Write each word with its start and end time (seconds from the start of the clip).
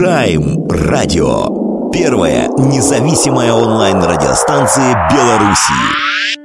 Прайм 0.00 0.66
Радио. 0.66 1.90
Первая 1.90 2.48
независимая 2.56 3.52
онлайн-радиостанция 3.52 5.10
Беларуси. 5.12 6.39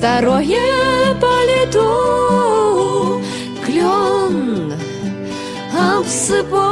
Старое 0.00 1.12
паліту 1.20 1.88
Клён 3.66 4.72
абсыпаў 5.76 6.69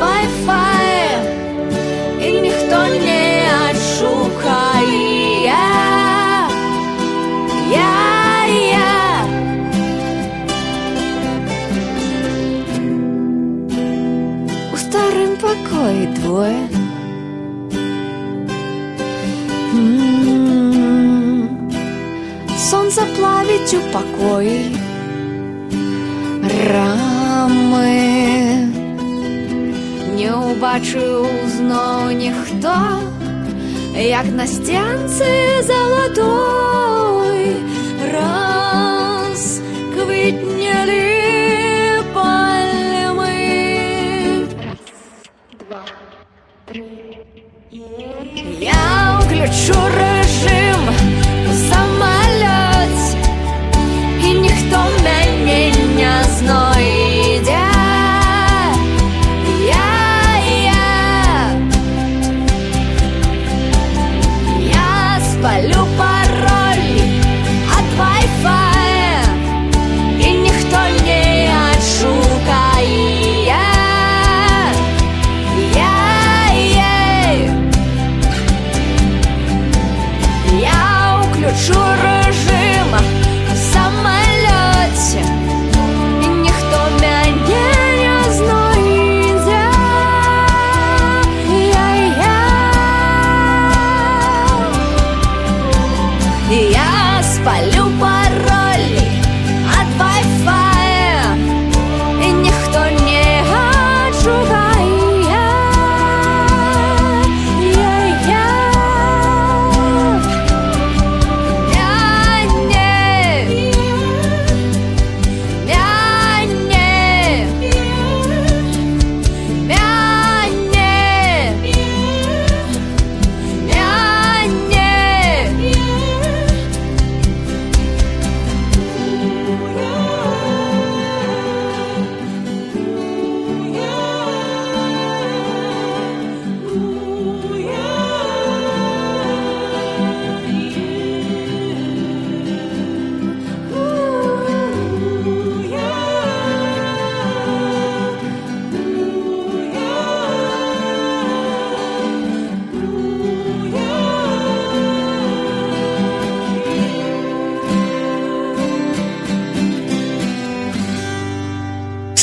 Wi-Fi. 0.00 0.88
І 2.26 2.40
ніхто 2.40 2.78
не 3.06 3.26
адшукае 3.68 5.44
я 5.44 5.66
я. 7.70 9.24
У 14.72 14.76
старым 14.84 15.32
пакоі 15.44 16.06
двое. 16.16 16.60
Сонца 22.70 23.02
плавіць 23.16 23.74
у 23.78 23.80
пакоі 23.94 24.58
рамы 26.70 28.13
Не 30.64 30.70
ўбачыў 30.70 31.24
зноў 31.54 32.16
ніхто 32.16 32.72
як 34.00 34.26
на 34.32 34.46
сценцы 34.48 35.28
залатой 35.68 37.52
раз 38.08 39.60
квітнелі 39.92 41.04
пальмы 42.16 43.36
Я 48.64 49.20
ўключу 49.20 49.80
рэжым 50.00 50.82
у 51.44 51.52
самалёце 51.68 53.20
і 54.16 54.32
ніхто 54.48 54.80
мяне 55.04 55.60
не 56.00 56.14
знойдзе 56.38 56.73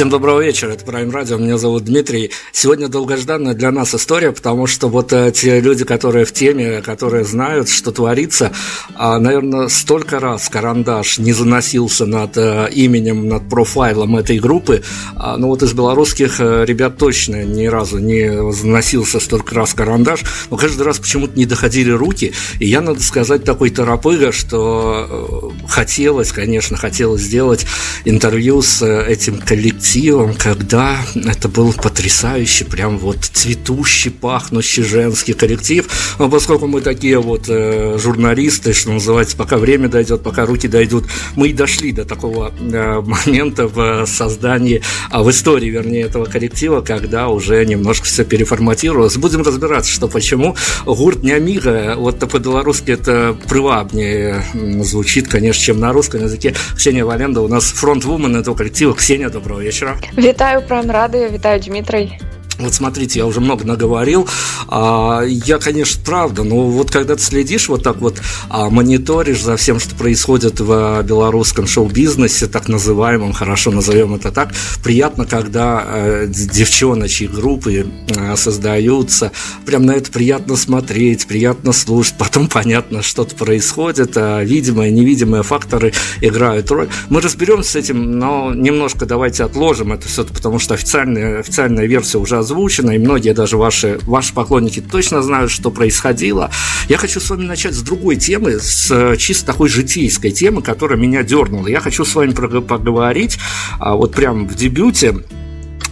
Всем 0.01 0.09
доброго 0.09 0.41
вечера, 0.41 0.71
это 0.71 0.83
Prime 0.83 1.11
Radio, 1.11 1.39
меня 1.39 1.59
зовут 1.59 1.85
Дмитрий. 1.85 2.31
Сегодня 2.51 2.87
долгожданная 2.87 3.53
для 3.53 3.69
нас 3.69 3.93
история, 3.93 4.31
потому 4.31 4.65
что 4.65 4.89
вот 4.89 5.13
э, 5.13 5.31
те 5.31 5.59
люди, 5.59 5.85
которые 5.85 6.25
в 6.25 6.33
теме, 6.33 6.81
которые 6.81 7.23
знают, 7.23 7.69
что 7.69 7.91
творится, 7.91 8.51
а, 8.95 9.19
наверное, 9.19 9.67
столько 9.67 10.19
раз 10.19 10.49
карандаш 10.49 11.19
не 11.19 11.33
заносился 11.33 12.07
над 12.07 12.35
э, 12.35 12.69
именем, 12.71 13.27
над 13.27 13.47
профайлом 13.47 14.17
этой 14.17 14.39
группы, 14.39 14.81
а, 15.15 15.37
ну 15.37 15.49
вот 15.49 15.61
из 15.61 15.71
белорусских 15.73 16.39
э, 16.39 16.65
ребят 16.65 16.97
точно 16.97 17.43
ни 17.43 17.67
разу 17.67 17.99
не 17.99 18.51
заносился 18.51 19.19
столько 19.19 19.53
раз 19.53 19.75
карандаш, 19.75 20.23
но 20.49 20.57
каждый 20.57 20.81
раз 20.81 20.97
почему-то 20.97 21.37
не 21.37 21.45
доходили 21.45 21.91
руки, 21.91 22.33
и 22.57 22.65
я, 22.65 22.81
надо 22.81 23.03
сказать, 23.03 23.43
такой 23.43 23.69
торопыга, 23.69 24.31
что 24.31 25.53
хотелось, 25.67 26.31
конечно, 26.31 26.75
хотелось 26.75 27.21
сделать 27.21 27.67
интервью 28.03 28.63
с 28.63 28.83
этим 28.83 29.37
коллективом, 29.37 29.90
коллективом, 29.91 30.35
когда 30.35 30.97
это 31.15 31.49
был 31.49 31.73
потрясающий, 31.73 32.63
прям 32.63 32.97
вот 32.97 33.17
цветущий, 33.17 34.09
пахнущий 34.09 34.83
женский 34.83 35.33
коллектив. 35.33 35.85
Но 36.17 36.29
поскольку 36.29 36.67
мы 36.67 36.79
такие 36.79 37.19
вот 37.19 37.49
э, 37.49 37.97
журналисты, 37.97 38.71
что 38.73 38.91
называется, 38.91 39.35
пока 39.35 39.57
время 39.57 39.89
дойдет, 39.89 40.23
пока 40.23 40.45
руки 40.45 40.69
дойдут, 40.69 41.05
мы 41.35 41.49
и 41.49 41.53
дошли 41.53 41.91
до 41.91 42.05
такого 42.05 42.53
э, 42.57 43.01
момента 43.01 43.67
в 43.67 44.05
создании, 44.05 44.81
а 45.09 45.23
в 45.23 45.29
истории, 45.29 45.69
вернее, 45.69 46.03
этого 46.03 46.23
коллектива, 46.23 46.79
когда 46.79 47.27
уже 47.27 47.65
немножко 47.65 48.05
все 48.05 48.23
переформатировалось. 48.23 49.17
Будем 49.17 49.41
разбираться, 49.41 49.91
что 49.91 50.07
почему. 50.07 50.55
Гурт 50.85 51.21
не 51.21 51.33
амига, 51.33 51.95
вот 51.97 52.17
по-белорусски 52.19 52.91
это 52.91 53.37
привабнее 53.49 54.45
звучит, 54.83 55.27
конечно, 55.27 55.61
чем 55.61 55.81
на 55.81 55.91
русском 55.91 56.21
языке. 56.21 56.55
Ксения 56.77 57.03
Валенда 57.03 57.41
у 57.41 57.49
нас 57.49 57.65
фронт-вумен 57.65 58.37
этого 58.37 58.55
коллектива. 58.55 58.93
Ксения, 58.93 59.29
доброго 59.29 59.59
вечера 59.59 59.70
вечера. 59.71 59.97
Вітаю 60.17 60.61
прайм 60.61 60.91
рады, 60.91 61.31
вітаю 61.31 61.59
Дмітрый. 61.59 62.19
Вот 62.61 62.73
смотрите, 62.73 63.19
я 63.19 63.25
уже 63.25 63.39
много 63.39 63.65
наговорил. 63.65 64.27
А, 64.67 65.21
я, 65.23 65.57
конечно, 65.57 66.01
правда, 66.05 66.43
но 66.43 66.67
вот 66.67 66.91
когда 66.91 67.15
ты 67.15 67.21
следишь 67.21 67.69
вот 67.69 67.83
так 67.83 67.97
вот, 67.97 68.21
а, 68.49 68.69
мониторишь 68.69 69.41
за 69.41 69.57
всем, 69.57 69.79
что 69.79 69.95
происходит 69.95 70.59
в 70.59 71.03
белорусском 71.03 71.67
шоу-бизнесе, 71.67 72.47
так 72.47 72.67
называемом, 72.67 73.33
хорошо 73.33 73.71
назовем 73.71 74.15
это 74.15 74.31
так, 74.31 74.53
приятно, 74.83 75.25
когда 75.25 75.83
э, 75.85 76.27
девчоночьи 76.27 77.27
группы 77.27 77.87
э, 78.07 78.35
создаются, 78.35 79.31
прям 79.65 79.85
на 79.85 79.91
это 79.91 80.11
приятно 80.11 80.55
смотреть, 80.55 81.27
приятно 81.27 81.71
слушать, 81.73 82.15
потом 82.17 82.47
понятно, 82.51 83.01
что-то 83.01 83.35
происходит, 83.35 84.13
а 84.15 84.43
видимые, 84.43 84.91
невидимые 84.91 85.43
факторы 85.43 85.93
играют 86.21 86.69
роль. 86.71 86.89
Мы 87.09 87.21
разберемся 87.21 87.71
с 87.71 87.75
этим, 87.75 88.19
но 88.19 88.53
немножко 88.53 89.05
давайте 89.05 89.43
отложим 89.43 89.93
это 89.93 90.07
все, 90.07 90.25
потому 90.25 90.59
что 90.59 90.73
официальная, 90.73 91.39
официальная 91.39 91.85
версия 91.85 92.17
уже 92.17 92.37
озвучено, 92.51 92.91
и 92.91 92.97
многие 92.97 93.33
даже 93.33 93.57
ваши, 93.57 93.99
ваши 94.03 94.33
поклонники 94.33 94.81
точно 94.81 95.21
знают, 95.21 95.51
что 95.51 95.71
происходило. 95.71 96.51
Я 96.89 96.97
хочу 96.97 97.19
с 97.19 97.29
вами 97.29 97.43
начать 97.43 97.73
с 97.73 97.81
другой 97.81 98.17
темы, 98.17 98.59
с 98.59 98.91
э, 98.91 99.17
чисто 99.17 99.45
такой 99.45 99.69
житейской 99.69 100.31
темы, 100.31 100.61
которая 100.61 100.99
меня 100.99 101.23
дернула. 101.23 101.67
Я 101.67 101.79
хочу 101.79 102.03
с 102.05 102.13
вами 102.13 102.31
поговорить 102.31 103.37
а, 103.79 103.95
вот 103.95 104.13
прям 104.13 104.47
в 104.47 104.55
дебюте 104.55 105.15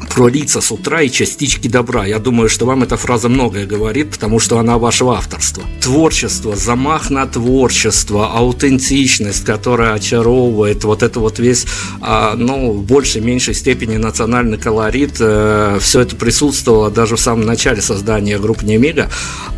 про 0.10 0.28
лица 0.28 0.62
с 0.62 0.72
утра 0.72 1.02
и 1.02 1.10
частички 1.10 1.68
добра. 1.68 2.06
Я 2.06 2.20
думаю, 2.20 2.50
что 2.50 2.66
вам 2.66 2.84
эта 2.84 2.98
фраза 2.98 3.30
многое 3.30 3.66
говорит, 3.66 4.12
потому 4.12 4.40
что 4.40 4.60
она 4.60 4.78
вашего 4.78 5.16
авторства. 5.18 5.64
Творчество, 5.82 6.56
замах 6.56 7.10
на 7.10 7.26
творчество, 7.26 8.32
аутентичность, 8.34 9.46
которая 9.46 9.94
очаровывает, 9.94 10.84
вот 10.84 11.04
это 11.04 11.20
вот 11.20 11.40
весь, 11.40 11.66
а, 12.02 12.36
ну, 12.36 12.72
в 12.72 12.84
большей, 12.84 13.22
меньшей 13.22 13.54
степени 13.54 13.98
национальный 13.98 14.58
колорит, 14.58 15.18
э, 15.20 15.78
все 15.82 16.02
это 16.02 16.16
присутствовало 16.16 16.90
даже 16.90 17.16
в 17.16 17.20
самом 17.20 17.46
начале 17.46 17.82
создания 17.82 18.38
группы 18.40 18.66
Немига, 18.66 19.10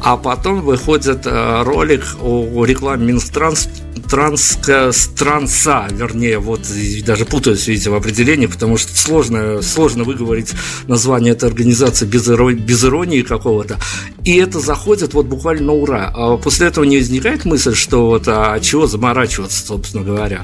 а 0.01 0.17
потом 0.17 0.61
выходит 0.61 1.21
э, 1.25 1.63
ролик 1.63 2.03
о 2.21 2.65
рекламе 2.65 3.07
Минстранс 3.07 3.67
транска, 4.09 4.91
транса, 5.17 5.87
вернее, 5.91 6.39
вот 6.39 6.61
даже 7.05 7.25
путаюсь, 7.25 7.67
видите, 7.67 7.89
в 7.89 7.95
определении, 7.95 8.45
потому 8.45 8.77
что 8.77 8.95
сложно, 8.95 9.61
сложно 9.61 10.03
выговорить 10.03 10.40
название 10.87 11.33
этой 11.33 11.49
организации 11.49 12.05
без, 12.05 12.27
иронии, 12.29 12.59
без 12.59 12.83
иронии 12.83 13.21
какого-то. 13.21 13.77
И 14.23 14.35
это 14.37 14.59
заходит 14.59 15.13
вот 15.13 15.25
буквально 15.25 15.67
на 15.67 15.73
ура. 15.73 16.11
А 16.13 16.37
после 16.37 16.67
этого 16.67 16.85
не 16.85 16.97
возникает 16.97 17.45
мысль, 17.45 17.75
что 17.75 18.07
вот 18.07 18.27
а 18.27 18.59
чего 18.59 18.87
заморачиваться, 18.87 19.65
собственно 19.65 20.03
говоря? 20.03 20.41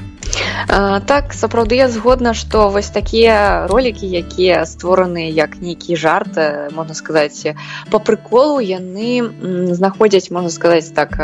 А, 0.68 1.00
так 1.00 1.32
сапраўды 1.32 1.76
я 1.76 1.88
згодна 1.88 2.34
што 2.34 2.68
вось 2.68 2.90
такія 2.92 3.66
ролікі 3.70 4.06
якія 4.06 4.66
створаны 4.68 5.30
як 5.32 5.56
нейкі 5.62 5.96
жарт 5.96 6.36
можна 6.76 6.94
сказаць 6.94 7.56
по 7.90 7.98
прыколу 7.98 8.60
яны 8.60 9.72
знаходзяць 9.72 10.30
можна 10.30 10.50
сказаць 10.50 10.92
так 10.92 11.16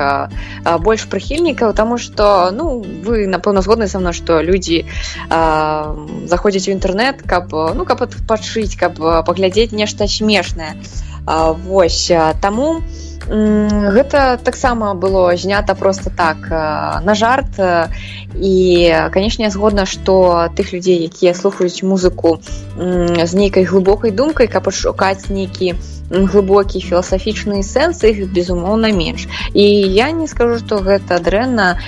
больш 0.81 1.05
прыхільнікаў 1.13 1.75
тому 1.75 1.99
что 1.99 2.51
ну 2.57 2.81
вы 2.81 3.27
напэўна 3.29 3.61
згодны 3.61 3.89
са 3.89 4.01
мной 4.01 4.17
што 4.17 4.41
людзі 4.41 4.87
заходзяць 5.29 6.69
у 6.69 6.73
інтэрнэт 6.73 7.23
каб 7.29 7.53
ну 7.53 7.85
каб 7.85 8.03
адпачыць 8.09 8.64
каб 8.81 9.01
паглядзець 9.29 9.77
нешта 9.77 10.09
смешнае 10.09 10.75
восьось 11.27 12.37
таму 12.41 12.69
у 12.79 13.14
гэта 13.29 14.39
таксама 14.43 14.95
было 14.95 15.35
знята 15.37 15.75
просто 15.75 16.11
так 16.11 16.49
на 16.51 17.15
жарт. 17.15 17.59
І 18.35 18.93
канешне 19.13 19.51
згодна 19.51 19.87
што 19.87 20.51
тых 20.57 20.75
людзей 20.75 21.07
якія 21.07 21.35
слухаюць 21.35 21.83
музыку 21.83 22.41
з 22.77 23.33
нейкай 23.33 23.65
глыбокай 23.65 24.11
думкай 24.11 24.49
каб 24.49 24.69
адшукаць 24.69 25.31
нейкі 25.31 25.79
глыбокі 26.11 26.83
філасафічны 26.85 27.63
сэнс 27.63 28.03
іх 28.05 28.29
безумоўна 28.35 28.91
менш. 28.93 29.29
І 29.55 29.63
я 29.63 30.11
не 30.11 30.27
скажу 30.27 30.59
што 30.59 30.83
гэта 30.83 31.19
дрэнна. 31.23 31.79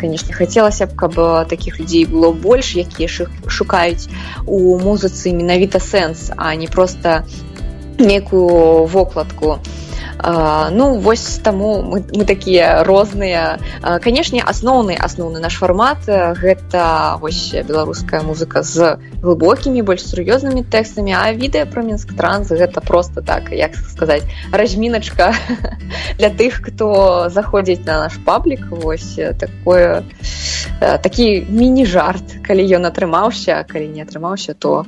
Канешне 0.00 0.34
хацелася 0.34 0.86
б 0.86 0.96
каб 0.96 1.14
такіх 1.46 1.78
людзей 1.78 2.06
было 2.06 2.32
больш 2.32 2.74
якія 2.74 3.08
шукаюць 3.46 4.08
у 4.46 4.80
музыцы 4.80 5.30
менавіта 5.30 5.78
сэнс 5.78 6.32
а 6.36 6.54
не 6.56 6.66
просто 6.66 7.22
некую 7.98 8.86
вокладку. 8.86 9.60
а 9.60 9.82
ну 10.22 10.98
вось 10.98 11.40
таму 11.42 11.82
мы, 11.82 12.04
мы 12.14 12.24
такія 12.24 12.84
розныя. 12.84 13.58
Канешне 14.02 14.42
асноўны 14.42 14.96
асноўны 14.98 15.40
наш 15.40 15.56
фармат 15.58 16.06
гэта 16.06 17.16
вось 17.20 17.52
беларуская 17.52 18.22
музыка 18.22 18.62
з 18.62 18.98
глыбокімі 19.22 19.82
больш 19.82 20.06
сур'ёзнымі 20.06 20.64
тэкстамі 20.66 21.14
а 21.18 21.32
відэа 21.32 21.66
про 21.66 21.82
мінск 21.82 22.14
транс 22.16 22.50
гэта 22.50 22.80
просто 22.80 23.22
так 23.22 23.50
як 23.50 23.74
сказаць 23.74 24.22
разміначка 24.52 25.34
для 26.18 26.30
тых 26.30 26.62
хто 26.62 27.28
заходзіць 27.30 27.84
на 27.86 28.06
наш 28.06 28.18
паблік. 28.24 28.66
Вось 28.70 29.18
такое 29.38 30.02
такі 30.78 31.46
міні-жарт 31.48 32.42
калі 32.46 32.62
ён 32.78 32.86
атрымаўся 32.86 33.64
калі 33.68 33.88
не 33.88 34.02
атрымаўся 34.02 34.54
то 34.54 34.86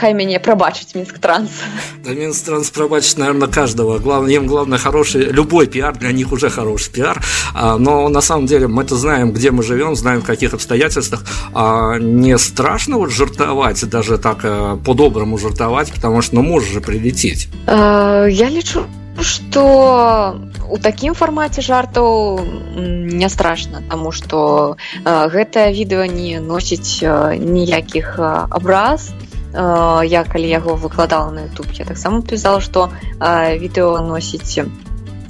хай 0.00 0.14
мяне 0.14 0.38
прабачыць 0.38 0.94
мінск 0.94 1.18
транс. 1.18 1.62
Да, 2.04 2.14
мінск 2.14 2.46
транс 2.46 2.70
прабачыць 2.70 3.18
наверное 3.18 3.48
каждого 3.48 3.91
главное, 3.91 4.33
им 4.33 4.47
главное 4.47 4.77
хороший, 4.77 5.31
любой 5.31 5.67
пиар 5.67 5.97
для 5.97 6.11
них 6.11 6.31
уже 6.31 6.49
хороший 6.49 6.91
пиар, 6.91 7.21
а, 7.53 7.77
но 7.77 8.09
на 8.09 8.21
самом 8.21 8.45
деле 8.45 8.67
мы-то 8.67 8.95
знаем, 8.95 9.31
где 9.31 9.51
мы 9.51 9.63
живем, 9.63 9.95
знаем 9.95 10.21
в 10.21 10.25
каких 10.25 10.53
обстоятельствах, 10.53 11.23
а 11.53 11.97
не 11.97 12.37
страшно 12.37 12.97
вот 12.97 13.11
жартовать, 13.11 13.89
даже 13.89 14.17
так 14.17 14.39
э, 14.43 14.77
по-доброму 14.85 15.37
жартовать, 15.37 15.91
потому 15.91 16.21
что 16.21 16.35
ну 16.35 16.41
можешь 16.41 16.69
же 16.69 16.81
прилететь. 16.81 17.49
А, 17.67 18.25
я 18.25 18.49
лечу 18.49 18.85
что 19.21 20.39
у 20.69 20.77
такім 20.77 21.13
фармаце 21.13 21.61
жартаў 21.61 22.39
не 22.77 23.29
страшна 23.29 23.81
таму 23.89 24.11
што 24.11 24.77
э, 24.77 25.27
гэтае 25.33 25.73
відэа 25.73 26.05
не 26.11 26.39
носіць 26.39 27.01
э, 27.01 27.37
ніякіх 27.37 28.19
э, 28.19 28.45
абраз 28.49 29.09
я 29.52 30.24
калі 30.24 30.48
яго 30.48 30.74
выкладала 30.74 31.30
на 31.30 31.44
YouTube 31.46 31.72
я 31.76 31.84
таксама 31.84 32.22
пісала 32.22 32.60
што 32.60 32.88
відэо 33.20 34.00
носіць 34.00 34.64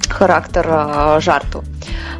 характар 0.09 0.67
жарту. 1.19 1.63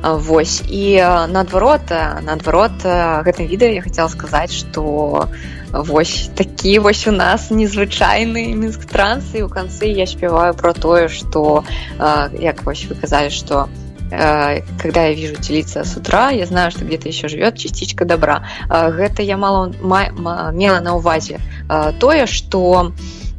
Вось. 0.04 0.64
І 0.68 1.00
наадварот 1.32 1.94
наадварот 2.26 2.84
гэтым 2.84 3.48
відэа 3.48 3.80
я 3.80 3.82
хацела 3.82 4.10
сказаць 4.10 4.52
што 4.52 5.30
вось 5.72 6.30
такі 6.36 6.80
вось 6.80 7.08
у 7.08 7.12
нас 7.12 7.50
незвычайны 7.52 8.52
мінск 8.54 8.84
транс 8.86 9.32
і 9.34 9.46
ў 9.46 9.50
канцы 9.50 9.88
я 9.94 10.06
спяваю 10.06 10.54
про 10.54 10.74
тое 10.74 11.08
што 11.08 11.64
як 12.36 12.66
вось 12.68 12.84
вы 12.90 13.00
казалі 13.00 13.32
што 13.32 13.70
у 13.72 13.83
Э, 13.83 13.83
когда 14.78 15.06
я 15.06 15.14
вижу 15.14 15.36
телиться 15.36 15.84
с 15.84 15.98
утра, 15.98 16.30
я 16.30 16.46
знаю, 16.46 16.72
что 16.72 16.86
где-то 16.86 17.08
еще 17.08 17.28
живет 17.28 17.58
частичка 17.58 18.06
добра. 18.06 18.48
Гэта 18.70 19.22
я 19.22 19.38
мало 19.38 19.74
мела 19.82 20.80
на 20.80 20.96
увазе 20.96 21.40
тое, 22.00 22.26
что 22.26 22.92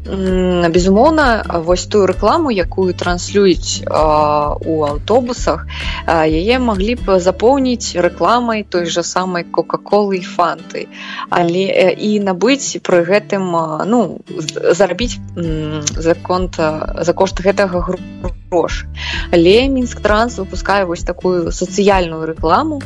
безумоўна 0.04 1.44
вось 1.64 1.87
тую 1.88 2.04
рэкламу 2.06 2.52
якую 2.52 2.92
транслююць 2.92 3.84
у 3.88 4.75
аўтобусах 4.84 5.64
яе 6.06 6.58
маглі 6.61 6.96
б 7.00 7.18
запоўніць 7.18 7.96
рэкламай 7.96 8.64
той 8.68 8.84
жа 8.84 9.02
самай 9.02 9.44
кока-колы 9.44 10.20
і 10.20 10.26
фанты. 10.28 10.87
Але 11.30 11.96
і 11.96 12.20
набыць 12.20 12.76
пры 12.84 13.00
гэтым 13.08 13.49
ну 13.88 14.20
зарабіць 14.52 15.16
за 15.34 16.14
конт 16.14 16.61
за 16.61 17.12
кошт 17.16 17.40
гэтага 17.40 17.80
грош. 17.80 18.84
Але 19.32 19.68
мінск 19.68 20.04
транс 20.04 20.37
выпускае 20.37 20.84
вось 20.84 21.04
такую 21.04 21.49
сацыяльную 21.49 22.28
рэкламу 22.28 22.82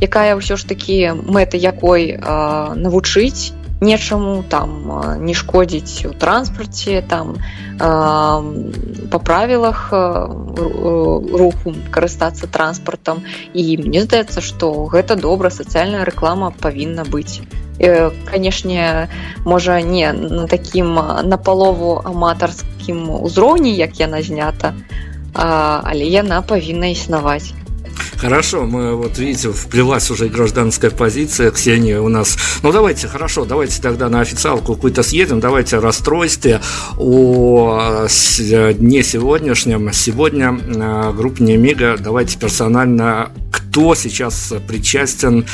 якая 0.00 0.34
ўсё 0.40 0.56
ж 0.56 0.64
такі 0.66 1.20
мэта 1.28 1.60
якой 1.60 2.16
навучыць 2.16 3.52
нечаму 3.82 4.42
там 4.48 4.70
не 5.20 5.34
шкодзіць 5.34 6.06
у 6.06 6.14
транспарце 6.14 7.02
там 7.02 7.36
по 9.10 9.18
правілах 9.18 9.90
руху 9.92 11.74
карыстацца 11.90 12.46
транспартам 12.46 13.26
і 13.52 13.76
мне 13.82 14.02
здаецца 14.06 14.40
што 14.40 14.86
гэта 14.86 15.16
добра 15.16 15.50
сацыяльная 15.50 16.06
рэклама 16.06 16.54
павінна 16.62 17.04
быць 17.04 17.42
канешне 18.30 19.08
можа 19.44 19.80
не 19.82 20.12
на 20.12 20.46
такім 20.46 20.94
напалову 21.26 21.98
аматарскім 22.04 23.10
узроўні 23.10 23.74
як 23.74 23.98
яна 23.98 24.22
знята 24.22 24.74
але 25.34 26.06
яна 26.06 26.42
павінна 26.42 26.94
існаваць 26.94 27.50
Хорошо, 28.16 28.64
мы 28.66 28.94
вот 28.94 29.18
видите, 29.18 29.50
вплелась 29.50 30.10
уже 30.10 30.28
гражданская 30.28 30.90
позиция. 30.90 31.50
Ксения 31.50 32.00
у 32.00 32.08
нас. 32.08 32.36
Ну 32.62 32.72
давайте, 32.72 33.08
хорошо, 33.08 33.44
давайте 33.44 33.82
тогда 33.82 34.08
на 34.08 34.20
официалку 34.20 34.74
какую-то 34.74 35.02
съедем. 35.02 35.40
Давайте 35.40 35.78
о 35.78 35.80
расстройстве, 35.80 36.60
о 36.96 38.06
дне 38.08 39.02
сегодняшнем. 39.02 39.92
Сегодня 39.92 40.56
э, 40.56 41.12
группа 41.16 41.42
Немига. 41.42 41.96
Давайте 41.98 42.38
персонально, 42.38 43.32
кто 43.50 43.94
сейчас 43.94 44.52
причастен 44.68 45.46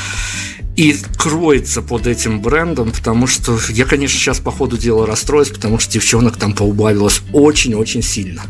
и 0.75 0.95
кроется 1.17 1.81
под 1.81 2.07
этим 2.07 2.41
брендом, 2.41 2.91
потому 2.91 3.27
что 3.27 3.57
я, 3.69 3.83
конечно, 3.83 4.17
сейчас 4.17 4.39
по 4.39 4.51
ходу 4.51 4.77
дела 4.77 5.05
расстроюсь, 5.05 5.49
потому 5.49 5.77
что 5.79 5.91
девчонок 5.91 6.37
там 6.37 6.53
поубавилось 6.53 7.21
очень-очень 7.33 8.01
сильно. 8.01 8.43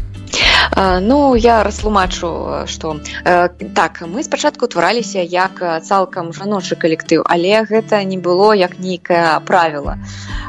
Ну 1.02 1.36
я 1.36 1.64
растлумачу 1.64 2.30
што 2.68 2.96
так 3.76 4.02
мы 4.02 4.24
спачатку 4.24 4.66
утвараліся 4.70 5.24
як 5.24 5.62
цалкам 5.84 6.32
жаночы 6.34 6.76
калектыў 6.76 7.26
але 7.26 7.64
гэта 7.72 8.04
не 8.04 8.18
было 8.18 8.54
як 8.54 8.80
нейкае 8.80 9.40
правіла. 9.46 9.98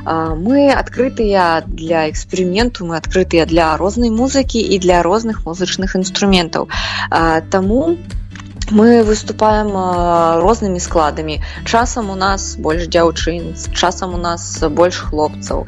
Мы 0.07 0.71
адкрытыя 0.73 1.65
для 1.67 2.09
эксперыменту 2.11 2.87
мы 2.87 2.97
адкрытыя 3.01 3.47
для 3.47 3.77
рознай 3.77 4.11
музыкі 4.11 4.61
і 4.61 4.79
для 4.79 5.03
розных 5.03 5.45
музычных 5.47 5.97
інструментаў. 5.97 6.69
Таму 7.51 7.83
у 7.97 8.20
мы 8.71 9.03
выступаем 9.03 9.75
рознымі 10.41 10.81
складамі. 10.81 11.43
Часам 11.65 12.11
у 12.11 12.15
нас 12.15 12.57
больш 12.57 12.87
дзяўчын 12.87 13.55
часам 13.75 14.15
у 14.15 14.19
нас 14.19 14.62
больш 14.71 14.99
хлопцаў. 15.11 15.67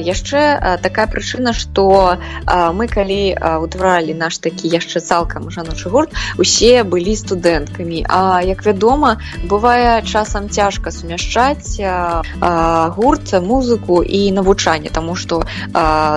Яшчэ 0.00 0.78
такая 0.82 1.06
прычына 1.06 1.52
што 1.52 2.16
мы 2.48 2.88
калі 2.88 3.36
утваралі 3.36 4.14
наш 4.14 4.38
такі 4.38 4.68
яшчэ 4.68 5.00
цалкам 5.00 5.50
жаночы 5.50 5.90
гурт 5.90 6.16
усе 6.38 6.82
былі 6.84 7.16
студэнткамі. 7.16 8.04
А 8.08 8.40
як 8.40 8.64
вядома 8.64 9.20
бывае 9.44 10.00
часам 10.02 10.48
цяжка 10.48 10.90
сумяшчаць 10.90 11.76
гурт 12.96 13.34
музыку 13.42 14.02
і 14.02 14.32
навучанне 14.32 14.88
тому 14.88 15.16
что 15.16 15.44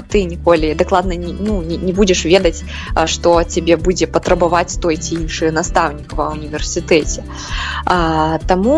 ты 0.08 0.24
ніколі 0.24 0.74
дакладна 0.76 1.16
не, 1.16 1.34
ну, 1.34 1.62
не 1.62 1.92
будзеш 1.94 2.26
ведаць 2.26 2.64
што 3.06 3.44
цябе 3.44 3.76
будзе 3.76 4.08
патрабаваць 4.08 4.80
той 4.80 4.98
ці 4.98 5.20
іншы 5.20 5.52
настаўнік 5.52 6.13
ва 6.14 6.30
універсітэце. 6.34 7.24
Таму 8.48 8.78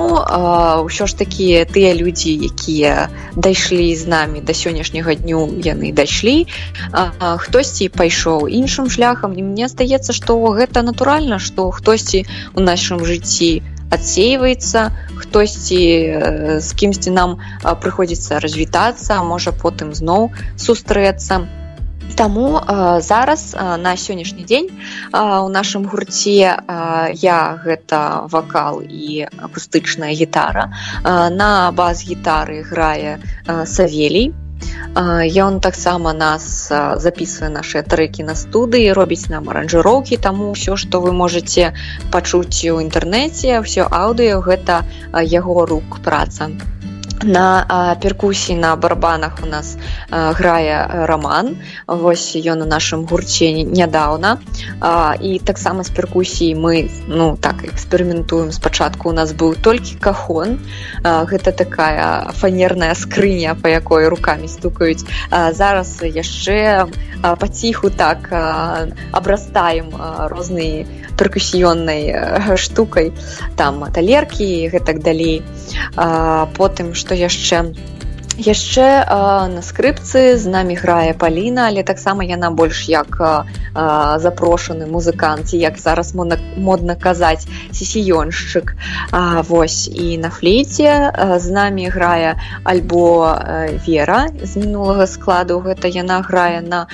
ўсё 0.88 1.06
ж 1.06 1.12
такі 1.18 1.65
тыя 1.70 1.94
людзі, 1.94 2.34
якія 2.34 3.10
дайшлі 3.36 3.92
з 3.96 4.08
намі 4.08 4.42
да 4.42 4.54
сённяшняга 4.54 5.15
дню 5.15 5.46
яны 5.62 5.94
дайшлі. 5.94 6.48
хтосьці 7.15 7.89
пайшоў 7.89 8.48
іншым 8.48 8.89
шляхам 8.89 9.38
і 9.38 9.44
мне 9.44 9.68
здаецца, 9.68 10.13
што 10.13 10.39
гэта 10.56 10.82
натуральна, 10.82 11.39
што 11.39 11.72
хтосьці 11.72 12.25
ў 12.56 12.60
нашым 12.60 13.04
жыцці, 13.06 13.62
адсейваецца 13.92 14.92
хтосьці 15.15 15.82
з 16.60 16.70
кімсьці 16.80 17.12
нам 17.12 17.38
прыходзіцца 17.62 18.39
развітацца 18.42 19.22
можа 19.24 19.51
потым 19.51 19.94
зноў 19.94 20.32
сустрэцца 20.58 21.46
Таму 22.16 22.60
э, 22.60 23.02
зараз 23.02 23.56
э, 23.58 23.78
на 23.78 23.98
сённяшні 23.98 24.44
дзень 24.46 24.70
э, 24.70 25.40
у 25.44 25.50
нашым 25.50 25.84
гурце 25.84 26.56
э, 26.56 27.12
я 27.14 27.60
гэта 27.66 28.28
вакал 28.32 28.82
і 28.82 29.28
акустычная 29.42 30.14
гітара. 30.14 30.72
Э, 31.04 31.30
на 31.30 31.72
бас-гітары 31.72 32.64
грае 32.64 33.20
э, 33.48 33.66
савелій. 33.66 34.34
Ён 34.96 35.60
таксама 35.60 36.14
нас 36.14 36.72
записывае 36.72 37.52
нашыя 37.52 37.84
трэкі 37.84 38.24
на 38.24 38.36
студыі, 38.40 38.96
робіць 38.96 39.28
нам 39.28 39.52
аранжыроўкі, 39.52 40.16
таму 40.16 40.56
ўсё, 40.56 40.80
што 40.80 41.04
вы 41.04 41.12
можете 41.12 41.76
пачуць 42.16 42.64
у 42.72 42.80
інтэрнэце, 42.80 43.60
ўсё 43.60 43.92
аўдыё 43.92 44.40
гэта 44.40 44.88
яго 45.12 45.68
рук 45.68 46.00
праца 46.00 46.50
на 47.24 47.96
перкусіі 48.02 48.56
на 48.56 48.76
барабанах 48.76 49.40
у 49.44 49.48
нас 49.48 49.78
а, 50.10 50.32
грае 50.32 51.06
роман. 51.06 51.58
Восьось 51.88 52.46
ён 52.46 52.62
у 52.62 52.68
нашым 52.68 53.06
гурце 53.06 53.52
нядаўна 53.64 54.38
і 55.22 55.40
таксама 55.40 55.84
з 55.84 55.90
перкусіі 55.90 56.56
мы 56.56 56.90
ну 57.08 57.38
так 57.38 57.64
эксперыментуем 57.64 58.52
спачатку 58.52 59.10
у 59.10 59.14
нас 59.14 59.34
быў 59.34 59.56
толькі 59.56 59.96
кахон. 59.96 60.60
А, 61.04 61.26
гэта 61.26 61.52
такая 61.52 62.32
фанерная 62.36 62.94
скрыня 62.96 63.56
по 63.56 63.68
якой 63.68 64.08
руками 64.08 64.48
стукаюць 64.48 65.06
а, 65.32 65.54
зараз 65.54 66.02
яшчэ 66.04 66.88
паціху 67.22 67.90
так 67.90 68.30
абрастаем 69.12 69.90
розныя 70.30 70.86
перкусіённай 71.18 72.14
штукай 72.58 73.12
там 73.56 73.84
талеркі 73.92 74.70
гэтак 74.74 75.02
далей. 75.04 75.42
Потым 76.58 76.94
што 76.94 77.16
яшчэ 77.16 77.72
яшчэ 78.38 78.88
на 79.51 79.62
скрыпцы 79.62 80.38
з 80.38 80.46
намі 80.48 80.75
грае 80.75 81.13
паліна 81.13 81.68
але 81.72 81.84
таксама 81.84 82.24
яна 82.24 82.51
больш 82.51 82.88
як 82.92 83.15
запрошаны 84.20 84.88
музыкант 84.88 85.54
як 85.54 85.77
зараз 85.77 86.13
модна 86.15 86.96
казаць 86.96 87.48
сесіёншчык. 87.72 88.75
Восьось 89.48 89.88
і 89.88 90.18
на 90.18 90.30
флейце 90.30 91.12
з 91.38 91.51
намі 91.51 91.88
грае 91.89 92.36
альбо 92.63 93.36
вера 93.88 94.27
з 94.44 94.58
мінулага 94.58 95.08
складу. 95.08 95.60
Гэта 95.60 95.88
яна 95.88 96.22
грае 96.22 96.62
на 96.62 96.88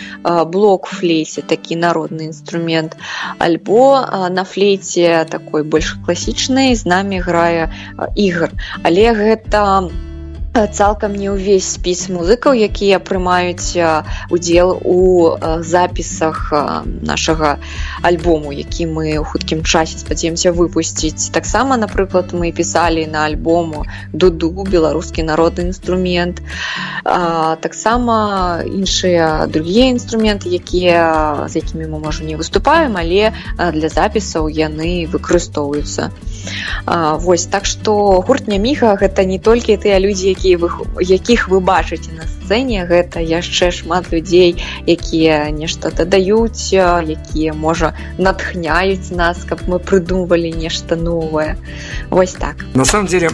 блок 0.46 0.86
флейсе 0.86 1.42
такі 1.42 1.76
народны 1.76 2.30
інструмент. 2.30 2.98
Альбо 3.38 4.06
на 4.30 4.44
флейце 4.44 5.26
такой 5.30 5.64
больш 5.64 5.98
класічнай 6.06 6.76
з 6.76 6.86
намі 6.86 7.20
грае 7.20 7.70
ігр 8.16 8.50
але 8.84 9.14
гэта 9.14 9.90
не 9.90 10.11
цалкам 10.54 11.16
не 11.16 11.32
ўвесь 11.32 11.80
спіс 11.80 12.12
музыкаў 12.12 12.52
якія 12.68 13.00
прымаюць 13.00 13.72
удзел 14.28 14.76
у 14.84 15.40
запісах 15.64 16.52
нашага 16.84 17.56
альбому 18.04 18.52
які 18.52 18.92
мы 18.92 19.16
ў 19.16 19.24
хуткім 19.24 19.64
часе 19.64 19.96
спадзеемся 20.04 20.52
выпусціць. 20.52 21.32
Таксама 21.32 21.80
напрыклад 21.80 22.36
мы 22.36 22.52
пісалі 22.52 23.08
на 23.08 23.24
альбому 23.32 23.86
дуду 24.12 24.52
беларускі 24.68 25.24
народны 25.24 25.72
інструмент 25.72 26.44
таксама 27.64 28.60
іншыя 28.68 29.48
другія 29.48 29.88
інструменты 29.96 30.52
якія 30.52 31.48
з 31.48 31.64
якімі 31.64 31.88
мы 31.96 32.04
можа 32.04 32.28
не 32.28 32.36
выступаем 32.36 33.00
але 33.00 33.32
для 33.56 33.88
запісаў 33.88 34.52
яны 34.52 35.08
выкарыстоўваюцца 35.08 36.12
Вось 36.86 37.46
так 37.46 37.66
што 37.66 38.22
гурт 38.26 38.48
няміха 38.48 38.96
гэта 39.00 39.26
не 39.26 39.40
толькі 39.40 39.78
тыя 39.78 40.00
людзі 40.00 40.34
якія 40.34 40.58
вы 40.58 40.70
якіх 41.02 41.48
вы 41.50 41.60
бачыце 41.60 42.12
на 42.18 42.26
сцэне 42.26 42.86
гэта 42.90 43.22
яшчэ 43.22 43.72
шмат 43.72 44.12
людзей 44.12 44.58
якія 44.88 45.52
нешта 45.52 45.92
дадаюць 45.92 46.74
якія 46.74 47.54
можа 47.54 47.94
натхняюць 48.18 49.12
нас 49.12 49.46
каб 49.46 49.68
мы 49.68 49.80
прыдумвалі 49.80 50.52
нешта 50.58 50.96
новое 50.96 51.58
Вось 52.10 52.34
так. 52.34 52.66
На 52.74 52.86
самом 52.86 53.08
деле 53.08 53.30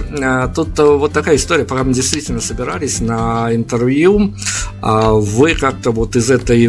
тут 0.56 0.78
вот 0.78 1.14
такая 1.14 1.36
история 1.36 1.66
мы 1.70 1.94
действительно 1.94 2.42
собирались 2.42 3.00
на 3.00 3.50
интервью 3.54 4.34
вы 4.82 5.56
как-то 5.56 5.92
вот 5.92 6.16
из 6.16 6.30
этой 6.30 6.68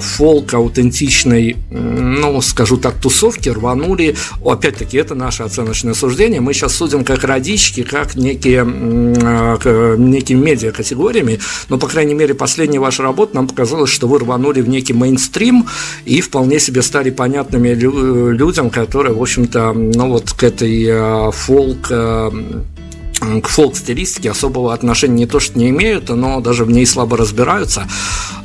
фолк 0.00 0.54
аутентичной 0.54 1.56
ну 1.70 2.40
скажу 2.42 2.76
так 2.76 2.94
тусовки 2.94 3.48
рванули. 3.48 4.14
Опять-таки 4.44 4.98
это 4.98 5.14
наша 5.14 5.44
оценочная 5.44 5.77
оценочное 5.78 5.94
суждение. 5.94 6.40
Мы 6.40 6.52
сейчас 6.52 6.74
судим 6.74 7.04
как 7.04 7.24
родички, 7.24 7.82
как 7.82 8.16
некие, 8.16 8.64
э, 8.64 9.96
некими 9.98 10.40
медиа 10.40 10.72
категориями, 10.72 11.38
но, 11.68 11.78
по 11.78 11.86
крайней 11.86 12.14
мере, 12.14 12.34
последняя 12.34 12.80
ваша 12.80 13.02
работа 13.02 13.36
нам 13.36 13.48
показалось, 13.48 13.90
что 13.90 14.08
вы 14.08 14.18
рванули 14.18 14.60
в 14.60 14.68
некий 14.68 14.92
мейнстрим 14.92 15.66
и 16.04 16.20
вполне 16.20 16.58
себе 16.58 16.82
стали 16.82 17.10
понятными 17.10 17.74
людям, 17.74 18.70
которые, 18.70 19.14
в 19.14 19.22
общем-то, 19.22 19.72
ну 19.72 20.08
вот 20.08 20.32
к 20.32 20.42
этой 20.42 20.84
э, 20.88 21.30
фолк 21.32 21.90
к 23.41 23.47
фолк-стилистике 23.47 24.31
особого 24.31 24.73
отношения 24.73 25.15
не 25.15 25.25
то 25.25 25.39
что 25.39 25.57
не 25.57 25.69
имеют, 25.69 26.09
но 26.09 26.41
даже 26.41 26.65
в 26.65 26.71
ней 26.71 26.85
слабо 26.85 27.17
разбираются. 27.17 27.87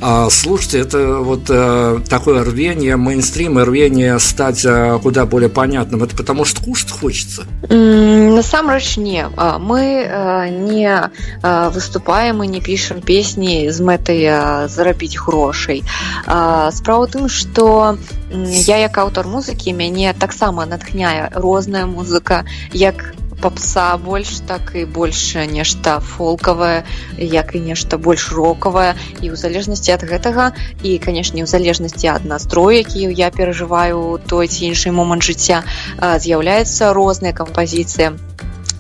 А, 0.01 0.31
слушайте, 0.31 0.79
это 0.79 1.19
вот 1.19 1.47
э, 1.49 2.01
такое 2.09 2.45
рвение 2.45 2.97
мейнстрима, 2.97 3.65
рвение 3.65 4.19
стать 4.21 4.65
э, 4.65 4.99
куда 5.03 5.27
более 5.27 5.49
понятным. 5.49 6.05
Это 6.05 6.17
потому 6.17 6.45
что 6.45 6.63
кушать 6.63 6.91
хочется? 6.91 7.47
Насамрэч 7.69 8.97
не. 8.99 9.27
А, 9.37 9.59
мы 9.59 10.07
э, 10.07 10.49
не 10.51 11.11
выступаем 11.43 12.43
и 12.43 12.47
не 12.47 12.61
пишем 12.61 13.01
песни 13.01 13.71
з 13.71 13.81
мэтай 13.83 14.69
зарабіць 14.69 15.19
грошай. 15.19 15.83
А, 16.27 16.71
справа 16.71 17.07
ў 17.07 17.11
тым, 17.11 17.29
што 17.29 17.99
я 18.31 18.77
як 18.79 18.99
аўтар 18.99 19.27
музыкі 19.27 19.73
мяне 19.73 20.15
таксама 20.15 20.67
натхняе 20.67 21.31
розная 21.35 21.87
музыка, 21.87 22.45
як 22.73 23.15
попса 23.44 23.86
больш 24.00 24.40
так 24.48 24.72
і 24.80 24.86
больш 24.98 25.36
нешта 25.52 26.00
фолкавае 26.00 26.84
як 27.20 27.56
і 27.60 27.64
нешта 27.68 28.00
больш 28.00 28.32
рокавае. 28.32 28.96
І 29.20 29.32
ў 29.32 29.36
залежнасці 29.36 29.96
ад 30.00 30.08
гэтага 30.08 30.46
і 30.82 30.98
канешне 31.04 31.44
ў 31.44 31.48
залежнасці 31.52 32.08
ад 32.16 32.24
настрою 32.24 32.80
які 32.80 33.12
я 33.12 33.30
перажываю 33.36 34.20
той 34.32 34.48
ці 34.48 34.72
іншы 34.72 34.96
момант 34.96 35.28
жыцця 35.28 35.64
з'яўляецца 36.00 36.94
розныя 36.96 37.36
кампазіцыі 37.36 38.16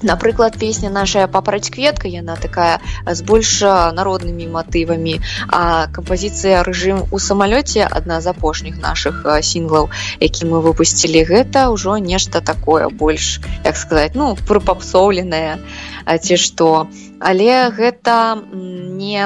напрыклад 0.03 0.57
песня 0.59 0.89
нашая 0.89 1.27
папраць 1.27 1.69
кветка 1.69 2.07
яна 2.07 2.35
такая 2.35 2.79
з 3.07 3.23
больш 3.23 3.61
народнымі 3.99 4.47
матывамі 4.55 5.19
а 5.47 5.87
кампазіцыя 5.95 6.63
рэжым 6.67 7.05
у 7.11 7.19
самалёце 7.19 7.87
адна 7.87 8.19
з 8.21 8.33
апошніх 8.33 8.77
наших 8.83 9.25
сінглаў 9.41 9.89
які 10.19 10.51
мы 10.51 10.61
выпусцілі 10.67 11.23
гэта 11.31 11.69
ўжо 11.71 11.97
нешта 11.97 12.41
такое 12.41 12.89
больш 12.89 13.39
як 13.63 13.77
сказаць 13.77 14.13
ну 14.13 14.35
прыпапсоўленае 14.35 15.57
ці 16.19 16.35
што 16.37 16.87
але 17.23 17.71
гэта 17.71 18.37
не 18.53 19.25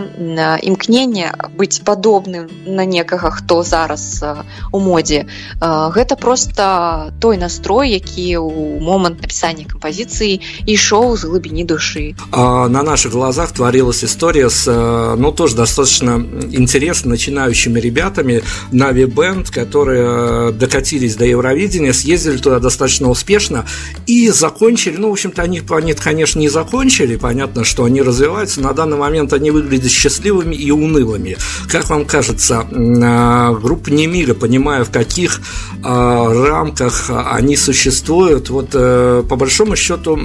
імкненне 0.63 1.33
быць 1.57 1.81
падобным 1.83 2.47
на 2.65 2.85
некага 2.85 3.31
хто 3.31 3.63
зараз 3.63 4.23
у 4.71 4.79
модзе. 4.79 5.25
Гэта 5.59 6.15
просто 6.15 7.11
той 7.19 7.37
настрой 7.37 7.89
які 7.91 8.37
ў 8.37 8.79
момант 8.79 9.21
напісання 9.21 9.65
кампазіцыі 9.65 10.39
ішоў 10.69 11.17
з 11.17 11.23
глыбіні 11.25 11.65
душы. 11.65 12.15
На 12.31 12.83
наших 12.83 13.11
глазах 13.11 13.51
творилась 13.51 14.03
история 14.03 14.49
с 14.49 14.69
ну 15.17 15.31
тоже 15.31 15.55
достаточно 15.55 16.23
интересно 16.51 17.11
начинающими 17.11 17.79
ребятами. 17.79 18.41
Нави 18.71 19.05
бенд 19.05 19.49
которые 19.49 20.51
докатились 20.51 21.15
до 21.15 21.25
евровидения 21.25 21.93
съездили 21.93 22.37
туда 22.37 22.59
достаточно 22.59 23.09
успешно 23.09 23.65
и 24.05 24.29
закончили. 24.29 24.97
Ну 24.97 25.09
в 25.09 25.11
общем-то 25.11 25.41
они 25.41 25.61
они 25.69 25.93
конечно 25.93 26.39
не 26.39 26.49
закончили. 26.49 27.15
Понятно 27.15 27.63
что 27.63 27.86
они 27.87 28.01
развиваются, 28.01 28.61
на 28.61 28.73
данный 28.73 28.97
момент 28.97 29.33
они 29.33 29.51
выглядят 29.51 29.91
счастливыми 29.91 30.55
и 30.55 30.71
унылыми. 30.71 31.37
Как 31.71 31.89
вам 31.89 32.05
кажется, 32.05 32.65
а, 32.71 33.53
группа 33.53 33.89
Немига, 33.89 34.33
понимая, 34.33 34.83
в 34.83 34.91
каких 34.91 35.41
а, 35.83 36.31
рамках 36.31 37.09
они 37.09 37.55
существуют, 37.55 38.49
вот 38.49 38.69
э, 38.73 39.23
по 39.27 39.35
большому 39.35 39.75
счету 39.75 40.17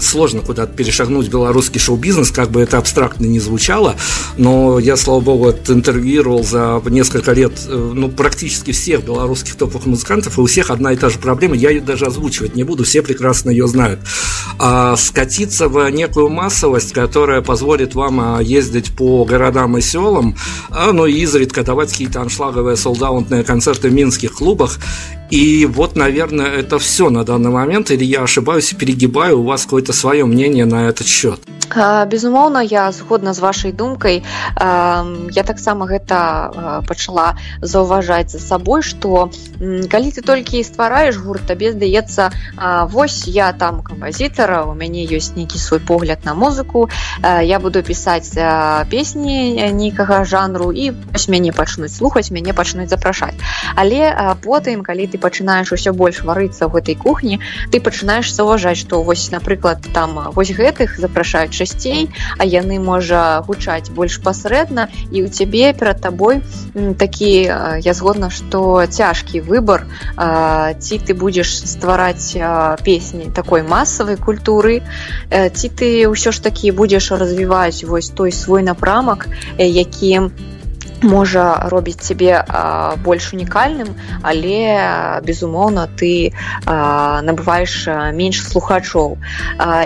сложно 0.00 0.40
куда-то 0.40 0.72
перешагнуть 0.72 1.28
белорусский 1.28 1.80
шоу-бизнес, 1.80 2.30
как 2.30 2.50
бы 2.50 2.60
это 2.60 2.78
абстрактно 2.78 3.26
не 3.26 3.40
звучало, 3.40 3.96
но 4.36 4.78
я, 4.78 4.96
слава 4.96 5.20
богу, 5.20 5.54
интервьюировал 5.68 6.44
за 6.44 6.80
несколько 6.86 7.32
лет 7.32 7.52
э, 7.66 7.92
ну, 7.94 8.08
практически 8.08 8.72
всех 8.72 9.04
белорусских 9.04 9.56
топовых 9.56 9.86
музыкантов, 9.86 10.38
и 10.38 10.40
у 10.40 10.46
всех 10.46 10.70
одна 10.70 10.92
и 10.92 10.96
та 10.96 11.08
же 11.08 11.18
проблема, 11.18 11.56
я 11.56 11.70
ее 11.70 11.80
даже 11.80 12.06
озвучивать 12.06 12.54
не 12.56 12.64
буду, 12.64 12.84
все 12.84 13.02
прекрасно 13.02 13.50
ее 13.50 13.66
знают. 13.66 14.00
А 14.58 14.96
скатиться 14.96 15.68
в 15.68 15.88
некую 15.90 16.28
массовость, 16.28 16.92
которая 16.92 17.42
позволит 17.42 17.94
вам 17.94 18.20
а, 18.20 18.42
ездить 18.42 18.96
по 18.96 19.24
городам 19.24 19.76
и 19.78 19.80
селам, 19.80 20.36
а, 20.70 20.92
ну 20.92 21.06
и 21.06 21.12
изредка 21.12 21.62
давать 21.62 21.90
какие-то 21.90 22.20
аншлаговые 22.20 22.76
солдаунтные 22.76 23.44
концерты 23.44 23.88
в 23.88 23.92
минских 23.92 24.32
клубах, 24.32 24.78
и 25.30 25.66
вот, 25.66 25.96
наверное, 25.96 26.46
это 26.46 26.78
все 26.78 27.10
на 27.10 27.24
данный 27.24 27.50
момент, 27.50 27.90
или 27.90 28.04
я 28.04 28.22
ошибаюсь 28.22 28.72
и 28.72 28.76
перегибаю, 28.76 29.40
у 29.40 29.44
вас 29.44 29.64
какое-то 29.64 29.92
свое 29.92 30.24
мнение 30.24 30.64
на 30.64 30.88
этот 30.88 31.06
счет? 31.06 31.40
Безумоўна, 32.08 32.62
я 32.64 32.90
згодна 32.92 33.34
з 33.34 33.40
вашай 33.40 33.72
думкай. 33.72 34.24
Я 34.56 35.42
таксама 35.44 35.84
гэта 35.86 36.80
пачала 36.88 37.36
заўважаць 37.60 38.32
за 38.32 38.40
сабой, 38.40 38.80
што 38.80 39.28
калі 39.60 40.08
ты 40.08 40.24
толькі 40.24 40.64
ствараеш 40.64 41.20
гурт, 41.20 41.44
табе 41.44 41.72
здаецца 41.72 42.32
вось 42.88 43.28
я 43.28 43.52
там 43.52 43.82
кампазітара, 43.82 44.64
у 44.64 44.72
мяне 44.72 45.04
ёсць 45.04 45.36
нейкі 45.36 45.58
свой 45.58 45.80
погляд 45.80 46.24
на 46.24 46.32
музыку. 46.32 46.88
Я 47.20 47.60
буду 47.60 47.82
пісаць 47.82 48.32
песні 48.88 49.60
нейкага 49.68 50.24
жанру 50.24 50.72
і 50.72 50.96
мяне 51.28 51.52
пачнуць 51.52 51.92
слухаць, 51.92 52.32
мяне 52.32 52.56
пачнуць 52.56 52.88
запрашаць. 52.88 53.36
Але 53.76 54.16
потым, 54.40 54.80
калі 54.80 55.04
ты 55.06 55.17
пачынаеш 55.20 55.72
усё 55.72 55.92
больш 55.92 56.22
варыцца 56.22 56.66
ў 56.66 56.70
гэтай 56.78 56.94
кухні, 56.94 57.40
ты 57.70 57.80
пачынаеш 57.80 58.32
заўважаць, 58.32 58.78
што 58.78 59.02
вось 59.02 59.30
напрыклад 59.30 59.84
там 59.92 60.32
вось 60.34 60.50
гэтых 60.50 60.98
запрашаюць 60.98 61.52
часцей 61.52 62.10
а 62.38 62.44
яны 62.44 62.78
можа 62.78 63.42
гучаць 63.46 63.90
больш 63.90 64.20
пасрэдна 64.22 64.88
і 65.10 65.22
у 65.24 65.28
цябе 65.28 65.72
перад 65.72 66.00
табой 66.00 66.42
такі 66.98 67.30
я 67.84 67.92
згодна 67.94 68.30
што 68.30 68.86
цяжкі 68.86 69.40
выбор 69.40 69.86
ці 70.16 70.98
ты 70.98 71.14
будзеш 71.14 71.54
ствараць 71.68 72.36
песні 72.84 73.30
такой 73.34 73.62
масавай 73.62 74.16
культуры 74.16 74.82
ці 75.30 75.66
ты 75.68 75.88
ўсё 76.08 76.32
ж 76.32 76.42
такі 76.42 76.70
будзеш 76.72 77.10
развіваць 77.12 77.84
вось 77.84 78.10
той 78.10 78.32
свой 78.32 78.62
напрамак 78.62 79.28
якім 79.58 80.30
ты 80.30 80.57
можа 81.02 81.68
робіць 81.70 82.00
цябе 82.02 82.42
больш 83.04 83.32
унікальным 83.32 83.94
але 84.22 85.20
безумоўна 85.22 85.86
ты 85.96 86.32
набываеш 86.66 87.88
менш 88.14 88.42
слухачоў. 88.42 89.16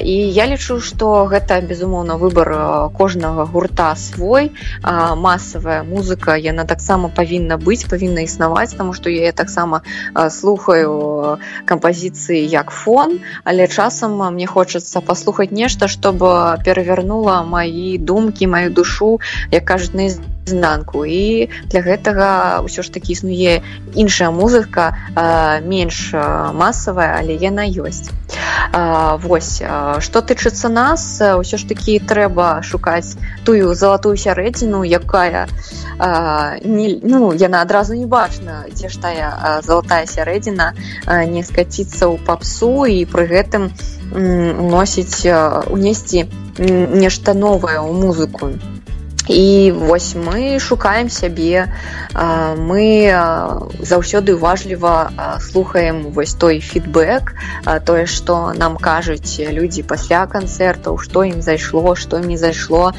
І 0.03 0.15
я 0.33 0.47
лічу 0.47 0.81
што 0.81 1.27
гэта 1.27 1.61
безумоўна 1.61 2.17
выбор 2.17 2.91
кожнага 2.97 3.45
гурта 3.45 3.95
свой. 3.97 4.53
Масавая 4.83 5.83
музыка 5.83 6.37
яна 6.37 6.65
таксама 6.65 7.09
павінна 7.09 7.59
быць 7.59 7.85
павінна 7.89 8.25
існаваць 8.25 8.73
таму 8.77 8.93
што 8.93 9.11
я 9.11 9.33
таксама 9.33 9.83
слухаю 10.31 11.39
кампазіцыі 11.67 12.41
як 12.47 12.71
фон 12.71 13.21
але 13.45 13.69
часам 13.69 14.19
мне 14.35 14.47
хочацца 14.47 15.01
паслухаць 15.01 15.53
нешта 15.53 15.89
чтобы 15.89 16.59
перавярнула 16.65 17.43
маі 17.45 17.99
думкі 17.99 18.47
маю 18.47 18.71
душу 18.71 19.21
як 19.51 19.65
кажуць 19.65 19.95
на 19.95 20.09
знанку 20.47 21.02
і 21.05 21.49
для 21.71 21.81
гэтага 21.83 22.63
ўсё 22.67 22.83
ж 22.83 22.93
такі 22.93 23.13
існуе 23.13 23.63
іншая 23.95 24.31
музыка 24.31 24.97
менш 25.65 26.13
масавая 26.55 27.19
але 27.21 27.37
яна 27.37 27.67
ёсць. 27.67 28.11
Вось 29.23 29.61
што 30.07 30.23
тычыцца 30.25 30.69
нас 30.73 31.21
ўсё 31.21 31.57
ж 31.61 31.63
такі 31.69 31.99
трэба 31.99 32.63
шукаць 32.65 33.17
тую 33.45 33.75
залатую 33.75 34.17
сярэдзіну 34.17 34.83
якая 34.85 35.47
не, 36.65 36.87
ну 37.03 37.33
яна 37.33 37.63
адразу 37.63 37.95
не 37.95 38.07
бачна 38.07 38.65
дзе 38.73 38.89
ж 38.89 39.01
тая 39.01 39.61
залатая 39.63 40.07
сярэдзіна 40.07 40.73
не 41.29 41.43
скаціцца 41.45 42.09
ў 42.09 42.17
папсу 42.27 42.87
і 42.87 43.05
пры 43.07 43.27
гэтым 43.29 43.71
уносіць 44.13 45.27
унесці 45.69 46.29
нешта 46.59 47.35
новае 47.35 47.79
ў 47.81 47.93
музыку 47.93 48.53
і 49.29 49.73
вось 49.73 50.15
мы 50.15 50.59
шукаем 50.59 51.09
сябе. 51.09 51.69
Мы 52.13 53.15
заўсёды 53.81 54.35
уважліва 54.35 55.39
слухаем 55.41 56.11
вось 56.11 56.35
той 56.35 56.59
фідбэк 56.61 57.35
тое 57.87 58.07
што 58.07 58.53
нам 58.53 58.77
кажуць 58.77 59.39
людзі 59.39 59.83
пасля 59.83 60.27
канцэртаў 60.27 60.99
што 60.99 61.23
ім 61.25 61.41
зайшло 61.43 61.95
што 61.95 62.19
не 62.19 62.37
зайшло. 62.37 62.93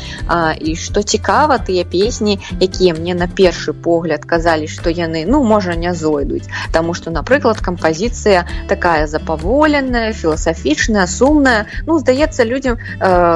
І 0.59 0.75
што 0.75 1.03
цікава 1.03 1.57
тыя 1.59 1.83
песні 1.83 2.39
якія 2.59 2.93
мне 2.93 3.13
на 3.13 3.27
першы 3.27 3.73
погляд 3.73 4.23
казалі 4.25 4.67
што 4.67 4.89
яны 4.89 5.25
ну 5.27 5.43
можа 5.43 5.75
не 5.75 5.93
зойдуць. 5.93 6.47
Таму 6.71 6.93
што 6.93 7.11
напрыклад 7.11 7.59
кампазіцыя 7.59 8.47
такая 8.71 9.07
запаволеная 9.07 10.13
філасафічная 10.13 11.07
сумная. 11.07 11.67
Ну 11.85 11.99
здаецца 11.99 12.47
людзям 12.47 12.79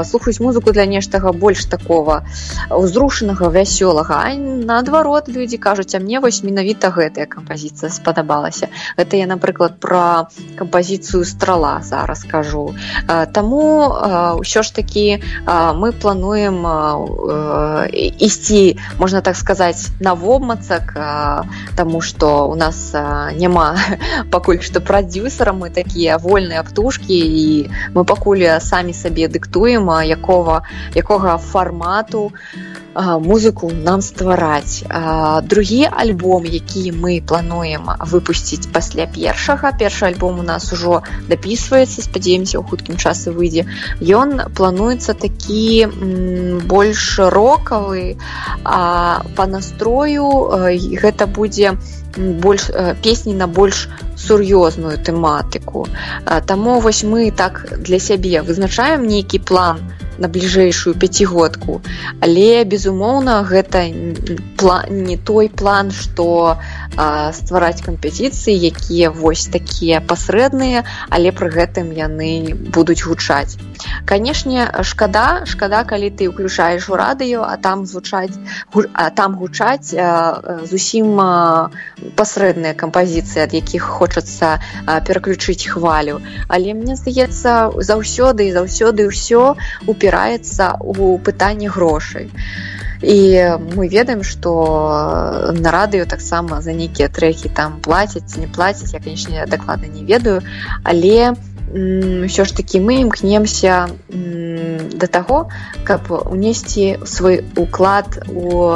слухаць 0.08 0.40
музыку 0.40 0.72
для 0.72 0.86
нештага 0.86 1.34
больш 1.36 1.66
такого 1.66 2.24
узрушанага 2.78 3.50
вясёлага 3.50 4.22
а 4.24 4.34
наадварот 4.38 5.28
людзі 5.28 5.58
кажуць 5.58 5.96
а 5.96 6.00
мне 6.00 6.20
вось 6.20 6.44
менавіта 6.44 6.94
гэтая 6.94 7.26
кампазіцыя 7.26 7.90
спадабалася 7.90 8.70
гэта 8.98 9.18
я 9.18 9.28
напрыклад 9.28 9.80
пра 9.82 10.30
кампазіцыю 10.58 11.26
страла 11.26 11.82
зараз 11.84 12.24
кажу. 12.24 12.76
Таму 13.34 13.62
ўсё 14.42 14.64
ж 14.64 14.74
такі 14.74 15.24
мы 15.48 15.92
плануем 15.92 16.62
ісці 17.94 18.78
можна 19.00 19.22
так 19.22 19.36
сказаць 19.36 19.90
на 20.00 20.14
вобмацак 20.14 20.94
Таму 21.76 22.02
што 22.02 22.48
у 22.50 22.56
нас 22.56 22.94
няма 23.38 23.78
пакуль 24.34 24.62
што 24.62 24.82
прадюсера 24.82 25.54
мы 25.54 25.70
такія 25.70 26.18
вольныя 26.18 26.64
птушкі 26.64 27.18
і 27.18 27.70
мы 27.94 28.06
пакуль 28.06 28.46
самі 28.60 28.94
сабе 28.94 29.28
дыктуем 29.28 29.90
якога 30.04 30.64
якога 30.96 31.38
фармату 31.38 32.32
музыку 32.98 33.70
нам 33.72 34.02
ствараць. 34.02 34.84
Другі 35.44 35.90
альбом 35.92 36.46
які 36.46 36.92
мы 36.92 37.22
плануем 37.22 37.90
выпусціць 38.02 38.68
пасля 38.74 39.06
першага. 39.06 39.72
Першы 39.72 40.06
альбом 40.06 40.40
у 40.40 40.44
нас 40.44 40.74
ужо 40.74 41.04
дапісваецца 41.30 42.02
спадзеемся 42.02 42.58
ў 42.58 42.64
хуткім 42.66 42.98
часы 42.98 43.32
выйдзе. 43.32 43.68
Ён 44.02 44.50
плануецца 44.58 45.14
такі 45.14 45.86
больш 46.66 47.20
рокавы 47.20 48.18
по 48.64 49.46
настрою 49.46 50.50
гэта 50.98 51.28
будзе 51.28 51.78
больш 52.18 52.72
песні 53.04 53.34
на 53.38 53.48
больш 53.48 53.90
сур'ёзную 54.18 54.98
тэматыку. 54.98 55.86
Таму 56.48 56.80
вось 56.80 57.04
мы 57.04 57.30
так 57.30 57.78
для 57.78 58.00
сябе 58.00 58.42
вызначаем 58.42 59.06
нейкі 59.06 59.38
план 59.40 59.78
на 59.78 60.07
на 60.18 60.28
бліжэйшую 60.28 60.96
пяцігодку. 60.96 61.82
Але 62.22 62.64
безумоўна 62.66 63.44
гэта 63.44 63.88
не 64.90 65.18
той 65.18 65.50
план 65.50 65.92
што 65.92 66.58
ствараць 67.38 67.82
кампазіцыі 67.86 68.58
якія 68.74 69.12
вось 69.14 69.46
такія 69.54 70.02
пасрэдныя 70.02 70.84
але 71.10 71.32
пры 71.32 71.50
гэтым 71.54 71.94
яны 71.94 72.54
будуць 72.74 73.06
гучаць. 73.06 73.58
Канешне 74.06 74.66
шкада 74.82 75.46
шкада 75.46 75.84
калі 75.84 76.10
ты 76.10 76.30
ўключаеш 76.30 76.90
у 76.90 76.98
радыё 76.98 77.46
а 77.46 77.58
там 77.58 77.86
звучаць 77.86 78.34
а 78.94 79.10
там 79.10 79.38
гучаць 79.38 79.94
зусім 80.72 81.22
пасрэдныя 82.18 82.74
кампазіцыі 82.74 83.46
ад 83.46 83.54
якіх 83.54 83.84
хочацца 83.84 84.58
пераключыць 85.06 85.70
хвалю. 85.70 86.22
Але 86.48 86.74
мне 86.74 86.96
здаецца 86.96 87.70
заўсёды 87.78 88.50
і 88.50 88.56
заўсёды 88.58 89.08
ўсё 89.08 89.56
у 89.86 89.94
упіраецца 90.08 90.80
у 90.80 91.20
пытанні 91.20 91.68
грошай. 91.68 92.32
І 93.04 93.60
мы 93.76 93.92
ведаем, 93.92 94.24
што 94.24 95.52
на 95.54 95.70
радыё 95.70 96.08
таксама 96.08 96.62
за 96.62 96.74
нейкія 96.74 97.10
трэкі 97.10 97.52
там 97.54 97.80
плацяць, 97.84 98.38
не 98.38 98.48
плацяць, 98.48 98.94
я, 98.94 99.00
канечне, 99.00 99.46
дакладна 99.46 99.88
не 99.92 100.08
ведаю, 100.08 100.42
але 100.84 101.36
ўсё 101.73 102.45
ж 102.45 102.53
такі 102.53 102.85
мы 102.85 103.01
імкнемся 103.01 103.89
да 104.13 105.07
таго, 105.09 105.49
каб 105.85 106.05
унесці 106.11 107.01
свой 107.05 107.41
уклад 107.57 108.29
у 108.29 108.69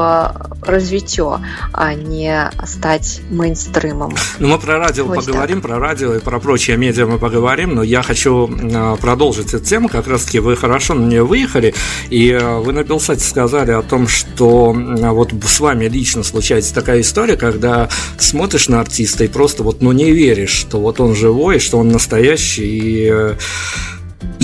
развіццё, 0.62 1.38
а 1.72 1.94
не 1.94 2.50
стаць 2.64 3.20
мейнстрымом. 3.30 4.16
Ну, 4.38 4.48
мы 4.48 4.58
про 4.58 4.78
радио 4.78 5.04
вот 5.04 5.16
поговорим, 5.16 5.60
так. 5.60 5.70
про 5.70 5.78
радио 5.78 6.14
и 6.14 6.20
про 6.20 6.40
прочие 6.40 6.76
медиа 6.76 7.06
мы 7.06 7.18
поговорим, 7.18 7.74
но 7.74 7.82
я 7.82 8.02
хочу 8.02 8.48
продолжить 9.00 9.52
эту 9.52 9.64
тему. 9.64 9.88
Как 9.88 10.08
раз 10.08 10.24
таки 10.24 10.40
вы 10.40 10.56
хорошо 10.56 10.94
на 10.94 11.06
нее 11.06 11.22
выехали, 11.22 11.74
и 12.08 12.32
вы 12.64 12.72
на 12.72 12.82
Белсате 12.82 13.24
сказали 13.24 13.72
о 13.72 13.82
том, 13.82 14.08
что 14.08 14.72
вот 14.72 15.34
с 15.44 15.60
вами 15.60 15.84
лично 15.84 16.22
случается 16.22 16.74
такая 16.74 17.02
история, 17.02 17.36
когда 17.36 17.88
смотришь 18.18 18.68
на 18.68 18.80
артиста 18.80 19.24
и 19.24 19.28
просто 19.28 19.62
вот 19.62 19.82
ну 19.82 19.92
не 19.92 20.10
веришь, 20.12 20.50
что 20.50 20.80
вот 20.80 20.98
он 20.98 21.14
живой, 21.14 21.58
что 21.58 21.78
он 21.78 21.88
настоящий, 21.90 22.79
и 22.81 23.35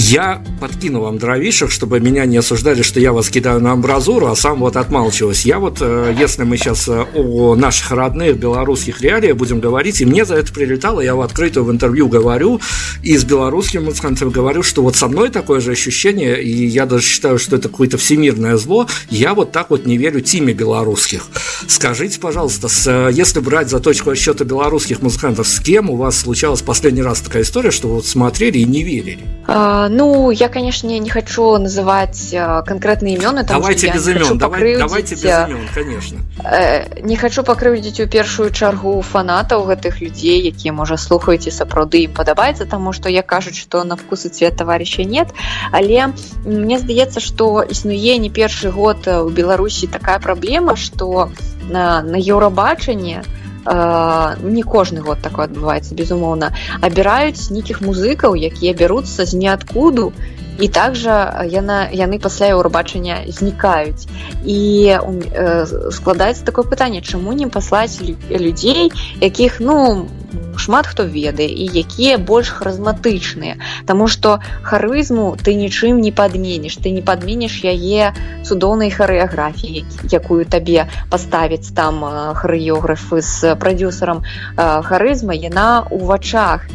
я 0.08 0.42
подкину 0.62 1.02
вам 1.02 1.18
дровишек, 1.18 1.70
чтобы 1.70 2.00
меня 2.00 2.26
не 2.26 2.38
осуждали, 2.38 2.82
что 2.82 3.00
я 3.00 3.12
вас 3.12 3.30
кидаю 3.30 3.60
на 3.60 3.74
амбразуру, 3.74 4.28
а 4.28 4.36
сам 4.36 4.60
вот 4.60 4.78
отмалчиваюсь. 4.78 5.46
Я 5.46 5.60
вот, 5.60 5.78
э, 5.82 6.16
если 6.18 6.44
мы 6.44 6.58
сейчас 6.58 6.88
э, 6.88 7.06
о 7.14 7.56
наших 7.56 7.92
родных 7.92 8.38
белорусских 8.38 9.02
реалиях 9.02 9.36
будем 9.36 9.60
говорить, 9.60 10.00
и 10.00 10.06
мне 10.06 10.24
за 10.24 10.36
это 10.36 10.54
прилетало, 10.54 11.02
я 11.02 11.16
в 11.16 11.22
открытую 11.22 11.66
в 11.66 11.72
интервью 11.72 12.08
говорю, 12.08 12.62
и 13.04 13.18
с 13.18 13.26
белорусским 13.26 13.86
музыкантом 13.86 14.30
говорю, 14.30 14.64
что 14.64 14.82
вот 14.82 14.96
со 14.96 15.08
мной 15.08 15.30
такое 15.30 15.60
же 15.60 15.72
ощущение, 15.72 16.42
и 16.42 16.66
я 16.66 16.86
даже 16.86 17.06
считаю, 17.06 17.38
что 17.38 17.58
это 17.58 17.68
какое-то 17.68 17.98
всемирное 17.98 18.56
зло, 18.56 18.88
я 19.10 19.34
вот 19.34 19.52
так 19.52 19.70
вот 19.70 19.86
не 19.86 19.98
верю 19.98 20.22
тиме 20.22 20.54
белорусских. 20.54 21.28
Скажите, 21.68 22.20
пожалуйста, 22.20 22.70
с, 22.70 22.88
э, 22.88 23.10
если 23.12 23.42
брать 23.42 23.70
за 23.70 23.80
точку 23.82 24.12
отсчета 24.12 24.46
белорусских 24.46 25.02
музыкантов, 25.02 25.48
с 25.48 25.60
кем 25.60 25.90
у 25.90 25.98
вас 25.98 26.18
случалась 26.18 26.62
последний 26.62 27.02
раз 27.02 27.20
такая 27.20 27.44
история, 27.44 27.72
что 27.72 27.90
вот 27.90 28.06
смотрели 28.06 28.60
и 28.60 28.66
не 28.66 28.84
верили? 28.84 29.20
А, 29.48 29.90
ну, 29.98 30.32
я, 30.32 30.48
конечно, 30.48 30.88
не 30.88 31.10
хочу 31.10 31.58
называть 31.58 32.30
э, 32.32 32.62
конкретные 32.66 33.18
имена. 33.18 33.44
Давайте 33.44 33.92
без 33.92 34.08
имен, 34.08 34.38
давай, 34.38 34.78
давайте 34.78 35.16
без 35.16 35.26
имен, 35.26 35.68
конечно. 35.74 36.20
Э, 36.44 37.02
не 37.02 37.18
хочу 37.18 37.42
пакрыўдзіць 37.44 38.04
у 38.04 38.08
першую 38.08 38.52
чаргу 38.52 39.02
фанатаў 39.02 39.66
гэтых 39.66 40.00
людзей, 40.02 40.46
якія, 40.54 40.74
можа, 40.74 40.98
слухаюць 40.98 41.48
і 41.50 41.56
сапраўды 41.56 42.06
ім 42.06 42.14
падабаецца, 42.14 42.70
таму 42.70 42.94
што 42.94 43.10
я 43.10 43.24
кажуць, 43.24 43.58
што 43.58 43.84
на 43.84 43.98
вкус 43.98 44.26
і 44.26 44.30
цвет 44.30 44.58
товарища 44.58 45.04
нет. 45.04 45.34
Але 45.72 46.14
мне 46.46 46.78
здаецца, 46.78 47.20
што 47.20 47.66
існуе 47.66 48.18
не 48.22 48.30
першы 48.30 48.70
год 48.70 49.08
у 49.08 49.30
Беларусі 49.30 49.88
такая 49.88 50.20
праблема, 50.20 50.76
што 50.76 51.32
на, 51.70 52.02
на 52.04 52.18
еўрабачанне, 52.22 53.24
не 53.68 54.64
кожны 54.64 55.02
год 55.02 55.22
такое 55.22 55.46
адбываецца 55.50 55.96
безумоўна 56.00 56.54
абіраюць 56.82 57.52
нейкіх 57.52 57.82
музыкаў 57.82 58.36
якія 58.36 58.74
бяруцца 58.74 59.26
з 59.26 59.44
ніадкуду 59.44 60.12
і 60.16 60.37
также 60.66 61.14
яна 61.46 61.86
яны 61.94 62.18
пасля 62.18 62.50
еўрабачання 62.58 63.30
знікаюць. 63.30 64.10
І 64.42 64.98
э, 64.98 65.66
складаецца 65.94 66.42
такое 66.42 66.66
пытанне 66.66 67.06
чаму 67.06 67.38
не 67.38 67.46
паслаць 67.46 68.02
людзей 68.02 68.90
якіх 69.22 69.62
ну 69.62 70.10
шмат 70.58 70.88
хто 70.88 71.06
ведае 71.06 71.48
і 71.48 71.70
якія 71.70 72.18
больш 72.18 72.50
харызматычныя. 72.50 73.62
Таму 73.86 74.08
што 74.10 74.42
харызму 74.66 75.38
ты 75.38 75.54
нічым 75.54 76.02
не 76.02 76.12
падменіш. 76.12 76.82
Ты 76.82 76.92
не 76.92 77.06
падменіш 77.06 77.62
яе 77.62 78.18
цудоўнай 78.42 78.90
харэаграфіі 78.90 79.86
якую 80.10 80.50
табе 80.50 80.90
паставіць 81.14 81.70
там 81.78 82.02
харэографы 82.34 83.22
з 83.22 83.54
прадюсерам 83.62 84.26
харызма 84.58 85.38
яна 85.38 85.86
ў 85.86 86.02
вачах. 86.10 86.66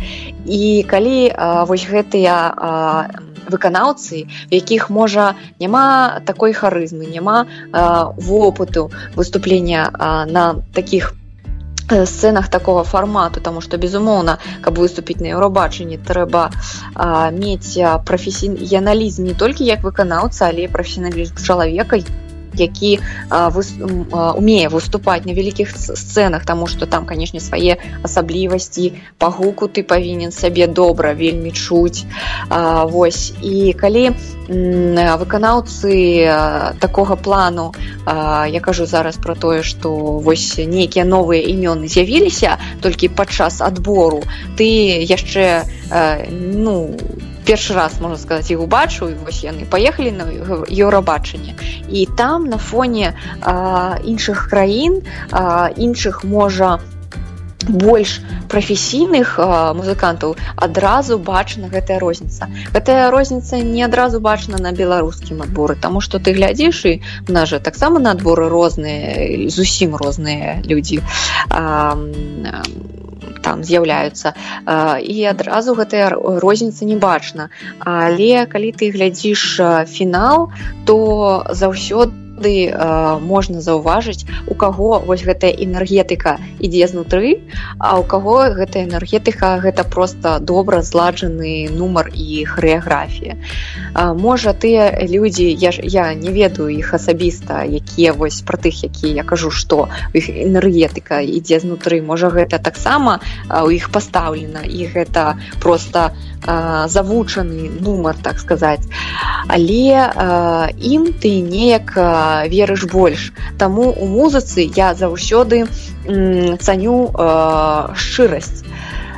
І 0.46 0.86
калі 0.86 1.34
вось 1.66 1.86
гэтыя 1.90 3.31
выканаўцы 3.46 4.26
якіх 4.50 4.90
можа 4.90 5.34
няма 5.60 6.20
такой 6.26 6.52
харызмы 6.52 7.06
няма 7.06 7.46
вопыту 8.16 8.90
выступлення 9.16 9.90
на 10.26 10.62
таких 10.74 11.14
сценах 12.06 12.48
такого 12.48 12.84
фармату. 12.84 13.40
Тому 13.40 13.60
что 13.60 13.76
безумоўна 13.78 14.38
каб 14.62 14.78
выступіць 14.78 15.20
на 15.20 15.34
еўрабачанні 15.34 15.98
трэба 15.98 16.50
мець 17.32 17.76
прафесіяналізм 18.06 19.24
не 19.24 19.34
толькі 19.34 19.64
як 19.64 19.84
выканаўца 19.84 20.48
але 20.48 20.68
прафесіяналізм 20.68 21.36
чалавека 21.36 22.00
які 22.54 23.00
умее 23.30 24.68
выступаць 24.68 25.24
на 25.24 25.32
вялікіх 25.32 25.72
сцэнах 25.76 26.46
тому 26.46 26.66
что 26.66 26.86
там 26.86 27.06
канешне 27.06 27.40
свае 27.40 27.78
асаблівасці 28.02 28.92
па 29.18 29.30
гуку 29.30 29.68
ты 29.68 29.82
павінен 29.82 30.32
сабе 30.32 30.66
добра 30.66 31.12
вельмі 31.14 31.52
чуць 31.52 32.04
Вось. 32.92 33.32
І 33.42 33.72
калі 33.72 34.12
выканаўцы 34.48 35.92
такога 36.80 37.16
плану 37.16 37.72
я 38.06 38.60
кажу 38.60 38.86
зараз 38.86 39.16
про 39.16 39.34
тое 39.34 39.62
что 39.62 39.90
вось 40.18 40.58
нейкія 40.58 41.04
новыя 41.04 41.42
імёны 41.42 41.88
з'явіліся 41.88 42.58
толькі 42.82 43.08
падчас 43.08 43.60
адбору 43.60 44.22
ты 44.56 44.66
яшчэ 45.06 45.64
ну 46.32 46.96
ты 46.98 47.31
першы 47.46 47.74
раз 47.74 48.00
можна 48.00 48.18
сказаць 48.18 48.50
іх 48.50 48.60
убачыў 48.60 49.12
вось 49.24 49.42
яны 49.44 49.66
паехалі 49.66 50.12
на 50.12 50.26
еўрабачанне. 50.68 51.56
І 51.88 52.06
там 52.16 52.46
на 52.46 52.58
фоне 52.58 53.14
а, 53.40 53.98
іншых 54.04 54.48
краін 54.50 55.02
а, 55.30 55.70
іншых 55.76 56.24
можа 56.24 56.78
больш 57.68 58.20
прафесійных 58.48 59.38
музыкантаў 59.78 60.36
адразу 60.56 61.18
бачана 61.18 61.68
гэтая 61.70 61.98
розніца. 62.02 62.48
Гэтая 62.74 63.10
розніца 63.10 63.62
не 63.62 63.84
адразу 63.86 64.20
бачана 64.20 64.58
на 64.58 64.72
беларускім 64.72 65.42
адборы 65.42 65.76
тому 65.80 66.00
что 66.00 66.18
ты 66.18 66.34
глядзіш 66.34 66.84
і 66.84 66.94
на 67.28 67.46
же 67.46 67.60
таксама 67.60 68.00
на 68.00 68.12
адборы 68.12 68.48
розныя 68.48 69.48
зусім 69.48 69.96
розныя 69.96 70.60
людзі. 70.66 71.02
А, 71.50 71.96
там 73.42 73.64
з'яўляюцца. 73.66 74.34
І 75.02 75.16
адразу 75.34 75.74
гэтая 75.74 76.10
розніца 76.42 76.86
не 76.86 76.96
бачна 76.96 77.50
але 77.84 78.46
калі 78.46 78.72
ты 78.72 78.90
глядзіш 78.94 79.60
фінал 79.90 80.50
то 80.86 81.46
заўсёды 81.50 82.21
заўсёды 82.42 83.20
можна 83.22 83.60
заўважыць 83.60 84.26
у 84.46 84.54
каго 84.54 85.02
вось 85.06 85.22
гэтая 85.22 85.50
энергетыка 85.50 86.38
ідзе 86.60 86.88
знутры 86.88 87.40
а 87.78 87.98
у 87.98 88.02
каго 88.02 88.50
гэта 88.50 88.82
энергетыка 88.84 89.58
гэта 89.62 89.84
просто 89.84 90.38
добра 90.40 90.82
зладжаны 90.82 91.68
нумар 91.70 92.10
і 92.14 92.44
хореаграфія. 92.44 93.36
Можа 93.94 94.52
тыя 94.52 95.06
людзі 95.06 95.50
я 95.50 95.72
ж 95.72 95.80
я 95.82 96.14
не 96.14 96.30
ведаю 96.30 96.68
іх 96.68 96.94
асабіста 96.94 97.64
якія 97.64 98.12
вось 98.12 98.42
пра 98.42 98.58
тых 98.58 98.84
якія 98.84 99.22
я 99.22 99.24
кажу 99.24 99.50
што 99.50 99.88
іх 100.12 100.28
энергетыка 100.28 101.22
ідзе 101.22 101.60
знутры. 101.60 102.02
Можа 102.02 102.28
гэта 102.28 102.58
таксама 102.58 103.20
у 103.48 103.70
іх 103.70 103.90
пастаўлена 103.90 104.66
і 104.66 104.86
гэта 104.86 105.38
просто 105.60 106.12
завучаны 106.42 107.70
нумар 107.80 108.16
так 108.22 108.38
сказаць. 108.38 108.82
Але 109.48 110.10
ім 110.78 111.12
ты 111.14 111.40
неяк 111.40 111.94
верыш 112.48 112.84
больш 112.84 113.32
Таму 113.58 113.92
у 113.92 114.06
музыцы 114.06 114.68
я 114.76 114.94
заўсёды 114.94 115.66
цаню 116.06 116.96
шчырасць. 117.94 118.64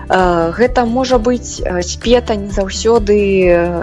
Гэта 0.08 0.84
можа 0.84 1.18
быць 1.18 1.62
спета 1.88 2.36
не 2.36 2.50
заўсёды 2.52 3.16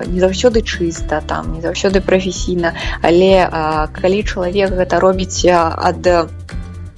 не 0.06 0.20
заўсёды 0.22 0.62
чыста 0.62 1.22
там 1.26 1.54
не 1.54 1.62
заўсёды 1.62 2.02
прафесійна. 2.02 2.74
Але 3.02 3.50
калі 3.90 4.24
чалавек 4.24 4.70
гэта 4.78 5.00
робіць 5.02 5.46
ад 5.50 6.06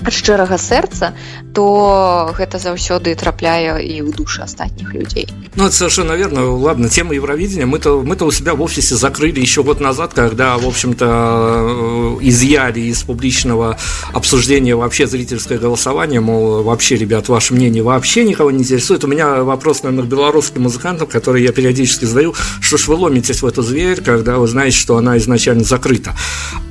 ад 0.03 0.11
шчырага 0.11 0.57
сэрца 0.59 1.13
то 1.54 2.34
гэта 2.36 2.58
заўсёды 2.58 3.14
трапляе 3.14 3.82
і 3.82 4.06
ў 4.06 4.14
душы 4.14 4.42
астатніх 4.42 4.94
людзей 4.94 5.26
ну 5.56 5.66
это 5.66 5.74
совершенно 5.74 6.12
верно 6.12 6.54
ладно 6.54 6.88
тема 6.88 7.14
евровидения 7.14 7.66
мы 7.66 7.78
то 7.78 8.02
мы 8.02 8.16
то 8.16 8.26
у 8.26 8.30
себя 8.30 8.54
в 8.54 8.62
офисе 8.62 8.94
закрыли 8.94 9.40
еще 9.40 9.62
год 9.62 9.80
назад 9.80 10.12
когда 10.14 10.56
в 10.56 10.66
общем-то 10.66 12.18
э, 12.20 12.24
изъяли 12.28 12.80
из 12.80 13.02
публичного 13.02 13.78
обсуждения 14.12 14.76
вообще 14.76 15.06
зрительское 15.06 15.58
голосование 15.58 16.20
мол 16.20 16.62
вообще 16.62 16.96
ребят 16.96 17.28
ваше 17.28 17.54
мнение 17.54 17.82
вообще 17.82 18.24
никого 18.24 18.50
не 18.50 18.58
интересует 18.58 19.04
у 19.04 19.08
меня 19.08 19.42
вопрос 19.42 19.82
наверное 19.82 20.06
к 20.06 20.08
белорусским 20.08 20.62
музыкантам 20.62 21.08
который 21.08 21.42
я 21.42 21.52
периодически 21.52 22.04
задаю 22.04 22.34
что 22.60 22.76
ж 22.76 22.86
вы 22.88 22.94
ломитесь 22.94 23.42
в 23.42 23.46
эту 23.46 23.62
зверь 23.62 24.00
когда 24.02 24.36
вы 24.38 24.46
знаете 24.46 24.76
что 24.76 24.96
она 24.96 25.16
изначально 25.18 25.64
закрыта 25.64 26.14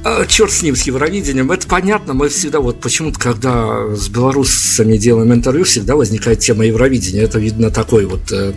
а, 0.03 0.25
черт 0.25 0.51
с 0.51 0.61
ним 0.61 0.75
с 0.75 0.83
евровидением 0.83 1.51
это 1.51 1.67
понятно 1.67 2.13
мы 2.13 2.29
всегда 2.29 2.59
вот 2.59 2.79
почему-то 2.79 3.19
когда 3.19 3.95
с 3.95 4.07
белорус 4.07 4.70
сами 4.72 4.96
делаем 4.96 5.32
интервью, 5.32 5.64
всегда 5.64 5.96
возникает 5.96 6.40
тема 6.40 6.64
Евровидения. 6.64 7.22
Это, 7.22 7.38
видно, 7.38 7.70
такой 7.70 8.06
вот... 8.06 8.32
Э, 8.32 8.52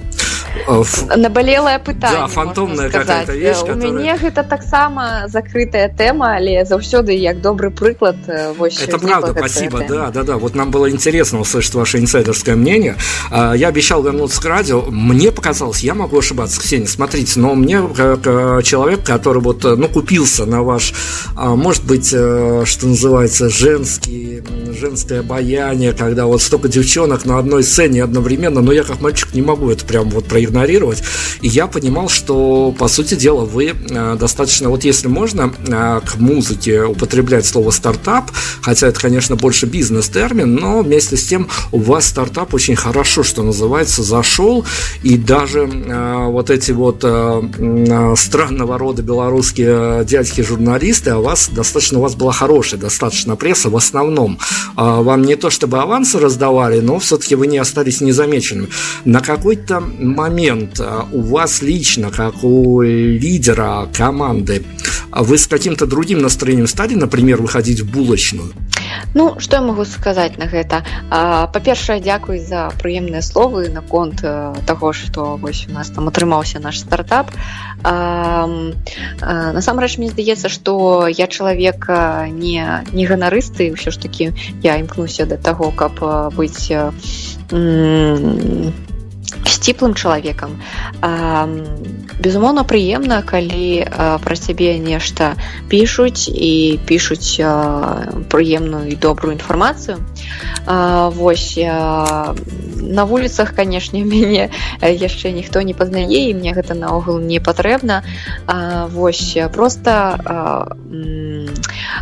э, 0.67 1.15
наболелае 1.15 1.80
пытанне 1.80 2.17
да, 2.17 2.28
фантомная 2.28 2.89
какая-то 2.89 3.34
вещь 3.34 3.58
у 3.63 3.67
которая... 3.67 3.91
мяне 3.91 4.17
гэта 4.17 4.43
таксама 4.43 5.25
закрытая 5.28 5.89
тэма 5.89 6.36
але 6.36 6.65
заўсёды 6.65 7.13
як 7.13 7.41
добрый 7.41 7.71
прыклад 7.71 8.15
э, 8.28 8.54
вось 8.54 8.82
это 8.82 8.99
правда 8.99 9.34
спасибо. 9.38 9.84
да 9.88 10.12
да 10.12 10.23
да. 10.23 10.38
Вот 10.38 10.56
нам 10.56 10.71
было 10.71 10.89
интересно 10.89 11.39
услышать 11.39 11.73
ваше 11.73 11.99
инсайдерское 11.99 12.56
мнение. 12.56 12.95
А, 13.32 13.54
я 13.54 13.67
обещал 13.67 14.04
вернуться 14.04 14.41
к 14.41 14.45
радио. 14.45 14.82
Мне 14.82 15.32
показалось 15.32 15.82
я 15.82 15.93
могу 15.93 16.19
ошибаться 16.19 16.60
Ксения 16.60 16.88
смотрите 16.88 17.39
но 17.39 17.56
мне 17.56 17.82
как 17.95 18.63
человек 18.63 19.04
который 19.04 19.41
вот 19.41 19.63
ну 19.63 19.88
купился 19.88 20.45
на 20.45 20.63
ваш 20.63 20.93
а, 21.36 21.56
может 21.56 21.84
быть 21.84 22.08
что 22.08 22.88
называется 22.88 23.49
женский 23.49 24.43
женское 24.80 25.19
обаяние 25.19 25.93
когда 26.05 26.27
вот 26.27 26.39
столько 26.39 26.67
девчонок 26.67 27.25
на 27.25 27.39
одной 27.39 27.63
сцене 27.63 28.03
одновременно, 28.03 28.61
но 28.61 28.71
я 28.71 28.83
как 28.83 29.01
мальчик 29.01 29.33
не 29.33 29.41
могу 29.41 29.71
это 29.71 29.85
прям 29.85 30.11
вот 30.11 30.25
проигнорировать. 30.25 31.01
И 31.41 31.47
я 31.47 31.65
понимал, 31.65 32.09
что, 32.09 32.75
по 32.77 32.87
сути 32.87 33.15
дела, 33.15 33.43
вы 33.43 33.73
э, 33.73 34.17
достаточно, 34.19 34.69
вот 34.69 34.83
если 34.83 35.07
можно 35.07 35.51
э, 35.67 36.01
к 36.05 36.17
музыке 36.17 36.83
употреблять 36.83 37.47
слово 37.47 37.71
стартап, 37.71 38.29
хотя 38.61 38.87
это, 38.87 38.99
конечно, 38.99 39.35
больше 39.35 39.65
бизнес-термин, 39.65 40.53
но 40.53 40.81
вместе 40.81 41.17
с 41.17 41.25
тем 41.25 41.47
у 41.71 41.79
вас 41.79 42.05
стартап 42.05 42.53
очень 42.53 42.75
хорошо, 42.75 43.23
что 43.23 43.41
называется, 43.41 44.03
зашел, 44.03 44.63
и 45.01 45.17
даже 45.17 45.61
э, 45.61 46.25
вот 46.27 46.51
эти 46.51 46.71
вот 46.71 46.99
странного 46.99 48.77
рода 48.77 49.01
белорусские 49.01 50.05
дядьки-журналисты, 50.05 51.09
а 51.09 51.17
вас 51.17 51.49
достаточно, 51.49 51.97
у 51.97 52.03
вас 52.03 52.13
была 52.13 52.31
хорошая 52.31 52.79
достаточно 52.79 53.35
пресса 53.35 53.69
в 53.69 53.75
основном. 53.75 54.37
Вам 54.75 55.23
не 55.23 55.35
то 55.35 55.49
чтобы 55.49 55.79
аванс, 55.79 55.94
шансы 56.00 56.18
раздавали, 56.18 56.80
но 56.80 56.98
все-таки 56.98 57.35
вы 57.35 57.46
не 57.46 57.59
остались 57.59 58.00
незамеченными. 58.00 58.68
На 59.04 59.20
какой-то 59.20 59.80
момент 59.80 60.80
а, 60.80 61.06
у 61.12 61.20
вас 61.20 61.61
лично, 61.62 62.11
как 62.11 62.42
у 62.42 62.80
лидера 62.80 63.87
команды, 63.94 64.62
а 65.11 65.22
вы 65.22 65.37
с 65.37 65.46
каким-то 65.46 65.87
другим 65.87 66.20
настроением 66.20 66.66
стали, 66.66 66.94
например, 66.94 67.42
выходить 67.42 67.80
в 67.80 67.90
булочную? 67.90 68.52
Ну 69.14 69.40
что 69.40 69.56
я 69.56 69.62
могу 69.62 69.85
сказаць 69.85 70.37
на 70.38 70.46
гэта 70.46 70.85
па-першае 71.11 72.00
дзякуй 72.00 72.38
за 72.38 72.70
прыемныя 72.78 73.22
словы 73.22 73.68
наконт 73.68 74.22
таго 74.22 74.92
што 74.92 75.37
вось 75.37 75.66
у 75.68 75.72
нас 75.72 75.90
там 75.90 76.09
атрымаўся 76.09 76.61
наш 76.61 76.78
стартап 76.78 77.30
насамрэч 79.20 79.98
мне 79.98 80.11
здаецца 80.11 80.48
што 80.48 81.09
я 81.09 81.26
чалавек 81.26 81.88
не 82.30 82.85
не 82.92 83.06
ганарысты 83.06 83.72
ўсё 83.74 83.90
ж 83.90 83.98
такі 83.98 84.33
я 84.62 84.78
імкнуся 84.78 85.26
да 85.26 85.37
таго 85.37 85.70
каб 85.70 85.84
быць 86.38 86.71
сціплым 89.49 89.93
чалавекам 89.93 90.62
безумоўна 92.19 92.63
прыемна 92.63 93.21
калі 93.21 93.86
пра 94.23 94.36
цябе 94.36 94.77
нешта 94.79 95.36
пішуць 95.69 96.27
і 96.29 96.79
пішуць 96.86 97.41
прыемную 98.31 98.86
і 98.91 98.95
добрую 98.95 99.36
інфармацыю 99.36 99.99
восьось 101.19 101.60
на 102.86 103.05
вуліцах 103.05 103.55
канешне 103.55 104.03
мяне 104.12 104.49
яшчэ 104.81 105.31
ніхто 105.31 105.62
не 105.62 105.73
пазнае 105.73 106.05
і 106.05 106.34
мне 106.34 106.53
гэта 106.53 106.73
наогул 106.73 107.19
не 107.19 107.39
патрэбна. 107.39 108.03
Восьось 108.93 109.49
просто 109.53 110.69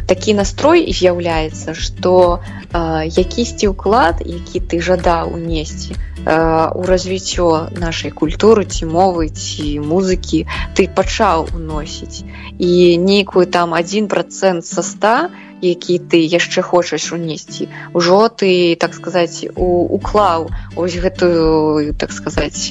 такі 0.07 0.33
настрой 0.33 0.91
з'яўляецца 0.91 1.73
што 1.73 2.41
якісьці 2.73 3.71
ўклад 3.71 4.21
які 4.25 4.59
ты 4.59 4.81
жадаў 4.81 5.33
унесці 5.33 5.95
у 6.25 6.83
развіццё 6.87 7.69
нашай 7.75 8.11
культуры 8.11 8.65
ці 8.65 8.87
мовы 8.87 9.27
ці 9.29 9.79
музыкі 9.79 10.45
ты 10.75 10.87
пачаў 10.87 11.49
уносіць. 11.55 12.23
І 12.59 12.97
нейкую 12.97 13.45
там 13.45 13.73
один 13.73 14.07
процент 14.07 14.65
са 14.65 14.81
100 14.81 15.29
які 15.63 15.95
ты 16.11 16.19
яшчэ 16.19 16.61
хочаш 16.61 17.11
унесці 17.15 17.67
ужо 17.95 18.27
ты 18.27 18.75
так 18.75 18.93
сказаць 18.93 19.47
уклаў 19.55 20.49
ось 20.75 20.97
гэтую 20.99 21.95
так 21.95 22.11
сказаць 22.11 22.67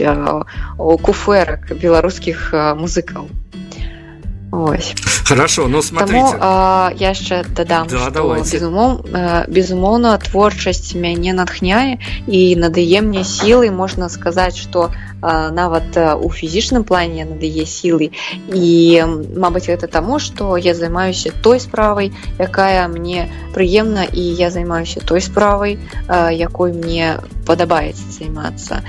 куферак 1.08 1.72
беларускіх 1.72 2.52
музыкаў 2.76 3.32
Ось. 4.52 4.94
Хорошо, 5.24 5.66
ну 5.66 5.80
смотрите. 5.80 6.12
Тому, 6.12 6.34
а, 6.40 6.92
я 7.00 7.16
яшчэ 7.16 7.40
дадам, 7.56 7.88
да, 7.88 8.12
безумоў, 8.12 9.00
безумоўна 9.48 10.12
творчасць 10.20 10.92
мяне 10.92 11.32
натхняе 11.32 11.96
і 12.28 12.40
надае 12.60 13.00
мне 13.00 13.24
сілы, 13.24 13.72
можна 13.72 14.12
сказаць, 14.12 14.60
што 14.60 14.92
нават 15.22 15.96
у 15.96 16.28
фізічным 16.30 16.84
плане 16.84 17.24
надае 17.24 17.66
сілы 17.66 18.10
і 18.52 18.70
мабыць 19.36 19.66
гэта 19.70 19.86
таму 19.86 20.18
што 20.18 20.56
я 20.56 20.74
займаюся 20.74 21.32
той 21.42 21.60
справай 21.60 22.12
якая 22.38 22.88
мне 22.88 23.28
прыемна 23.54 24.04
і 24.04 24.22
я 24.22 24.50
займаюся 24.50 25.00
той 25.00 25.20
справай 25.20 25.78
якой 26.08 26.72
мне 26.72 27.18
падабаецца 27.46 28.10
займацца 28.10 28.82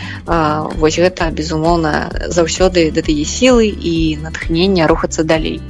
вось 0.77 0.97
гэта 0.97 1.29
безумоўна 1.31 1.93
заўсёды 2.29 2.89
дадае 2.91 3.25
сілы 3.25 3.69
і 3.69 4.17
натхнення 4.23 4.87
рухацца 4.87 5.23
далей 5.23 5.61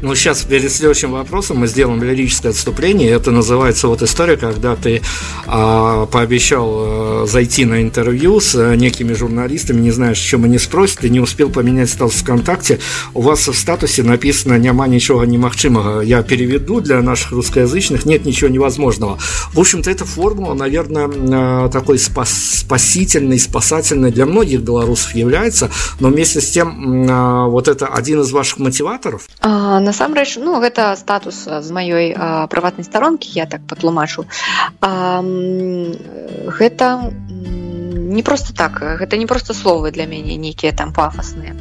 Ну, 0.00 0.14
сейчас 0.14 0.42
перед 0.42 0.70
следующим 0.70 1.10
вопросом 1.10 1.58
мы 1.58 1.66
сделаем 1.66 2.00
лирическое 2.02 2.52
отступление. 2.52 3.10
Это 3.10 3.32
называется 3.32 3.88
вот 3.88 4.00
история, 4.02 4.36
когда 4.36 4.76
ты 4.76 5.02
а, 5.46 6.06
пообещал 6.06 6.68
а, 6.70 7.26
зайти 7.26 7.64
на 7.64 7.82
интервью 7.82 8.38
с 8.38 8.54
а, 8.54 8.76
некими 8.76 9.12
журналистами, 9.12 9.80
не 9.80 9.90
знаешь, 9.90 10.18
чем 10.18 10.44
они 10.44 10.58
спросят, 10.58 11.02
и 11.02 11.10
не 11.10 11.18
успел 11.18 11.50
поменять 11.50 11.90
статус 11.90 12.14
ВКонтакте. 12.22 12.78
У 13.12 13.22
вас 13.22 13.48
в 13.48 13.54
статусе 13.54 14.04
написано 14.04 14.56
«Няма 14.56 14.86
ничего 14.86 15.24
немахчимого». 15.24 16.02
Я 16.02 16.22
переведу 16.22 16.80
для 16.80 17.02
наших 17.02 17.32
русскоязычных 17.32 18.04
«Нет 18.04 18.24
ничего 18.24 18.50
невозможного». 18.50 19.18
В 19.52 19.58
общем-то, 19.58 19.90
эта 19.90 20.04
формула, 20.04 20.54
наверное, 20.54 21.10
а, 21.32 21.68
такой 21.70 21.98
спас 21.98 22.30
спасительной, 22.30 23.40
спасательной 23.40 24.12
для 24.12 24.26
многих 24.26 24.60
белорусов 24.60 25.12
является, 25.16 25.70
но 25.98 26.08
вместе 26.08 26.40
с 26.40 26.50
тем 26.50 27.08
вот 27.50 27.66
это 27.66 27.86
один 27.86 28.20
из 28.20 28.30
ваших 28.30 28.58
мотиваторов? 28.58 29.22
А, 29.40 29.80
насамрэч 29.88 30.36
ну 30.44 30.60
гэта 30.60 30.92
статус 31.00 31.44
з 31.48 31.68
маёй 31.72 32.12
прыватнай 32.52 32.84
старонкі 32.84 33.32
я 33.32 33.46
так 33.46 33.64
патлумачу. 33.64 34.28
Гэта 36.60 36.86
не 38.08 38.22
просто 38.22 38.54
так 38.54 38.80
гэта 38.80 39.16
не 39.16 39.26
просто 39.26 39.54
словы 39.54 39.90
для 39.90 40.06
мяне 40.06 40.36
нейкія 40.36 40.72
там 40.72 40.92
пафасныя. 40.92 41.54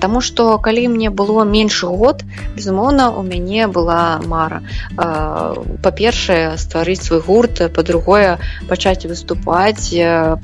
Таму 0.00 0.20
что 0.20 0.58
калі 0.58 0.88
мне 0.88 1.10
было 1.10 1.44
менш 1.44 1.84
год 1.84 2.24
безумоўна 2.56 3.10
у 3.10 3.22
мяне 3.22 3.66
была 3.66 4.20
мара. 4.24 4.62
Па-першае 4.96 6.56
стварыць 6.58 7.02
свой 7.02 7.20
гурт 7.20 7.62
па-другое 7.74 8.38
пачаць 8.68 9.06
выступаць 9.06 9.92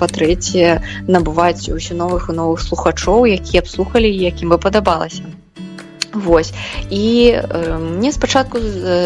па-трэцяе 0.01 0.81
набываць 1.07 1.69
усё 1.69 1.95
новых 1.95 2.31
і 2.31 2.39
новых 2.41 2.61
слухачоў 2.61 3.29
якія 3.29 3.63
б 3.63 3.69
слухали 3.69 4.09
якім 4.09 4.57
бы 4.57 4.59
падабалася 4.59 5.25
Вось. 6.13 6.53
І 6.91 7.33
э, 7.35 7.79
мне 7.79 8.13
спачатку 8.13 8.59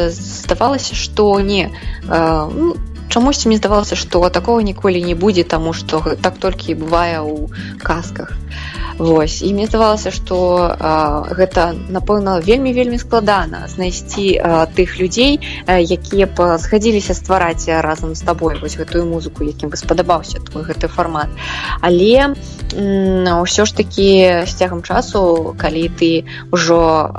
здавалася 0.09 0.95
што 0.95 1.40
не 1.40 1.71
э, 2.09 2.51
ну, 2.55 2.77
чамусьці 3.09 3.49
мне 3.49 3.57
здавалася 3.57 3.97
што 3.97 4.29
такого 4.29 4.61
ніколі 4.61 5.03
не 5.03 5.14
будзе 5.14 5.45
таму 5.45 5.73
што 5.73 6.03
так 6.23 6.38
толькі 6.38 6.75
бывае 6.75 7.21
ў 7.21 7.51
казках. 7.83 8.33
Вось 8.99 9.43
і 9.43 9.51
мне 9.55 9.67
здавалася 9.67 10.11
што 10.14 10.37
гэта 11.35 11.75
напэўна 11.90 12.38
вельмі 12.38 12.73
вельмі 12.73 12.99
складана 12.99 13.67
знайсці 13.67 14.38
а, 14.38 14.67
тых 14.71 14.99
людзей 15.03 15.40
а, 15.67 15.83
якія 15.83 16.31
б 16.31 16.59
згадзіліся 16.62 17.14
ствараць 17.19 17.67
разам 17.67 18.14
з 18.14 18.23
табой 18.23 18.55
вось 18.62 18.79
гэтую 18.79 19.03
музыку 19.11 19.43
якім 19.43 19.75
бы 19.75 19.77
спадабаўся 19.77 20.38
твой 20.38 20.62
гэты 20.62 20.87
фармат. 20.87 21.27
Але 21.83 22.38
ўсё 22.75 23.67
ж 23.67 23.71
такі 23.75 24.47
з 24.47 24.53
цягам 24.55 24.83
часу 24.83 25.55
калі 25.59 25.90
ты 25.99 26.27
ўжо 26.55 27.11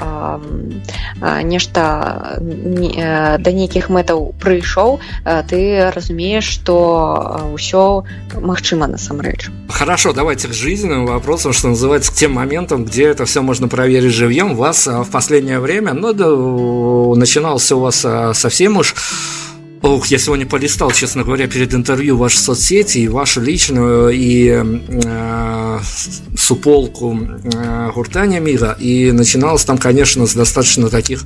нешта 1.44 2.40
не, 2.40 2.92
да 3.40 3.52
нейкіх 3.52 3.92
мэтаў 3.92 4.36
прыйшоў 4.40 5.00
ты 5.48 5.60
разумееш 5.92 6.46
што 6.46 7.52
ўсё 7.54 8.04
магчыма 8.40 8.88
насамрэч 8.88 9.50
хорошо 9.70 10.14
давайте 10.14 10.48
к 10.48 10.54
жизненным 10.54 11.06
вопросам 11.06 11.54
что 11.54 11.70
называется, 11.70 12.12
к 12.12 12.16
тем 12.16 12.34
моментам, 12.34 12.86
где 12.86 13.06
это 13.06 13.26
все 13.26 13.42
можно 13.42 13.68
проверить 13.68 14.12
живьем. 14.12 14.56
Вас 14.56 14.88
а, 14.88 15.04
в 15.04 15.10
последнее 15.10 15.60
время, 15.60 15.94
ну, 15.94 16.14
да, 16.14 16.28
начинался 17.20 17.76
у 17.76 17.80
вас 17.80 18.04
а, 18.06 18.34
совсем 18.34 18.78
уж 18.78 18.96
Ох, 19.82 20.08
я 20.08 20.18
сегодня 20.18 20.48
полистал, 20.48 20.90
честно 20.90 21.24
говоря, 21.24 21.48
перед 21.48 21.76
интервью 21.76 22.18
ваши 22.18 22.40
соцсети, 22.40 23.00
и 23.00 23.08
вашу 23.08 23.40
личную, 23.40 24.10
и 24.10 24.50
э, 24.50 25.80
суполку 26.36 27.16
э, 27.16 27.92
Гуртания 27.94 28.40
Мира, 28.40 28.76
и 28.80 29.12
начиналось 29.12 29.64
там, 29.64 29.78
конечно, 29.78 30.26
с 30.26 30.34
достаточно 30.34 30.90
таких 30.90 31.24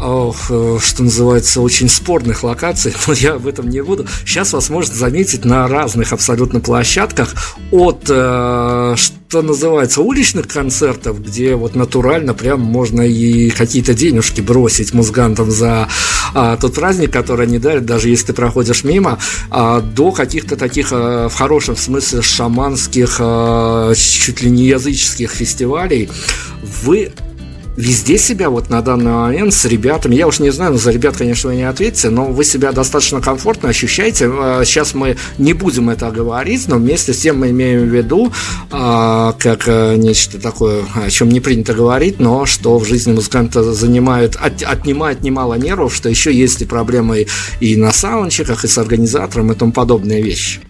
Э, 0.00 0.78
что 0.80 1.02
называется, 1.02 1.60
очень 1.60 1.88
спорных 1.88 2.42
локаций, 2.42 2.94
но 3.06 3.12
я 3.14 3.34
об 3.34 3.46
этом 3.46 3.68
не 3.68 3.82
буду. 3.82 4.06
Сейчас 4.24 4.52
вас 4.52 4.70
можно 4.70 4.94
заметить 4.94 5.44
на 5.44 5.66
разных 5.66 6.12
абсолютно 6.12 6.60
площадках 6.60 7.34
от, 7.72 8.04
э, 8.08 8.94
что 8.96 9.42
называется, 9.42 10.00
уличных 10.00 10.46
концертов, 10.46 11.22
где 11.22 11.54
вот 11.54 11.74
натурально 11.74 12.32
прям 12.32 12.60
можно 12.60 13.02
и 13.02 13.50
какие-то 13.50 13.92
денежки 13.92 14.40
бросить 14.40 14.94
музыкантам 14.94 15.50
за 15.50 15.88
а, 16.34 16.56
тот 16.56 16.74
праздник, 16.74 17.12
который 17.12 17.46
они 17.46 17.58
дарят, 17.58 17.84
даже 17.84 18.08
если 18.08 18.28
ты 18.28 18.32
проходишь 18.32 18.84
мимо, 18.84 19.18
а, 19.50 19.80
до 19.80 20.12
каких-то 20.12 20.56
таких, 20.56 20.88
а, 20.92 21.28
в 21.28 21.34
хорошем 21.34 21.76
смысле, 21.76 22.22
шаманских, 22.22 23.16
а, 23.20 23.92
чуть 23.94 24.40
ли 24.40 24.50
не 24.50 24.64
языческих 24.64 25.30
фестивалей. 25.30 26.08
Вы 26.82 27.12
везде 27.78 28.18
себя 28.18 28.50
вот 28.50 28.70
на 28.70 28.82
данный 28.82 29.12
момент 29.12 29.54
с 29.54 29.64
ребятами, 29.64 30.16
я 30.16 30.26
уж 30.26 30.40
не 30.40 30.50
знаю, 30.50 30.72
но 30.72 30.78
за 30.78 30.90
ребят, 30.90 31.16
конечно, 31.16 31.50
вы 31.50 31.56
не 31.56 31.62
ответите, 31.62 32.10
но 32.10 32.24
вы 32.24 32.44
себя 32.44 32.72
достаточно 32.72 33.20
комфортно 33.20 33.68
ощущаете. 33.68 34.28
Сейчас 34.64 34.94
мы 34.94 35.16
не 35.38 35.52
будем 35.52 35.88
это 35.88 36.10
говорить, 36.10 36.66
но 36.66 36.76
вместе 36.76 37.12
с 37.12 37.18
тем 37.18 37.38
мы 37.38 37.50
имеем 37.50 37.82
в 37.82 37.94
виду, 37.94 38.32
а, 38.72 39.32
как 39.38 39.68
э, 39.68 39.94
нечто 39.96 40.40
такое, 40.40 40.82
о 40.96 41.08
чем 41.08 41.28
не 41.28 41.38
принято 41.38 41.72
говорить, 41.72 42.18
но 42.18 42.46
что 42.46 42.78
в 42.78 42.84
жизни 42.84 43.12
музыканта 43.12 43.62
занимает, 43.62 44.34
от, 44.34 44.60
отнимает 44.64 45.22
немало 45.22 45.54
нервов, 45.54 45.94
что 45.94 46.08
еще 46.08 46.34
есть 46.34 46.60
и 46.60 46.64
проблемы 46.64 47.26
и 47.60 47.76
на 47.76 47.92
саундчиках, 47.92 48.64
и 48.64 48.68
с 48.68 48.76
организатором, 48.76 49.52
и 49.52 49.54
тому 49.54 49.70
подобные 49.70 50.20
вещи. 50.20 50.60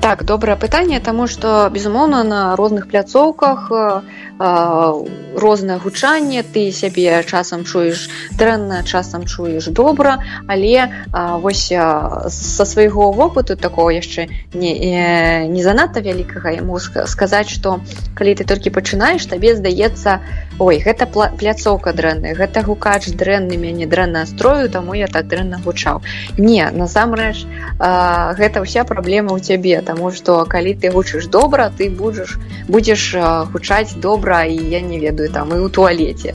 Так, 0.00 0.24
доброе 0.24 0.56
питание, 0.56 0.98
потому 0.98 1.28
что, 1.28 1.70
безумовно, 1.72 2.24
на 2.24 2.56
разных 2.56 2.88
пляцоўках 2.88 3.70
э, 3.70 4.00
рознае 4.38 5.78
гучанне 5.78 6.42
ты 6.42 6.72
сябе 6.72 7.22
часам 7.22 7.64
чуеш 7.64 8.10
дрэнна 8.38 8.82
часам 8.82 9.26
чуеш 9.26 9.66
добра 9.66 10.18
але 10.48 10.90
а, 11.12 11.38
вось 11.38 11.70
а, 11.72 12.26
са 12.30 12.64
свайго 12.64 13.12
вопыту 13.12 13.56
такого 13.56 13.90
яшчэ 13.90 14.26
не, 14.54 14.78
не, 14.78 15.48
не 15.48 15.62
занадта 15.62 16.00
вялікага 16.00 16.50
яму 16.50 16.78
сказаць 16.80 17.48
што 17.48 17.80
калі 18.14 18.34
ты 18.34 18.44
толькі 18.44 18.74
пачынаеш 18.74 19.26
табе 19.26 19.54
здаецца 19.54 20.18
ой 20.58 20.82
гэта 20.82 21.06
пляцоўка 21.06 21.92
дрэнная 21.92 22.34
гэта 22.34 22.62
гукач 22.62 23.14
дрэнны 23.14 23.56
мяне 23.56 23.86
дрэнна 23.86 24.26
строю 24.26 24.68
таму 24.68 24.94
я 24.94 25.06
так 25.06 25.28
дрэнна 25.30 25.62
гучаў 25.62 26.02
не 26.38 26.66
насамрэч 26.74 27.46
гэта 27.78 28.66
ўся 28.66 28.82
праблема 28.82 29.30
ў 29.34 29.40
цябе 29.42 29.78
таму 29.82 30.10
што 30.10 30.42
калі 30.46 30.74
ты 30.74 30.90
гучыш 30.90 31.30
добра 31.30 31.70
ты 31.70 31.90
будзеш 31.90 32.38
будзеш 32.66 33.14
гучаць 33.54 33.94
добра 33.94 34.23
добра 34.24 34.44
і 34.44 34.56
я 34.56 34.80
не 34.80 34.98
ведаю 34.98 35.28
там 35.28 35.52
і 35.52 35.60
ў 35.60 35.68
туалеце 35.68 36.32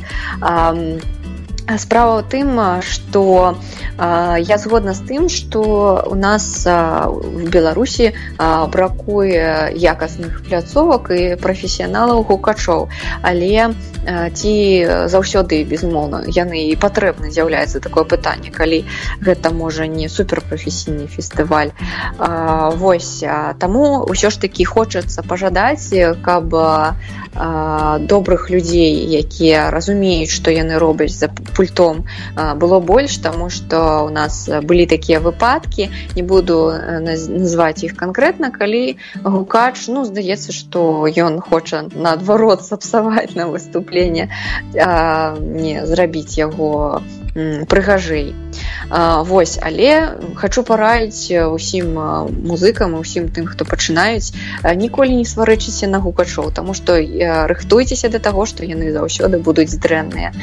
справа 1.78 2.22
ў 2.22 2.24
тым 2.26 2.82
что 2.82 3.58
я 4.00 4.58
згодна 4.58 4.94
з 4.94 5.02
тым 5.06 5.30
что 5.30 6.02
у 6.08 6.16
нас 6.16 6.66
в 6.66 7.50
беларусі 7.50 8.16
бракуе 8.40 9.70
якасных 9.76 10.42
пляцовак 10.48 11.12
і 11.12 11.36
прафесіяналаў 11.36 12.24
гукачоў. 12.24 12.90
Але 13.22 13.76
ці 14.34 14.54
заўсёды 15.12 15.62
безумоўна 15.68 16.24
яны 16.26 16.72
і 16.72 16.76
патрэбна 16.80 17.30
з'яўляецца 17.30 17.84
такое 17.84 18.08
пытанне 18.08 18.50
калі 18.50 18.88
гэта 19.22 19.52
можа 19.52 19.86
не 19.86 20.08
суперпрафесійны 20.10 21.06
фестываль. 21.12 21.76
Восьось 22.18 23.22
таму 23.60 24.08
ўсё 24.08 24.32
ж 24.32 24.40
таки 24.40 24.64
хочацца 24.64 25.22
пажадаць 25.22 25.92
каб 26.24 26.56
добрых 28.10 28.50
людзей 28.50 28.96
якія 29.20 29.70
разумеюць 29.70 30.32
што 30.32 30.52
яны 30.52 30.80
робяць 30.80 31.14
за 31.14 31.30
пультом. 31.60 32.06
Было 32.56 32.80
больш 32.80 33.18
таму 33.20 33.50
што 33.52 34.08
у 34.08 34.10
нас 34.16 34.48
былі 34.64 34.86
такія 34.88 35.20
выпадкі 35.20 35.90
не 36.16 36.24
буду 36.24 36.72
назваць 37.04 37.84
іх 37.84 38.00
канкрэтна 38.00 38.48
калі 38.56 38.96
гукач 39.28 39.92
ну 39.92 40.06
здаецца 40.08 40.56
што 40.56 41.04
ён 41.12 41.44
хоча 41.44 41.84
наадварот 41.92 42.64
сапсаваць 42.64 43.36
на 43.36 43.52
выступленне 43.52 44.32
не 44.72 45.76
зрабіць 45.84 46.40
яго 46.40 47.04
прыгажэй 47.36 48.32
Вось 49.30 49.60
але 49.62 50.18
хочу 50.36 50.64
параіць 50.64 51.30
усім 51.30 51.94
музыкам 52.52 52.96
усім 52.98 53.30
тым 53.30 53.46
хто 53.52 53.66
пачынаюць 53.66 54.34
ніколі 54.64 55.20
не 55.20 55.26
сварычыся 55.30 55.92
на 55.92 56.00
гукачоў 56.00 56.50
тому 56.56 56.74
што 56.74 56.98
рыхтуйцеся 57.52 58.10
да 58.10 58.20
таго 58.20 58.48
што 58.50 58.66
яны 58.66 58.90
заўсёды 58.96 59.38
будуць 59.38 59.78
дрэнныя. 59.78 60.34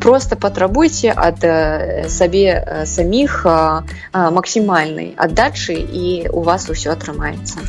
Просто 0.00 0.36
патрабуйце 0.64 1.12
ад 1.12 1.44
сабе 2.08 2.84
саміх 2.88 3.44
максімальнай 4.14 5.12
аддачы 5.20 5.76
і 5.76 6.28
у 6.32 6.40
вас 6.40 6.70
усё 6.72 6.96
атрымаецца 6.96 7.60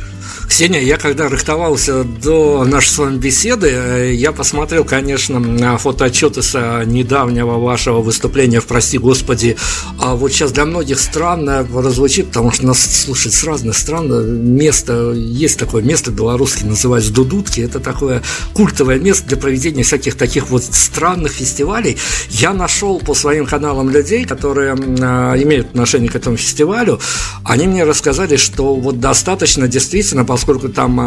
Ксения, 0.56 0.80
я 0.80 0.96
когда 0.96 1.28
рыхтовался 1.28 2.02
до 2.02 2.64
нашей 2.64 2.88
с 2.88 2.96
вами 2.96 3.18
беседы, 3.18 4.14
я 4.14 4.32
посмотрел, 4.32 4.84
конечно, 4.84 5.38
на 5.38 5.76
фотоотчеты 5.76 6.42
с 6.42 6.82
недавнего 6.86 7.58
вашего 7.58 8.00
выступления 8.00 8.60
в 8.60 8.64
«Прости 8.64 8.96
Господи». 8.96 9.58
А 10.00 10.14
вот 10.14 10.32
сейчас 10.32 10.52
для 10.52 10.64
многих 10.64 10.98
странно 10.98 11.62
прозвучит, 11.70 12.28
потому 12.28 12.52
что 12.52 12.64
нас 12.64 12.78
слушать 12.78 13.34
с 13.34 13.44
разных 13.44 13.76
стран. 13.76 14.08
Место, 14.56 15.12
есть 15.12 15.58
такое 15.58 15.82
место 15.82 16.10
белорусское, 16.10 16.64
называется 16.64 17.12
Дудутки. 17.12 17.60
Это 17.60 17.78
такое 17.78 18.22
культовое 18.54 18.98
место 18.98 19.28
для 19.28 19.36
проведения 19.36 19.82
всяких 19.82 20.14
таких 20.14 20.48
вот 20.48 20.64
странных 20.64 21.32
фестивалей. 21.32 21.98
Я 22.30 22.54
нашел 22.54 22.98
по 22.98 23.12
своим 23.12 23.44
каналам 23.44 23.90
людей, 23.90 24.24
которые 24.24 24.74
э, 24.74 25.42
имеют 25.42 25.66
отношение 25.66 26.08
к 26.08 26.16
этому 26.16 26.38
фестивалю. 26.38 26.98
Они 27.44 27.66
мне 27.66 27.84
рассказали, 27.84 28.36
что 28.36 28.74
вот 28.74 29.00
достаточно 29.00 29.68
действительно, 29.68 30.24
поскольку 30.24 30.45
там 30.74 31.00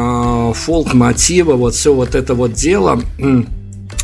э, 0.52 0.54
фолк 0.54 0.94
мотива, 0.94 1.54
вот 1.54 1.74
все 1.74 1.94
вот 1.94 2.16
это 2.16 2.34
вот 2.36 2.54
дело. 2.54 3.02
Э, 3.18 3.44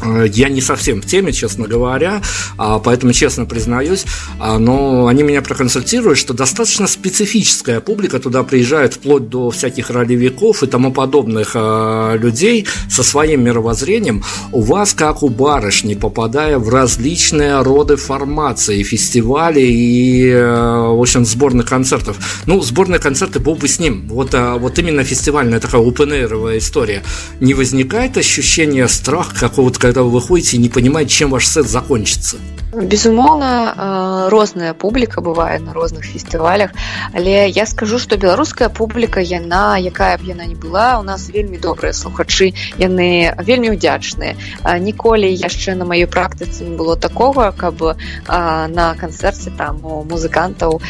я 0.04 0.50
не 0.50 0.62
совсем 0.62 1.02
в 1.02 1.06
теме, 1.06 1.32
честно 1.32 1.68
говоря, 1.68 2.22
а, 2.58 2.80
поэтому 2.80 3.14
честно 3.14 3.46
признаюсь, 3.46 4.06
а, 4.40 4.60
но 4.60 5.08
они 5.08 5.24
меня 5.24 5.42
проконсультируют, 5.42 6.18
что 6.18 6.34
достаточно 6.34 6.88
специфическая 6.88 7.80
публика 7.80 8.20
туда 8.20 8.44
приезжает 8.44 8.96
вплоть 8.96 9.30
до 9.30 9.50
всяких 9.52 9.90
ролевиков 9.90 10.64
и 10.64 10.68
тому 10.68 10.92
подобных 10.92 11.52
а, 11.56 12.16
людей 12.16 12.68
со 12.90 13.04
своим 13.04 13.44
мировоззрением. 13.44 14.24
У 14.52 14.62
вас, 14.62 14.94
как 14.94 15.24
у 15.24 15.30
барышни, 15.30 15.96
попадая 15.96 16.60
в 16.60 16.70
различные 16.70 17.62
роды 17.62 17.96
формации, 17.96 18.84
фестивалей 18.84 19.72
и, 19.72 20.30
э, 20.30 20.42
в 20.42 21.02
общем, 21.02 21.26
сборных 21.26 21.68
концертов. 21.68 22.18
Ну, 22.46 22.62
сборные 22.62 23.00
концерты, 23.00 23.40
был 23.40 23.56
бы 23.56 23.68
с 23.68 23.80
ним. 23.80 24.08
Вот, 24.10 24.34
вот 24.34 24.80
именно 24.80 25.04
фестивальная 25.04 25.60
такая 25.60 25.82
open 25.82 26.58
история. 26.58 27.04
Не 27.40 27.54
возникает 27.54 28.18
ощущение 28.18 28.88
страха 28.88 29.36
какого-то 29.40 29.80
когда 29.86 30.02
вы 30.02 30.10
выходите 30.10 30.58
и 30.58 30.60
не 30.60 30.69
понимаете, 30.69 31.12
чем 31.12 31.30
ваш 31.30 31.48
сет 31.48 31.67
закончится? 31.67 32.38
безумоўна 32.76 34.28
розная 34.30 34.74
публіка 34.74 35.21
бывае 35.21 35.60
на 35.60 35.71
розных 35.71 36.04
фестывалях 36.04 36.71
але 37.13 37.48
я 37.48 37.65
скажу 37.65 38.00
что 38.00 38.17
беларуская 38.17 38.67
публіка 38.67 39.22
яна 39.22 39.78
якая 39.78 40.18
б 40.18 40.28
яна 40.28 40.45
не 40.45 40.55
была 40.55 40.99
у 40.99 41.03
нас 41.03 41.30
вельмі 41.30 41.57
добрыя 41.57 41.93
слухачы 41.93 42.51
яны 42.78 43.32
вельмі 43.39 43.72
удзячныя 43.78 44.36
ніколі 44.80 45.32
яшчэ 45.32 45.76
на 45.76 45.86
маёй 45.86 46.07
практыцы 46.07 46.68
не 46.68 46.76
было 46.76 46.97
такого 46.97 47.55
каб 47.55 47.80
на 48.28 48.95
канцэрце 48.99 49.55
там 49.55 49.80
у 49.86 50.03
музыкантаў 50.03 50.82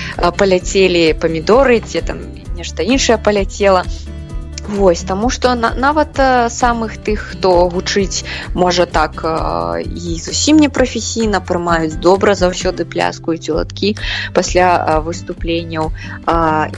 паляцелі 0.41 1.13
памідоры 1.22 1.86
ці 1.86 2.01
там 2.01 2.17
нешта 2.57 2.82
іншае 2.82 3.22
паляцела 3.22 3.86
Вось 4.68 5.01
таму 5.01 5.30
што 5.30 5.53
на, 5.55 5.74
нават 5.76 6.18
самых 6.49 6.97
тых, 6.97 7.38
хто 7.38 7.70
гучыць 7.70 8.26
можа 8.53 8.86
так 8.86 9.22
і 9.86 10.18
зусім 10.20 10.57
непрафесійна 10.57 11.39
прымаюць 11.39 12.01
добра 12.01 12.34
заўсёды 12.34 12.86
пляскуюць 12.86 13.49
уладкі 13.49 13.95
пасля 14.34 15.01
выступленняў. 15.05 15.91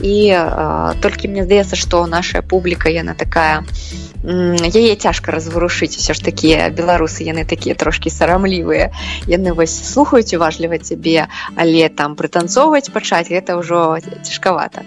І 0.02 0.16
толькі 1.00 1.28
мне 1.28 1.44
здаецца, 1.44 1.76
што 1.76 2.06
наша 2.06 2.42
публіка 2.42 2.92
яна 2.92 3.14
такая, 3.14 3.64
яе 4.24 4.94
цяжка 4.96 5.32
разварушыць. 5.32 5.96
Все 5.96 6.12
ж 6.12 6.20
такія 6.20 6.68
беларусы 6.70 7.24
яны 7.24 7.44
такія 7.44 7.74
трошки 7.74 8.10
сарамлівыя. 8.10 8.92
Яны 9.26 9.54
вось 9.54 9.72
слухаюць 9.72 10.34
уважліва 10.34 10.78
цябе 10.78 11.28
але 11.56 11.88
там 11.88 12.16
прытанцоўваць 12.16 12.90
пачаць 12.92 13.30
гэта 13.30 13.56
ўжо 13.56 13.98
цяжкавата. 14.22 14.82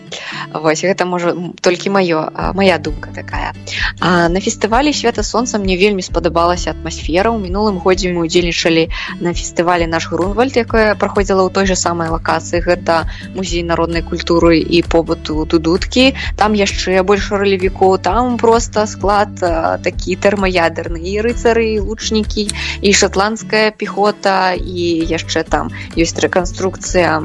Вось 0.54 0.84
гэта 0.84 1.06
можа 1.06 1.34
толькі 1.62 1.90
маё 1.90 2.30
моя 2.54 2.78
думка 2.92 3.10
такая. 3.16 3.54
А 4.00 4.30
на 4.30 4.40
фестывалі 4.40 4.94
свята 4.94 5.24
сонца 5.24 5.60
мне 5.60 5.78
вельмі 5.78 6.02
спадабалася 6.02 6.72
атмасфера 6.72 7.32
ў 7.32 7.40
мінулым 7.40 7.80
годзе 7.80 8.12
мы 8.12 8.28
удзельнічалі 8.28 8.90
на 9.22 9.34
фестывалі 9.34 9.88
наш 9.88 10.10
грунвальд 10.12 10.58
якая 10.58 10.96
праходзіла 10.96 11.48
ў 11.48 11.54
той 11.54 11.66
же 11.66 11.76
самай 11.76 12.10
лакацыі. 12.12 12.62
Гэта 12.62 13.08
музей 13.36 13.64
народнай 13.64 14.04
культуры 14.04 14.60
і 14.60 14.84
побыту 14.84 15.46
дудуткі. 15.46 16.14
Там 16.36 16.54
яшчэ 16.54 17.04
больш 17.04 17.32
ралевікоў 17.32 18.02
там 18.02 18.38
просто 18.38 18.86
склад 18.88 19.40
такі 19.40 20.16
тэрмаядерны 20.16 21.00
і 21.00 21.22
рыцары 21.24 21.80
лучнікі 21.80 22.50
і 22.82 22.90
шотландская 22.92 23.72
пехота 23.72 24.54
і 24.58 25.06
яшчэ 25.08 25.48
там 25.48 25.72
ёсць 25.96 26.18
рэканструкцыя 26.20 27.22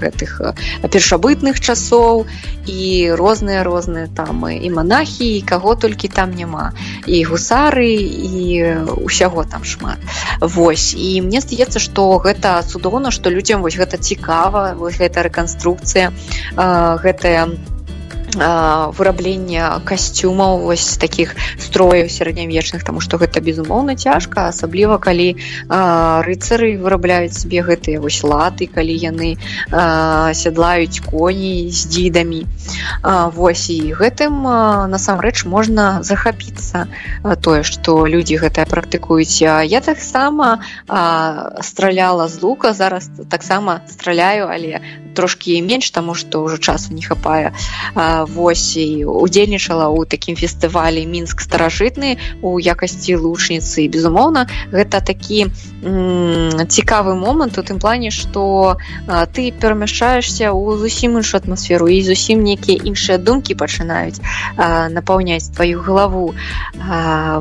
гэтых 0.00 0.54
першабытных 0.88 1.60
часоў. 1.60 2.24
І 2.70 3.10
розныя 3.18 3.64
розныя 3.66 4.06
там 4.06 4.46
і 4.46 4.69
монахі 4.70 5.38
і 5.38 5.42
каго 5.42 5.74
толькі 5.74 6.08
там 6.08 6.34
няма. 6.34 6.72
І 7.06 7.24
гусары 7.24 7.90
і 7.90 8.64
усяго 9.02 9.44
там 9.44 9.64
шмат. 9.64 9.98
Вось. 10.40 10.94
І 10.94 11.22
мне 11.22 11.40
здаецца 11.40 11.78
што 11.78 12.18
гэта 12.18 12.62
цудоўна 12.62 13.10
што 13.10 13.30
людзям 13.30 13.62
вось 13.62 13.76
гэта 13.76 13.98
цікава 13.98 14.74
вось 14.78 14.98
гэта 14.98 15.22
рэканструкцыя 15.26 16.12
гэтая 16.56 17.48
у 17.48 17.79
выраблення 18.34 19.80
касцюмаў 19.84 20.62
вось 20.64 20.96
таких 20.96 21.34
строяў 21.58 22.08
сярэднявечных 22.08 22.84
тому 22.84 23.00
что 23.00 23.18
гэта 23.18 23.40
безумоўна 23.40 23.96
цяжка 23.96 24.48
асабліва 24.48 24.98
калі 24.98 25.36
а, 25.68 26.22
рыцары 26.22 26.76
вырабляюць 26.78 27.34
себе 27.34 27.62
гэтыя 27.62 28.00
вось 28.00 28.22
латы 28.22 28.70
калі 28.70 28.94
яны 28.94 29.36
а, 29.70 30.32
сядлаюць 30.34 31.02
коней 31.06 31.70
з 31.70 31.86
дзідамі 31.90 32.46
Вось 33.34 33.70
і 33.70 33.92
гэтым 33.96 34.42
насамрэч 34.92 35.44
можна 35.44 36.02
захапіцца 36.06 36.86
тое 37.42 37.62
што 37.66 38.06
людзі 38.06 38.40
гэтае 38.42 38.66
практыкуюць. 38.70 39.42
Я 39.42 39.80
таксама 39.80 40.60
страляла 41.60 42.28
з 42.28 42.42
лука 42.42 42.72
зараз 42.72 43.10
таксама 43.30 43.80
страляю 43.88 44.48
але 44.50 44.80
трошки 45.14 45.58
менш 45.62 45.90
таму 45.90 46.14
што 46.14 46.44
ўжо 46.44 46.58
часу 46.58 46.94
не 46.94 47.02
хапае. 47.02 47.52
А, 47.94 48.19
вось 48.24 48.76
і 48.76 49.04
удзельнічала 49.04 49.88
ў 49.88 50.06
такім 50.06 50.36
фестывалі 50.36 51.04
мінск 51.06 51.40
старажытны 51.40 52.16
у 52.42 52.58
якасці 52.58 53.16
лучніцы 53.16 53.88
безумоўна 53.88 54.46
гэта 54.72 55.00
такі 55.00 55.48
цікавы 55.80 57.14
момант 57.16 57.58
у 57.58 57.62
тым 57.62 57.80
плане 57.80 58.10
што 58.10 58.76
ты 59.32 59.50
перамяшчаешься 59.52 60.52
ў 60.52 60.78
зусім 60.78 61.16
іншую 61.20 61.40
атмасферу 61.40 61.88
і 61.88 62.02
зусім 62.04 62.44
нейкія 62.44 62.84
іншыя 62.84 63.18
думкі 63.18 63.54
пачынаюць 63.54 64.20
напаўняць 64.90 65.48
твою 65.54 65.80
галаву 65.80 66.34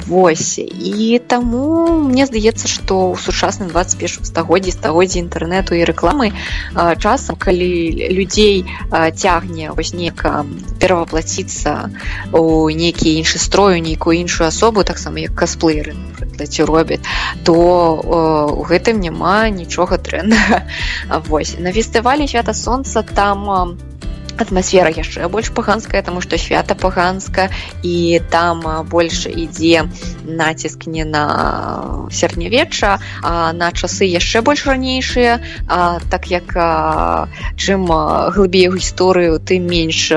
Вось 0.08 0.60
і 0.60 1.22
таму 1.28 2.00
мне 2.08 2.26
здаецца 2.26 2.68
што 2.68 3.14
ў 3.14 3.20
сучасным 3.20 3.70
21 3.70 4.26
стагоддзі 4.26 4.72
стагоддзі 4.76 5.20
інтэрнэту 5.26 5.76
і 5.76 5.84
рэкламы 5.90 6.32
часам 7.00 7.36
калі 7.36 7.70
людзей 8.16 8.66
цягне 9.16 9.72
вось 9.76 9.94
нека 9.94 10.46
пераваплаціцца 10.80 11.90
у 12.34 12.70
нейкі 12.70 13.18
іншы 13.18 13.40
строю 13.40 13.82
нейкую 13.82 14.20
іншую 14.20 14.48
асобу 14.48 14.84
таксама 14.84 15.20
як 15.20 15.36
касплееры 15.36 15.96
ці 16.40 16.64
робяць 16.64 17.04
то 17.44 17.56
у 18.56 18.64
гэтым 18.64 19.00
няма 19.00 19.50
нічога 19.50 19.98
дрэннага 19.98 20.64
вось. 21.30 21.56
На 21.60 21.72
фестывалі 21.76 22.28
свята 22.28 22.54
сонца 22.54 23.04
там 23.04 23.80
атмасфера 24.42 24.90
яшчэ 24.90 25.28
больш 25.28 25.52
паганская 25.52 26.02
тому 26.02 26.22
что 26.22 26.38
свята 26.38 26.76
паганска 26.76 27.50
і 27.84 28.22
там 28.30 28.64
больш 28.90 29.26
ідзе 29.28 29.90
націск 30.24 30.88
не 30.88 31.06
на 31.06 32.08
сярэднявечча 32.12 33.00
а 33.22 33.54
на 33.54 33.72
часы 33.72 34.06
яшчэ 34.06 34.42
больш 34.42 34.66
ранейшыя. 34.66 35.40
Так 36.10 36.32
як 36.32 36.54
а, 36.56 37.28
чым 37.56 37.88
глыбей 37.88 38.70
гісторыю 38.70 39.40
ты 39.40 39.60
менш 39.60 40.12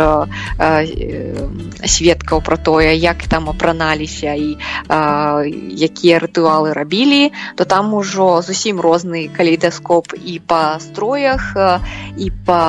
сведкаў 1.85 2.43
про 2.43 2.57
тое 2.57 2.95
як 2.95 3.27
там 3.29 3.49
апраналіся 3.51 4.35
і 4.35 4.57
якія 4.89 6.18
рытуалы 6.18 6.73
рабілі 6.73 7.33
то 7.57 7.64
там 7.64 7.95
ужо 7.95 8.43
зусім 8.43 8.81
розны 8.81 9.29
калейдаскоп 9.37 10.14
і 10.14 10.39
па 10.47 10.79
строях 10.81 11.57
і 12.16 12.31
па 12.47 12.62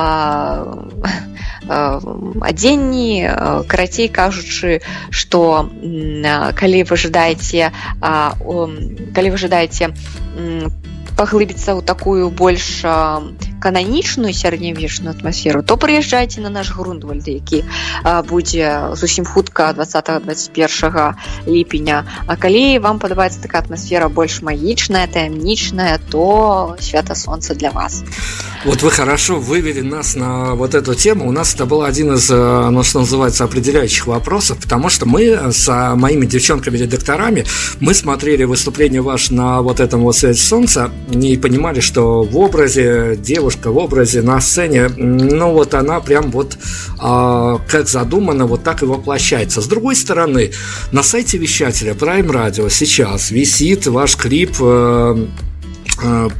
адзенні 1.68 3.28
карацей 3.68 4.08
кажучы 4.08 4.80
што 5.10 5.70
калі 6.60 6.82
вы 6.84 6.96
жадаеце 6.96 7.72
калі 8.00 9.28
вы 9.30 9.38
жадаеце 9.38 9.92
паглыбіцца 11.19 11.75
ў 11.75 11.83
такую 11.83 12.31
больш 12.31 12.79
кананічную 13.59 14.31
сярэднявечную 14.31 15.11
атмасферу 15.11 15.63
то 15.67 15.75
прыязджайце 15.75 16.39
на 16.39 16.47
наш 16.47 16.71
грунтвальд 16.71 17.27
які 17.27 17.63
будзе 18.29 18.95
зусім 18.95 19.25
хутка 19.27 19.75
20-21 19.75 21.13
ліпеня 21.47 22.07
А 22.27 22.35
калі 22.39 22.79
вам 22.79 22.99
падабаецца 23.03 23.43
такая 23.43 23.61
атмасфера 23.67 24.07
больш 24.07 24.39
магічная 24.41 25.07
таямнічная 25.11 25.99
то 26.09 26.77
свята 26.79 27.15
солнца 27.15 27.53
для 27.53 27.71
вас 27.71 28.03
вот 28.63 28.81
вы 28.81 28.91
хорошо 28.91 29.39
вывели 29.39 29.81
нас 29.81 30.15
на 30.15 30.55
вот 30.55 30.73
эту 30.73 30.95
тему 30.95 31.27
у 31.27 31.31
нас 31.31 31.53
это 31.53 31.65
был 31.65 31.83
один 31.83 32.13
из 32.13 32.29
ну 32.29 32.83
что 32.83 32.99
называется 32.99 33.43
определяющих 33.43 34.07
вопросов 34.07 34.57
потому 34.63 34.87
что 34.87 35.05
мы 35.05 35.51
с 35.51 35.67
моими 35.95 36.25
девчонками 36.25 36.77
редакторами 36.77 37.45
мы 37.81 37.93
смотрели 37.93 38.45
выступление 38.45 39.01
ваш 39.01 39.31
на 39.31 39.61
вот 39.61 39.81
этом 39.81 40.01
вот 40.01 40.15
свете 40.15 40.39
солнца 40.39 40.91
и 41.12 41.36
понимали 41.36 41.80
что 41.80 42.22
в 42.22 42.36
образе 42.38 43.16
девушка 43.16 43.70
в 43.70 43.78
образе 43.78 44.22
на 44.22 44.40
сцене, 44.40 44.88
ну 44.96 45.52
вот 45.52 45.74
она 45.74 46.00
прям 46.00 46.30
вот 46.30 46.56
э, 46.56 47.58
как 47.68 47.88
задумано, 47.88 48.46
вот 48.46 48.62
так 48.62 48.82
и 48.82 48.86
воплощается. 48.86 49.60
С 49.60 49.66
другой 49.66 49.96
стороны, 49.96 50.52
на 50.92 51.02
сайте 51.02 51.38
вещателя 51.38 51.92
Prime 51.92 52.28
Radio 52.28 52.70
сейчас 52.70 53.30
висит 53.30 53.86
ваш 53.86 54.16
клип 54.16 54.54
Э, 54.60 55.26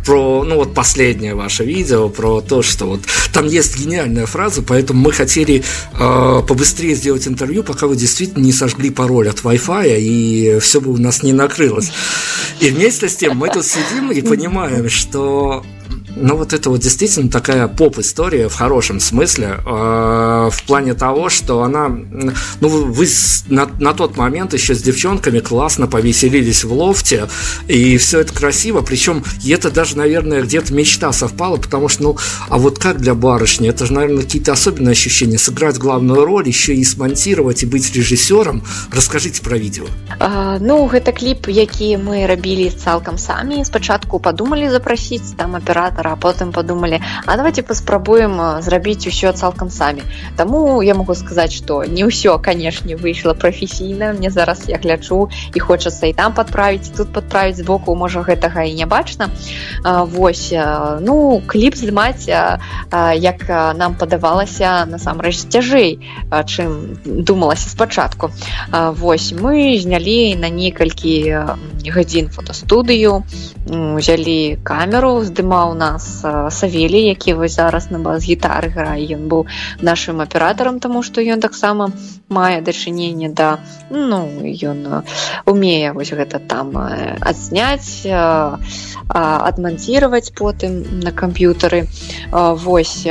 про, 0.04 0.44
ну 0.44 0.56
вот 0.56 0.74
последнее 0.74 1.34
ваше 1.34 1.64
видео, 1.64 2.08
про 2.08 2.40
то, 2.40 2.62
что 2.62 2.86
вот 2.86 3.00
там 3.32 3.46
есть 3.46 3.78
гениальная 3.78 4.26
фраза, 4.26 4.62
поэтому 4.62 5.00
мы 5.00 5.12
хотели 5.12 5.62
э, 5.92 6.42
побыстрее 6.46 6.94
сделать 6.94 7.26
интервью, 7.28 7.62
пока 7.62 7.86
вы 7.86 7.96
действительно 7.96 8.42
не 8.42 8.52
сожгли 8.52 8.90
пароль 8.90 9.28
от 9.28 9.42
Wi-Fi, 9.42 9.98
и 9.98 10.58
все 10.60 10.80
бы 10.80 10.92
у 10.92 10.96
нас 10.96 11.22
не 11.22 11.32
накрылось. 11.32 11.92
И 12.60 12.70
вместе 12.70 13.08
с 13.08 13.16
тем 13.16 13.36
мы 13.36 13.48
тут 13.48 13.64
сидим 13.66 14.10
и 14.10 14.22
понимаем, 14.22 14.88
что 14.88 15.64
ну, 16.15 16.35
вот 16.37 16.53
это 16.53 16.69
вот 16.69 16.81
действительно 16.81 17.29
такая 17.29 17.67
поп-история 17.67 18.49
в 18.49 18.55
хорошем 18.55 18.99
смысле, 18.99 19.59
э, 19.65 20.49
в 20.51 20.63
плане 20.67 20.93
того, 20.93 21.29
что 21.29 21.63
она, 21.63 21.89
ну, 21.89 22.69
вы 22.69 23.07
на, 23.47 23.69
на 23.79 23.93
тот 23.93 24.17
момент 24.17 24.53
еще 24.53 24.75
с 24.75 24.81
девчонками 24.81 25.39
классно 25.39 25.87
повеселились 25.87 26.63
в 26.63 26.73
лофте, 26.73 27.27
и 27.67 27.97
все 27.97 28.19
это 28.19 28.33
красиво, 28.33 28.81
причем 28.81 29.23
это 29.47 29.71
даже, 29.71 29.97
наверное, 29.97 30.41
где-то 30.41 30.73
мечта 30.73 31.11
совпала, 31.11 31.57
потому 31.57 31.87
что, 31.87 32.03
ну, 32.03 32.17
а 32.49 32.57
вот 32.57 32.79
как 32.79 32.99
для 32.99 33.13
барышни, 33.13 33.69
это 33.69 33.85
же, 33.85 33.93
наверное, 33.93 34.23
какие-то 34.23 34.51
особенные 34.51 34.91
ощущения, 34.91 35.37
сыграть 35.37 35.77
главную 35.77 36.25
роль, 36.25 36.47
еще 36.47 36.75
и 36.75 36.83
смонтировать 36.83 37.63
и 37.63 37.65
быть 37.65 37.95
режиссером. 37.95 38.63
Расскажите 38.91 39.41
про 39.41 39.57
видео. 39.57 39.85
А, 40.19 40.57
ну, 40.59 40.89
это 40.93 41.11
клип, 41.11 41.47
які 41.47 41.97
мы 41.97 42.27
рабілі 42.27 42.71
цалкам 42.71 43.17
самі. 43.17 43.65
Спачатку 43.65 44.19
подумали 44.19 44.69
запросить 44.69 45.37
там 45.37 45.55
оператора 45.55 46.02
Аўтара 46.04 46.16
потым 46.16 46.52
подумалі 46.52 47.00
а 47.26 47.36
давайте 47.36 47.62
паспрабуем 47.62 48.60
зрабіць 48.60 49.06
усё 49.06 49.32
цалкам 49.32 49.70
самі 49.70 50.02
Таму 50.36 50.82
я 50.82 50.94
могу 50.94 51.14
сказаць 51.14 51.52
что 51.52 51.84
не 51.84 52.04
ўсё 52.04 52.38
канешне 52.38 52.96
выйшла 52.96 53.34
прафесійна 53.34 54.12
мне 54.12 54.30
зараз 54.30 54.68
я 54.68 54.76
гляджу 54.76 55.28
і 55.54 55.60
хочацца 55.60 56.06
і 56.06 56.12
там 56.12 56.34
подправіць 56.34 56.92
тут 56.96 57.12
подправіць 57.12 57.56
збоку 57.56 57.94
можа 57.96 58.20
гэтага 58.20 58.62
і 58.64 58.74
не 58.74 58.86
бачна. 58.86 59.30
Вось 59.84 60.52
ну 61.00 61.42
кліп 61.46 61.76
здымаць 61.76 62.28
як 62.28 63.48
нам 63.48 63.94
падавалася 63.94 64.84
насамрэч 64.86 65.48
цяжэй 65.48 66.00
чым 66.30 66.98
думалася 67.00 67.70
спачатку. 67.70 68.30
Вось 68.72 69.32
мы 69.32 69.78
знялі 69.80 70.36
на 70.36 70.48
некалькі 70.48 71.56
гадзін 71.84 72.28
фотостудыю 72.28 73.24
узялі 73.70 74.58
камеру 74.64 75.22
здымаў 75.24 75.74
на 75.74 75.93
нас 75.94 76.26
савелі 76.50 77.00
які 77.02 77.34
вось 77.38 77.54
зараз 77.54 77.90
на 77.90 77.98
бас 78.02 78.26
гітары 78.26 78.68
грае 78.74 79.06
ён 79.14 79.28
быў 79.30 79.46
нашим 79.78 80.20
аператарам 80.20 80.80
тому 80.80 81.02
что 81.06 81.22
ён 81.22 81.40
таксама 81.40 81.90
мае 82.28 82.60
дачыненне 82.66 83.30
да. 83.30 83.58
Ну 83.90 84.26
ён 84.42 85.06
умее 85.46 85.92
вось 85.94 86.10
гэта 86.10 86.42
там 86.42 86.74
адсняць 87.20 88.02
адманціраваць 89.08 90.34
потым 90.34 91.00
на 91.06 91.12
камп'ютары. 91.12 91.86
Вось 92.32 93.06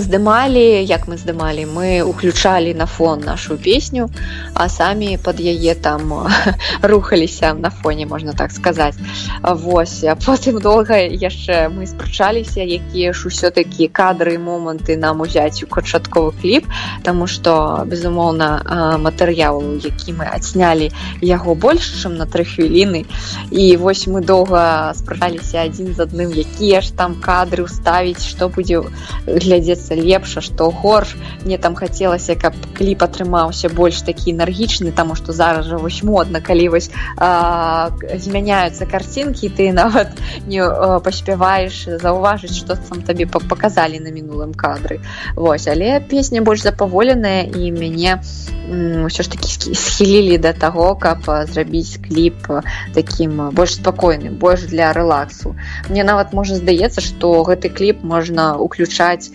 здымалі 0.00 0.84
як 0.84 1.08
мы 1.08 1.16
здымалі 1.16 1.66
мы 1.66 2.02
уключалі 2.02 2.74
на 2.74 2.86
фон 2.86 3.20
нашу 3.20 3.56
песню 3.56 4.10
а 4.54 4.68
самі 4.68 5.18
под 5.18 5.40
яе 5.40 5.74
там 5.74 6.28
рухаліся 6.82 7.54
на 7.54 7.70
фоне 7.70 8.06
можна 8.06 8.32
так 8.32 8.52
сказаць. 8.52 8.94
Вось 9.42 10.04
а 10.04 10.16
потым 10.16 10.60
доўга 10.60 10.96
яшчэ 10.96 11.68
мы 11.68 11.86
спрачаліся 11.86 12.60
якія 12.60 13.12
ж 13.12 13.28
усё-таки 13.28 13.88
кадры 13.88 14.38
моманты 14.38 14.96
нам 14.96 15.20
узяць 15.20 15.62
у 15.62 15.66
канчатковы 15.66 16.32
кліп 16.40 16.64
тому 17.02 17.26
что 17.26 17.84
безумоўна 17.86 18.98
матэрыялу 18.98 19.76
які 19.84 20.12
мы 20.12 20.26
адснялі 20.32 20.90
яго 21.20 21.54
больш 21.54 22.02
чым 22.02 22.16
на 22.16 22.26
тры 22.26 22.44
хвіліны. 22.44 23.04
І 23.50 23.76
вось 23.76 24.06
мы 24.08 24.20
доўга 24.20 24.92
спрачаліся 24.94 25.62
адзін 25.62 25.94
з 25.94 26.00
адным 26.00 26.32
якія 26.32 26.80
ж 26.80 26.92
там 26.96 27.20
кадры 27.20 27.64
ўставіць 27.64 28.24
што 28.24 28.48
будзе 28.48 28.82
глядзецца 29.26 29.85
атрымаецца 29.86 29.94
лепша 29.94 30.40
што 30.40 30.70
горш. 30.70 31.16
Мне 31.44 31.58
там 31.58 31.74
хацелася 31.74 32.34
каб 32.34 32.54
кліп 32.74 33.02
атрымаўся 33.02 33.68
больш 33.68 34.02
такі 34.02 34.32
энергічны 34.32 34.92
таму 34.92 35.14
што 35.14 35.32
зараз 35.32 35.66
жа 35.66 35.78
вось 35.78 36.02
модна 36.02 36.40
калі 36.40 36.68
вось 36.68 36.90
змяняюцца 37.18 38.86
карцінкі 38.86 39.48
ты 39.48 39.72
нават 39.72 40.08
не 40.46 40.62
паспяваеш 41.04 42.00
заўважыць 42.02 42.56
што 42.56 42.76
там 42.76 43.02
табе 43.02 43.26
паказалі 43.26 44.00
на 44.00 44.10
мінулым 44.10 44.54
кадры. 44.54 45.00
Вось 45.36 45.68
але 45.68 46.00
песня 46.00 46.42
больш 46.42 46.62
запаволеная 46.62 47.46
і 47.46 47.70
мяне 47.70 48.20
ўсё 48.66 49.22
ж 49.22 49.30
такі 49.30 49.74
схілілі 49.74 50.38
да 50.42 50.52
таго 50.52 50.94
каб 50.98 51.22
зрабіць 51.52 52.02
кліп 52.02 52.50
таким 52.94 53.50
больш 53.54 53.78
спакойным 53.78 54.34
больш 54.34 54.66
для 54.66 54.92
рэлаксу. 54.92 55.54
Мне 55.88 56.02
нават 56.02 56.32
можа 56.32 56.56
здаецца 56.58 57.00
што 57.00 57.42
гэты 57.46 57.70
кліп 57.70 58.02
можна 58.02 58.56
уключаць 58.58 59.30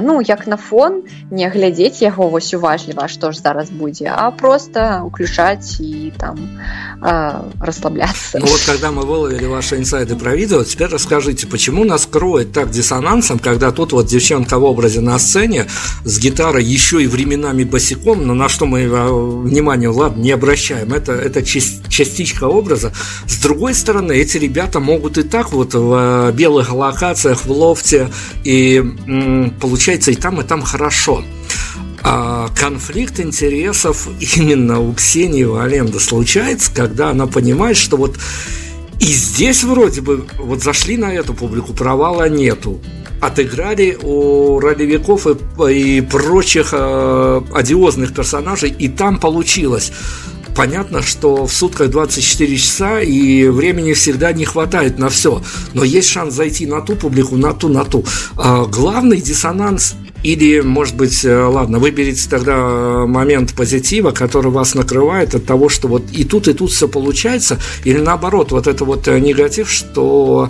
ну 0.00 0.20
як 0.20 0.46
на 0.46 0.56
фон 0.56 1.02
не 1.30 1.48
глядзець 1.48 2.02
яго 2.02 2.28
вось 2.28 2.54
уважліва 2.54 3.08
што 3.08 3.32
ж 3.32 3.40
зараз 3.40 3.70
будзе 3.70 4.12
а 4.14 4.30
просто 4.30 5.02
уключаць 5.04 5.80
і 5.80 6.12
там 6.18 6.60
э, 7.02 7.32
расслабляться 7.60 8.38
ну, 8.38 8.46
вот 8.46 8.62
когда 8.66 8.92
мы 8.92 9.06
выловили 9.06 9.46
ваши 9.46 9.76
инсайды 9.76 10.16
про 10.16 10.36
видео 10.36 10.64
теперь 10.64 10.88
расскажите 10.88 11.46
почему 11.46 11.84
нас 11.84 12.06
кроет 12.06 12.52
так 12.52 12.70
диссонансом 12.70 13.38
когда 13.38 13.72
тут 13.72 13.92
вот 13.92 14.06
девчонка 14.06 14.58
в 14.58 14.64
образе 14.64 15.00
на 15.00 15.18
сцене 15.18 15.66
с 16.04 16.18
гитарой 16.18 16.64
еще 16.64 17.02
и 17.02 17.06
временами 17.06 17.64
босиком 17.64 18.26
но 18.26 18.34
на 18.34 18.48
что 18.48 18.66
мы 18.66 18.86
внимание 18.86 19.88
ладно 19.88 20.22
не 20.22 20.32
обращаем? 20.32 20.92
Это 20.92 21.12
это 21.12 21.42
частичка 21.42 22.44
образа. 22.44 22.92
С 23.26 23.40
другой 23.40 23.74
стороны 23.74 24.12
эти 24.12 24.38
ребята 24.38 24.80
могут 24.80 25.18
и 25.18 25.22
так 25.22 25.52
вот 25.52 25.74
в 25.74 26.32
белых 26.32 26.72
локациях 26.72 27.44
в 27.44 27.50
лофте 27.50 28.08
и 28.44 28.82
получать 29.60 29.85
получается 29.86 30.10
и 30.10 30.16
там, 30.16 30.40
и 30.40 30.44
там 30.44 30.62
хорошо. 30.62 31.22
А 32.02 32.48
конфликт 32.58 33.20
интересов 33.20 34.08
именно 34.36 34.80
у 34.80 34.92
Ксении 34.94 35.44
Валенда 35.44 36.00
случается, 36.00 36.72
когда 36.74 37.10
она 37.10 37.28
понимает, 37.28 37.76
что 37.76 37.96
вот 37.96 38.16
и 38.98 39.06
здесь 39.06 39.62
вроде 39.62 40.00
бы 40.00 40.26
вот 40.38 40.60
зашли 40.60 40.96
на 40.96 41.14
эту 41.14 41.34
публику, 41.34 41.72
провала 41.72 42.28
нету. 42.28 42.80
Отыграли 43.20 43.96
у 44.02 44.58
ролевиков 44.58 45.28
и, 45.28 45.36
и 45.72 46.00
прочих 46.00 46.70
э, 46.72 47.40
одиозных 47.54 48.12
персонажей, 48.12 48.70
и 48.70 48.88
там 48.88 49.20
получилось 49.20 49.92
понятно, 50.56 51.02
что 51.02 51.46
в 51.46 51.52
сутках 51.52 51.90
24 51.90 52.56
часа 52.56 53.00
и 53.00 53.46
времени 53.48 53.92
всегда 53.92 54.32
не 54.32 54.44
хватает 54.44 54.98
на 54.98 55.10
все, 55.10 55.42
но 55.74 55.84
есть 55.84 56.08
шанс 56.08 56.34
зайти 56.34 56.66
на 56.66 56.80
ту 56.80 56.96
публику, 56.96 57.36
на 57.36 57.52
ту, 57.52 57.68
на 57.68 57.84
ту. 57.84 58.04
А 58.36 58.64
главный 58.64 59.20
диссонанс 59.20 59.94
или, 60.22 60.60
может 60.60 60.96
быть, 60.96 61.24
э, 61.24 61.36
ладно, 61.36 61.78
выберите 61.78 62.28
тогда 62.28 63.06
момент 63.06 63.54
позитива, 63.54 64.10
который 64.10 64.50
вас 64.50 64.74
накрывает 64.74 65.34
от 65.34 65.44
того, 65.44 65.68
что 65.68 65.88
вот 65.88 66.02
и 66.10 66.24
тут, 66.24 66.48
и 66.48 66.54
тут 66.54 66.72
все 66.72 66.88
получается, 66.88 67.60
или 67.84 67.98
наоборот, 67.98 68.50
вот 68.50 68.66
это 68.66 68.84
вот 68.84 69.06
э, 69.06 69.20
негатив, 69.20 69.70
что 69.70 70.48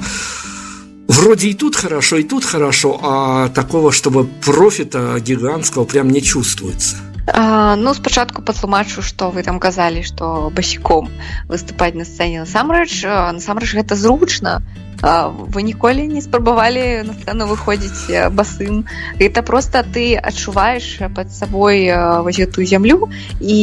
вроде 1.08 1.48
и 1.48 1.54
тут 1.54 1.76
хорошо, 1.76 2.16
и 2.16 2.22
тут 2.22 2.44
хорошо, 2.44 2.98
а 3.02 3.48
такого, 3.48 3.92
чтобы 3.92 4.24
профита 4.24 5.20
гигантского 5.20 5.84
прям 5.84 6.08
не 6.10 6.22
чувствуется. 6.22 6.96
А, 7.26 7.74
ну 7.76 7.94
спачатку 7.94 8.42
патлумачу 8.42 9.02
што 9.02 9.30
вы 9.34 9.42
там 9.42 9.58
казалі 9.58 10.02
што 10.06 10.50
басіком 10.54 11.10
выступаць 11.50 11.94
на 11.98 12.06
сцэне. 12.06 12.46
Насамрэч 12.46 13.02
насамрэч 13.06 13.74
гэта 13.74 13.98
зручна. 13.98 14.62
А, 15.02 15.28
вы 15.28 15.62
ніколі 15.66 16.06
не 16.06 16.22
спрабавалі 16.22 17.02
на 17.02 17.12
сцэну 17.18 17.50
выходзіць 17.50 18.30
басым. 18.30 18.86
Это 19.18 19.42
просто 19.42 19.82
ты 19.82 20.14
адчуваеш 20.14 21.02
под 21.14 21.34
сабой 21.34 21.90
вось 22.22 22.38
гэтую 22.38 22.66
зямлю 22.66 23.10
і 23.42 23.58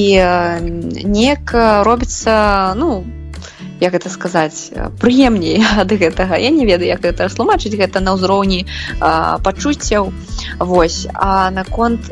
неяк 1.07 1.55
робіцца 1.88 2.76
ну 2.76 3.03
як 3.84 3.93
гэта 3.97 4.09
сказаць 4.09 4.71
прыемней 5.03 5.59
ад 5.84 5.91
гэтага. 5.91 6.39
Я 6.39 6.49
не 6.55 6.65
ведаю 6.65 6.88
як 6.88 7.03
гэта 7.03 7.27
тлумачыць 7.27 7.75
гэта 7.75 7.99
на 7.99 8.15
ўзроўні 8.15 8.63
пачуццяў. 9.43 10.11
Вось. 10.59 11.05
А 11.13 11.51
наконт 11.51 12.09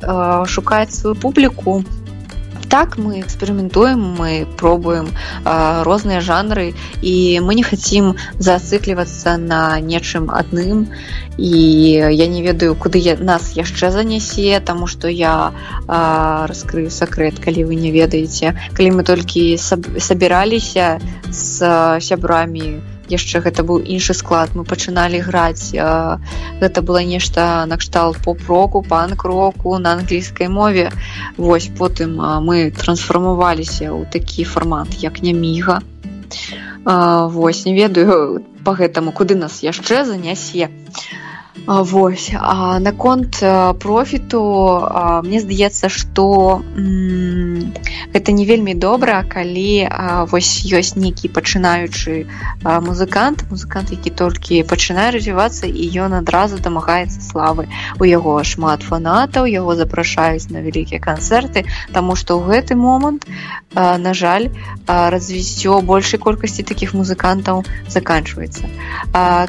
шукаць 0.51 0.91
сваю 0.91 1.15
публіку 1.15 1.82
так 2.72 2.97
мы 2.97 3.19
эксперыментуем 3.19 3.99
мы 3.99 4.47
пробуем 4.57 5.09
э, 5.43 5.84
розныя 5.84 6.22
жанры 6.22 6.74
і 7.01 7.39
мы 7.43 7.53
не 7.55 7.63
хотим 7.63 8.15
зацыклівацца 8.39 9.36
на 9.36 9.80
нечым 9.82 10.32
адным 10.32 10.88
і 11.38 11.51
я 12.15 12.28
не 12.28 12.41
ведаю 12.41 12.76
куды 12.76 12.97
я 12.97 13.17
нас 13.17 13.51
яшчэ 13.59 13.91
занясе 13.91 14.61
тому 14.61 14.88
что 14.88 15.09
я 15.09 15.51
э, 15.51 16.45
раскрыю 16.47 16.89
сакрэт 16.89 17.43
калі 17.43 17.67
вы 17.67 17.76
не 17.76 17.91
ведаеце 17.91 18.55
калі 18.72 18.95
мы 18.95 19.03
толькі 19.03 19.57
сабіраліся 19.57 20.99
з 21.28 21.99
сябрамі 21.99 22.80
то 22.80 22.91
яшчэ 23.12 23.43
гэта 23.43 23.68
быў 23.68 23.84
іншы 23.84 24.16
склад. 24.16 24.55
Мы 24.55 24.64
пачыналі 24.64 25.20
граць 25.20 25.76
гэта 25.76 26.80
было 26.82 27.03
нешта 27.03 27.68
накшталт 27.68 28.18
поп-року 28.24 28.82
панк-року 28.82 29.78
на 29.78 29.93
англійскай 29.99 30.47
мове. 30.47 30.89
Вось 31.38 31.68
потым 31.68 32.16
мы 32.47 32.72
трансфармаваліся 32.72 33.91
ў 33.91 34.07
такі 34.07 34.47
фармат 34.47 34.95
як 35.03 35.22
не 35.22 35.34
міга 35.34 35.82
Вось 36.86 37.66
не 37.66 37.76
ведаю 37.76 38.43
по 38.66 38.74
гэтаму 38.74 39.12
куды 39.12 39.36
нас 39.36 39.62
яшчэ 39.62 40.05
занясе 40.05 40.70
Вось 41.80 42.34
а 42.38 42.80
наконт 42.80 43.39
профіту 43.80 44.41
мне 45.24 45.39
здаецца 45.39 45.88
што 45.88 46.59
гэта 48.11 48.36
не 48.36 48.43
вельмі 48.43 48.76
добра 48.76 49.24
калі 49.24 49.88
вось 50.28 50.51
ёсць 50.67 50.99
нейкі 50.99 51.32
пачынаючы 51.32 52.28
музыкант 52.88 53.45
музыкант 53.47 53.95
які 53.95 54.11
толькі 54.11 54.59
пачынае 54.67 55.15
развівацца 55.15 55.72
і 55.72 55.88
ён 55.95 56.19
адразу 56.19 56.59
дамагаецца 56.59 57.24
славы. 57.24 57.72
У 57.99 58.03
яго 58.03 58.36
шмат 58.43 58.84
фанатаў 58.84 59.47
яго 59.47 59.76
запрашаюць 59.80 60.51
на 60.51 60.59
вялікія 60.59 60.99
канцэрты 60.99 61.63
Таму 61.95 62.19
што 62.19 62.36
ў 62.36 62.51
гэты 62.51 62.76
момант 62.76 63.24
на 63.76 64.11
жаль 64.11 64.51
развіццё 64.88 65.80
большай 65.80 66.19
колькасці 66.19 66.67
такіх 66.67 66.91
музыкантаў 66.91 67.63
заканчваецца. 67.88 68.67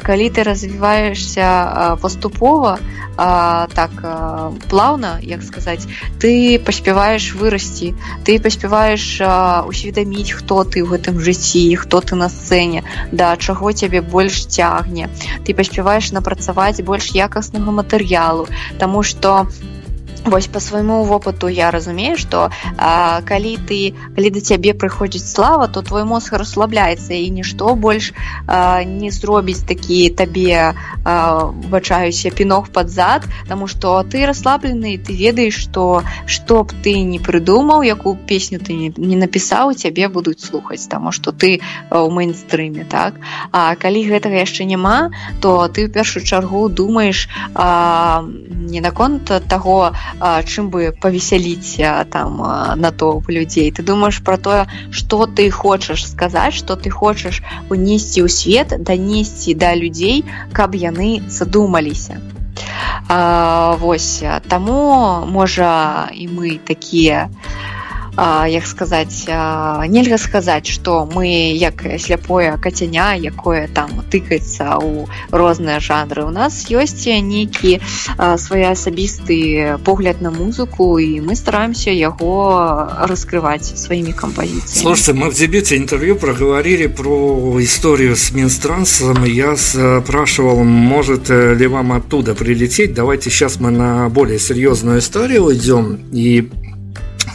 Калі 0.07 0.29
ты 0.31 0.43
развіваешься 0.47 1.99
паступова 2.13 2.79
а, 3.17 3.67
так 3.73 3.91
а, 4.03 4.51
плаўна 4.69 5.19
як 5.21 5.43
сказаць 5.43 5.85
ты 6.19 6.59
паспяваеш 6.59 7.33
вырасці 7.33 7.93
ты 8.25 8.39
паспяваеш 8.39 9.21
усведаміць 9.65 10.33
хто 10.33 10.63
ты 10.63 10.81
ў 10.81 10.93
гэтым 10.93 11.19
жыцці 11.19 11.75
хто 11.75 12.01
ты 12.01 12.15
на 12.15 12.29
сцэне 12.29 12.83
да 13.11 13.35
чаго 13.37 13.73
цябе 13.73 14.01
больш 14.01 14.45
цягне 14.45 15.09
ты 15.45 15.53
паспяваеш 15.53 16.11
напрацаваць 16.13 16.81
больш 16.81 17.13
якаснага 17.13 17.71
матэрыялу 17.71 18.47
Таму 18.79 19.03
што 19.03 19.47
ты 19.49 19.82
Вось 20.25 20.47
по 20.47 20.59
свайму 20.59 21.03
вопыту 21.03 21.47
я 21.47 21.69
разумею, 21.71 22.17
што 22.17 22.49
а, 22.77 23.21
калі 23.27 23.57
ты 23.67 23.93
калі 24.15 24.29
да 24.31 24.39
цябе 24.39 24.73
прыходзіць 24.73 25.27
слава, 25.27 25.67
то 25.67 25.81
твой 25.81 26.05
мозг 26.07 26.33
расслабляецца 26.33 27.13
і 27.13 27.29
нішто 27.29 27.75
больш 27.75 28.13
а, 28.47 28.83
не 28.83 29.11
зробіць 29.11 29.67
такі 29.67 30.09
табе 30.09 30.73
бачаюся 31.03 32.31
пінок 32.31 32.71
пад 32.71 32.89
зад, 32.89 33.27
Таму 33.47 33.67
што 33.67 34.03
ты 34.03 34.25
расслаблены, 34.25 34.97
ты 34.97 35.13
ведаеш, 35.13 35.57
што 35.67 36.03
што 36.25 36.63
б 36.63 36.71
ты 36.83 36.93
не 37.03 37.19
прыдумаў, 37.19 37.83
якую 37.83 38.15
песню 38.15 38.59
ты 38.59 38.73
не, 38.73 38.93
не 38.95 39.17
напісаў, 39.19 39.73
цябе 39.73 40.07
будуць 40.07 40.39
слухаць, 40.39 40.87
таму 40.87 41.11
што 41.11 41.31
ты 41.31 41.59
ў 41.91 42.07
мейнстрыме 42.07 42.87
так. 42.87 43.19
А 43.51 43.75
калі 43.75 44.07
гэтага 44.07 44.39
яшчэ 44.39 44.63
няма, 44.63 45.11
то 45.41 45.67
ты 45.67 45.85
ў 45.85 45.91
першую 45.91 46.23
чаргу 46.23 46.69
думаеш 46.69 47.27
а, 47.53 48.23
не 48.23 48.79
наконт 48.79 49.27
таго, 49.49 49.91
чым 50.21 50.69
бы 50.69 50.93
павесяліць 51.01 51.79
там 52.09 52.41
натоўп 52.79 53.29
людзей 53.29 53.71
ты 53.71 53.83
думаешь 53.83 54.21
про 54.21 54.37
тое 54.37 54.67
что 54.91 55.25
ты 55.25 55.49
хочаш 55.49 56.05
сказаць 56.05 56.53
что 56.53 56.75
ты 56.75 56.89
хочаш 56.89 57.41
унесці 57.69 58.23
ў 58.23 58.29
свет 58.29 58.75
данесці 58.83 59.53
да 59.53 59.73
людзей 59.75 60.23
каб 60.53 60.75
яны 60.75 61.21
задумаліся 61.29 62.21
Вось 63.09 64.23
таму 64.47 65.25
можа 65.27 66.09
і 66.13 66.27
мы 66.27 66.59
такія 66.63 67.29
як 68.17 68.65
сказаць 68.67 69.25
нельга 69.87 70.17
сказаць 70.17 70.67
что 70.67 71.05
мы 71.05 71.55
як 71.57 71.83
сляпое 71.99 72.57
кацяня 72.57 73.15
якое 73.15 73.67
там 73.67 74.03
тыкаецца 74.11 74.77
ў 74.77 75.07
розныя 75.31 75.79
жанры 75.79 76.25
у 76.25 76.31
нас 76.31 76.65
ёсць 76.69 77.05
нейкі 77.07 77.79
своеасабісты 78.17 79.79
погляд 79.83 80.21
на 80.21 80.31
музыку 80.31 80.99
і 80.99 81.21
мы 81.21 81.35
стараемся 81.35 81.91
яго 81.91 82.87
раскрываць 83.09 83.65
сваімі 83.65 84.13
кампазіцыями 84.13 84.81
слушайте 84.81 85.13
мы 85.13 85.29
в 85.29 85.35
дебюте 85.35 85.77
интервью 85.77 86.15
проговорили 86.15 86.87
про 86.87 87.57
историю 87.61 88.15
с 88.15 88.31
минстрансом 88.31 89.23
я 89.25 89.55
спрашивал 89.57 90.63
может 90.63 91.29
ли 91.29 91.67
вам 91.67 91.91
оттуда 91.91 92.35
прилететь. 92.35 92.93
Давайте 92.93 93.29
сейчас 93.29 93.59
мы 93.59 93.71
на 93.71 94.09
более 94.09 94.39
серьезную 94.39 94.99
историю 94.99 95.45
уйдем 95.45 95.99
и 96.11 96.49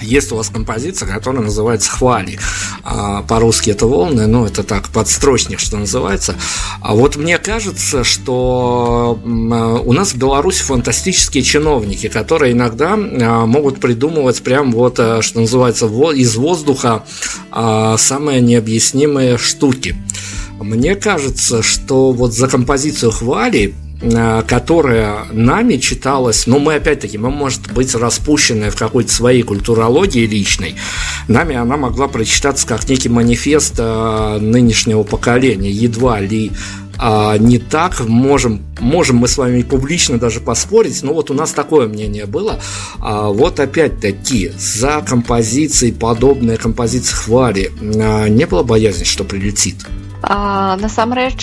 есть 0.01 0.33
у 0.33 0.37
вас 0.37 0.49
композиция, 0.49 1.09
которая 1.09 1.43
называется 1.43 1.91
«Хвали». 1.91 2.39
А, 2.85 3.23
по-русски 3.23 3.71
это 3.71 3.87
«Волны», 3.87 4.27
ну, 4.27 4.45
это 4.47 4.63
так, 4.63 4.89
подстрочник, 4.89 5.61
что 5.61 5.77
называется. 5.77 6.37
А 6.81 6.95
вот 6.95 7.17
мне 7.17 7.39
кажется, 7.39 8.05
что 8.05 9.19
у 9.25 9.93
нас 9.93 10.13
в 10.13 10.17
Беларуси 10.17 10.63
фантастические 10.63 11.43
чиновники, 11.43 12.09
которые 12.09 12.53
иногда 12.53 12.95
а, 12.95 13.47
могут 13.47 13.81
придумывать 13.81 14.43
прям 14.43 14.73
вот, 14.73 14.99
а, 14.99 15.23
что 15.23 15.41
называется, 15.41 15.87
из 15.87 16.37
воздуха 16.37 17.05
самые 17.51 18.41
необъяснимые 18.41 19.39
штуки. 19.39 19.97
Мне 20.61 20.97
кажется, 20.97 21.63
что 21.63 22.13
вот 22.13 22.35
за 22.35 22.49
композицию 22.49 23.13
«Хвали» 23.13 23.75
которая 24.01 25.25
нами 25.33 25.77
читалась, 25.77 26.47
но 26.47 26.61
мы 26.61 26.75
опять-таки, 26.75 27.19
мы, 27.19 27.31
может 27.31 27.73
быть, 27.73 27.95
распущенная 27.95 28.71
в 28.71 28.77
какой-то 28.77 29.13
своей 29.13 29.43
культурологии 29.43 30.25
личной, 30.25 30.77
нами 31.27 31.57
она 31.57 31.77
могла 31.77 32.07
прочитаться 32.07 32.67
как 32.67 32.89
некий 32.89 33.09
манифест 33.09 33.75
э, 33.79 34.39
нынешнего 34.41 35.03
поколения, 35.03 35.71
едва 35.71 36.21
ли 36.21 36.53
а, 36.99 37.39
не 37.39 37.59
так, 37.59 38.01
можем, 38.01 38.61
можем 38.81 39.17
мы 39.17 39.29
с 39.29 39.39
вами 39.39 39.63
публично 39.63 40.19
даже 40.19 40.41
поспорить, 40.41 41.03
но 41.03 41.15
вот 41.15 41.31
у 41.31 41.35
нас 41.35 41.53
такое 41.53 41.87
мнение 41.87 42.27
было. 42.27 42.61
А, 42.99 43.29
вот 43.29 43.61
опять-таки, 43.61 44.51
за 44.59 45.03
композицией, 45.07 45.93
подобная 45.93 46.57
композиция 46.57 47.17
хвали, 47.17 47.71
а, 47.81 48.29
не 48.29 48.47
было 48.47 48.65
боязни, 48.65 49.05
что 49.05 49.23
прилетит? 49.23 49.87
Насамрэч 50.23 51.41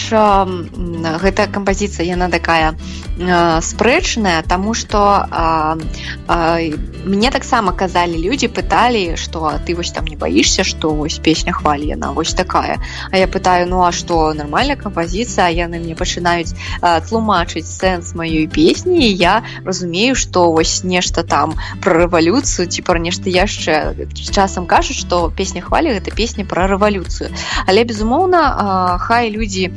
гэта 1.23 1.47
кампазіцыя 1.47 2.05
яна 2.15 2.27
такая 2.29 2.75
спрэчная 3.17 4.43
тому 4.43 4.73
что 4.73 5.25
мне 7.05 7.31
таксама 7.31 7.71
казалі 7.71 8.17
людзі 8.17 8.47
пыталі 8.47 9.15
что 9.15 9.53
ты 9.65 9.75
вось 9.75 9.91
там 9.91 10.05
не 10.05 10.15
баішся 10.15 10.63
что 10.63 10.89
вось 10.89 11.19
песня 11.19 11.53
хвалі 11.53 11.87
яна 11.87 12.11
вось 12.11 12.33
такая. 12.33 12.79
А 13.11 13.17
я 13.17 13.27
пытаю 13.27 13.67
ну 13.67 13.83
а 13.83 13.91
что 13.91 14.33
нормальная 14.33 14.75
кампазіцыя 14.75 15.47
яны 15.47 15.79
мне 15.79 15.95
пачынаюць 15.95 16.55
тлумачыць 17.07 17.71
сэнс 17.71 18.15
маёй 18.15 18.47
песні 18.47 19.07
я 19.07 19.43
разумею 19.63 20.15
что 20.15 20.51
вось 20.51 20.83
нешта 20.83 21.23
там 21.23 21.55
про 21.81 22.05
рэвалюцыю 22.05 22.67
ці 22.67 22.81
пра 22.81 22.99
нешта 22.99 23.29
яшчэ 23.29 23.95
часам 24.11 24.65
кажуць 24.65 24.97
что 24.97 25.31
песня 25.31 25.61
хвалі 25.61 25.93
гэта 25.95 26.11
песня 26.11 26.43
про 26.43 26.67
рэвалюцыю 26.67 27.31
але 27.65 27.83
безумоўна 27.83 28.99
хай 28.99 29.29
людзі 29.29 29.71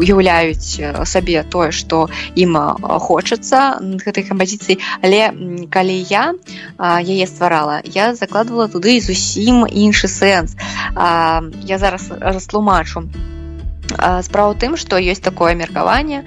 уяўляюць 0.00 0.80
сабе 1.04 1.41
тое 1.44 1.70
што 1.72 2.08
ім 2.36 2.56
хочацца 2.78 3.78
гэтай 3.80 4.24
кампазіцыі. 4.28 4.78
Але 5.02 5.32
калі 5.70 5.96
я 6.10 6.34
яе 6.78 7.26
стварала 7.26 7.80
я 7.84 8.14
закладывала 8.14 8.68
туды 8.68 9.00
зусім 9.00 9.66
іншы 9.66 10.08
сэнс. 10.08 10.56
Я 10.94 11.76
зараз 11.78 12.10
растлумачу. 12.20 13.08
Справа 14.22 14.54
тым 14.54 14.76
што 14.80 14.96
ёсць 14.96 15.20
такое 15.20 15.54
меркаванне 15.58 16.24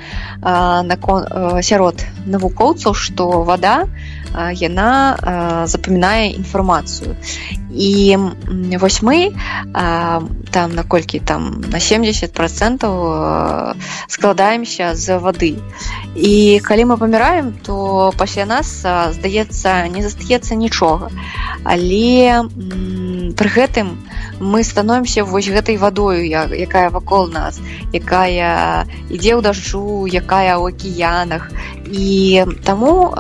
сярод 1.66 2.04
навукоўцаў 2.26 2.94
што 2.94 3.42
вода 3.48 3.88
яна 4.34 5.66
запамінае 5.68 6.34
інфармацыю. 6.34 7.16
І 7.76 8.18
вось 8.80 9.04
мы 9.04 9.36
там 10.52 10.76
наколькі 10.76 11.20
там 11.20 11.62
на 11.72 11.80
70 11.80 12.32
процентаў 12.32 13.76
складаемся 14.08 14.96
з 14.96 15.20
вады. 15.20 15.60
І 16.16 16.60
калі 16.64 16.86
мы 16.86 16.98
паміраем 16.98 17.54
то 17.64 18.14
пасля 18.18 18.46
нас 18.46 18.80
здаецца 18.80 19.88
не 19.92 20.02
застаецца 20.02 20.56
нічога. 20.56 21.12
Але 21.64 22.48
пры 23.36 23.50
гэтым 23.52 24.00
мы 24.40 24.64
становімся 24.64 25.24
вось 25.24 25.48
гэтай 25.48 25.76
вадою 25.78 26.24
якая 26.24 26.90
вакол 26.90 27.28
нас 27.28 27.60
якая 27.92 28.88
ідзе 29.12 29.36
ў 29.36 29.42
дажджу 29.44 30.08
якая 30.08 30.56
ў 30.56 30.72
акіянах. 30.72 31.52
І 31.92 32.44
таму 32.64 33.12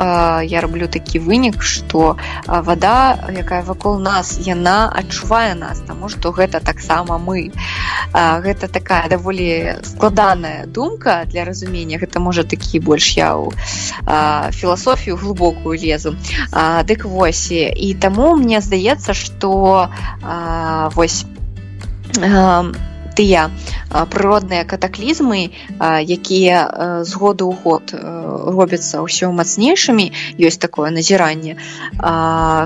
я 0.48 0.62
раблю 0.62 0.88
такі 0.88 1.05
вынік 1.14 1.62
што 1.62 2.18
вода 2.48 3.18
якая 3.30 3.62
вакол 3.64 4.00
нас 4.00 4.40
яна 4.42 4.90
адчувае 4.90 5.54
нас 5.56 5.80
таму 5.88 6.10
што 6.10 6.32
гэта 6.32 6.60
таксама 6.60 7.18
мы. 7.18 7.52
Гэта 8.14 8.68
такая 8.68 9.10
даволі 9.10 9.78
складаная 9.84 10.66
думка 10.66 11.26
для 11.30 11.46
разумення. 11.46 11.98
Гэта 11.98 12.20
можа 12.20 12.44
такі 12.44 12.80
больш 12.80 13.18
я 13.18 13.38
ў 13.38 13.54
філасофію 14.52 15.16
глыбокую 15.18 15.78
лезу. 15.78 16.16
Дык 16.86 17.06
вось 17.06 17.52
і 17.52 17.94
таму 18.00 18.36
мне 18.36 18.62
здаецца 18.62 19.14
што 19.14 19.90
вось 20.96 21.26
тыя 23.16 23.50
прыродныя 23.90 24.68
катаклізмы 24.68 25.50
якія 25.80 27.04
з 27.04 27.12
году 27.16 27.50
ў 27.50 27.56
год 27.64 27.96
робяцца 27.96 29.02
ўсё 29.02 29.32
мацнейшымі 29.32 30.12
ёсць 30.40 30.62
такое 30.62 30.92
назіранне. 30.92 31.58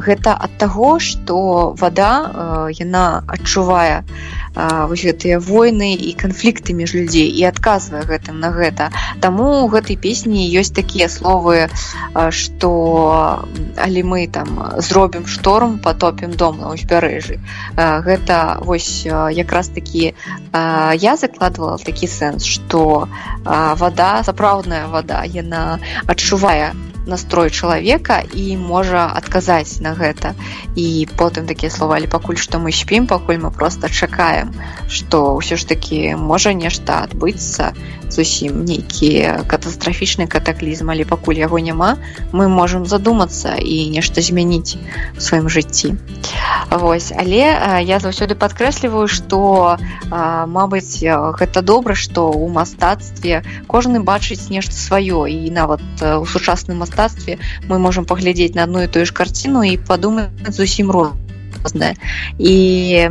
Гэта 0.09 0.35
ад 0.35 0.51
таго 0.57 0.97
што 0.99 1.73
вада 1.77 2.67
яна 2.73 3.23
адчувае 3.27 4.03
вось 4.59 5.05
гэтыя 5.05 5.39
войны 5.39 5.93
і 5.93 6.11
канфлікты 6.17 6.73
між 6.73 6.93
людзей 6.97 7.29
і 7.29 7.45
адказвае 7.47 8.01
гэтым 8.03 8.41
на 8.41 8.49
гэта. 8.51 8.89
Таму 9.21 9.63
у 9.63 9.67
гэтай 9.69 9.95
песні 9.95 10.49
ёсць 10.59 10.73
такія 10.73 11.07
словы 11.07 11.69
што 12.33 12.71
але 13.77 14.03
мы 14.03 14.27
там 14.27 14.73
зробім 14.77 15.27
шторм 15.27 15.77
потопім 15.79 16.33
дом 16.33 16.59
на 16.59 16.73
ўзбярэжы 16.73 17.39
гэта 17.77 18.59
вось 18.65 19.05
якраз 19.05 19.69
такі 19.69 20.13
я 20.53 21.15
закладывала 21.15 21.77
такі 21.77 22.07
сэнс 22.07 22.45
што 22.45 23.07
вода 23.45 24.11
сапраўдная 24.25 24.87
вода 24.87 25.23
яна 25.23 25.79
адчувае 26.07 26.73
настрой 27.09 27.49
чалавека 27.49 28.21
і 28.33 28.55
можа 28.57 29.09
адказаць 29.17 29.81
на 29.81 29.93
гэта. 29.97 30.35
І 30.75 31.09
потым 31.17 31.49
такія 31.49 31.73
слова 31.73 31.97
але 31.97 32.07
пакуль 32.07 32.37
што 32.37 32.61
мы 32.61 32.71
спім 32.71 33.07
пакуль 33.07 33.41
мы 33.41 33.51
просто 33.51 33.89
чакаем 33.89 34.53
што 34.87 35.35
ўсё 35.41 35.57
ж 35.57 35.65
такі 35.67 36.15
можа 36.15 36.53
нешта 36.53 37.03
адбыцца 37.09 37.73
зусім 38.09 38.65
нейкі 38.65 39.45
катастрафічны 39.47 40.27
катаклізм 40.27 40.89
але 40.89 41.05
пакуль 41.05 41.39
яго 41.39 41.59
няма 41.59 41.97
мы 42.33 42.49
можемм 42.49 42.85
задумацца 42.85 43.55
і 43.57 43.89
нешта 43.93 44.21
змяніць 44.21 44.77
у 45.17 45.21
сваім 45.21 45.49
жыцці. 45.49 45.95
Вось 46.71 47.13
але 47.15 47.43
я 47.85 47.97
заўсёды 48.01 48.35
падкрэсліваю 48.35 49.07
што 49.07 49.77
Мабыць 50.09 51.05
гэта 51.39 51.61
добра 51.61 51.93
што 51.93 52.25
ў 52.33 52.49
мастацтве 52.49 53.41
кожны 53.67 54.01
бачыць 54.01 54.49
нешта 54.49 54.73
сваё. 54.73 55.25
І 55.29 55.53
нават 55.53 55.81
у 56.01 56.25
сучасным 56.25 56.81
мастацтве 56.81 57.37
мы 57.69 57.79
можемм 57.79 58.05
паглядзець 58.09 58.55
на 58.55 58.65
одну 58.69 58.83
і 58.83 58.91
тую 58.91 59.05
ж 59.05 59.13
карціну 59.13 59.63
і 59.63 59.77
падумаць 59.77 60.29
зусім 60.49 60.91
рознае 60.91 61.28
рознае 61.63 61.93
і 62.37 62.55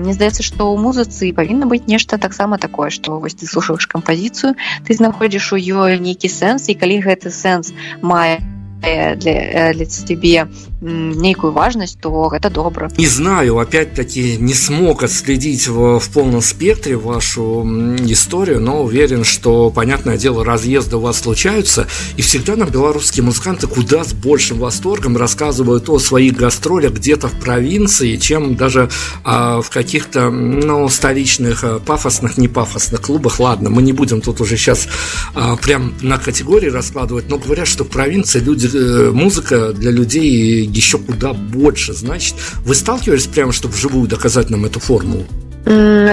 мне 0.02 0.12
здаецца 0.16 0.42
што 0.42 0.68
ў 0.68 0.76
музыцы 0.80 1.32
павінна 1.36 1.70
быць 1.70 1.86
нешта 1.90 2.18
таксама 2.18 2.58
такое 2.58 2.90
што 2.90 3.18
вось 3.22 3.38
ты 3.38 3.46
слушаеш 3.46 3.86
кампазіцыю 3.86 4.54
ты 4.86 4.94
знаходзіш 4.94 5.52
у 5.52 5.58
ёй 5.58 5.98
нейкі 5.98 6.28
сэнс 6.28 6.68
і 6.68 6.78
калі 6.78 7.02
гэты 7.08 7.34
сэнс 7.34 7.74
мае 8.02 8.38
для, 8.80 9.72
для 9.72 9.86
цябе 9.86 10.48
нейкую 10.80 11.52
важность, 11.52 12.00
то 12.00 12.30
это 12.32 12.50
добро. 12.50 12.88
Не 12.96 13.06
знаю, 13.06 13.58
опять-таки 13.58 14.36
не 14.38 14.54
смог 14.54 15.02
отследить 15.02 15.66
в, 15.66 15.98
в 15.98 16.08
полном 16.10 16.40
спектре 16.40 16.96
вашу 16.96 17.64
историю, 18.06 18.60
но 18.60 18.82
уверен, 18.82 19.24
что, 19.24 19.70
понятное 19.70 20.16
дело, 20.16 20.44
разъезды 20.44 20.96
у 20.96 21.00
вас 21.00 21.20
случаются, 21.20 21.88
и 22.16 22.22
всегда 22.22 22.54
нам 22.54 22.68
белорусские 22.68 23.24
музыканты 23.24 23.66
куда 23.66 24.04
с 24.04 24.12
большим 24.12 24.58
восторгом 24.58 25.16
рассказывают 25.16 25.88
о 25.88 25.98
своих 25.98 26.36
гастролях 26.36 26.92
где-то 26.92 27.28
в 27.28 27.40
провинции, 27.40 28.16
чем 28.16 28.54
даже 28.54 28.88
а, 29.24 29.60
в 29.60 29.70
каких-то, 29.70 30.30
ну, 30.30 30.88
столичных 30.88 31.64
а, 31.64 31.80
пафосных, 31.80 32.38
не 32.38 32.46
пафосных 32.46 33.00
клубах. 33.00 33.40
Ладно, 33.40 33.70
мы 33.70 33.82
не 33.82 33.92
будем 33.92 34.20
тут 34.20 34.40
уже 34.40 34.56
сейчас 34.56 34.86
а, 35.34 35.56
прям 35.56 35.94
на 36.02 36.18
категории 36.18 36.68
раскладывать, 36.68 37.28
но 37.28 37.38
говорят, 37.38 37.66
что 37.66 37.84
в 37.84 37.88
провинции 37.88 38.38
люди, 38.38 38.66
э, 38.66 38.67
музыка 38.74 39.72
для 39.72 39.90
людей 39.90 40.64
еще 40.64 40.98
куда 40.98 41.32
больше. 41.32 41.92
Значит, 41.92 42.36
вы 42.64 42.74
сталкивались 42.74 43.26
прямо, 43.26 43.52
чтобы 43.52 43.74
вживую 43.74 44.08
доказать 44.08 44.50
нам 44.50 44.64
эту 44.64 44.80
формулу? 44.80 45.24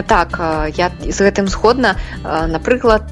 Так, 0.08 0.40
я 0.76 0.92
з 1.10 1.22
гэтым 1.22 1.48
згодна. 1.48 1.96
Напрыклад, 2.24 3.04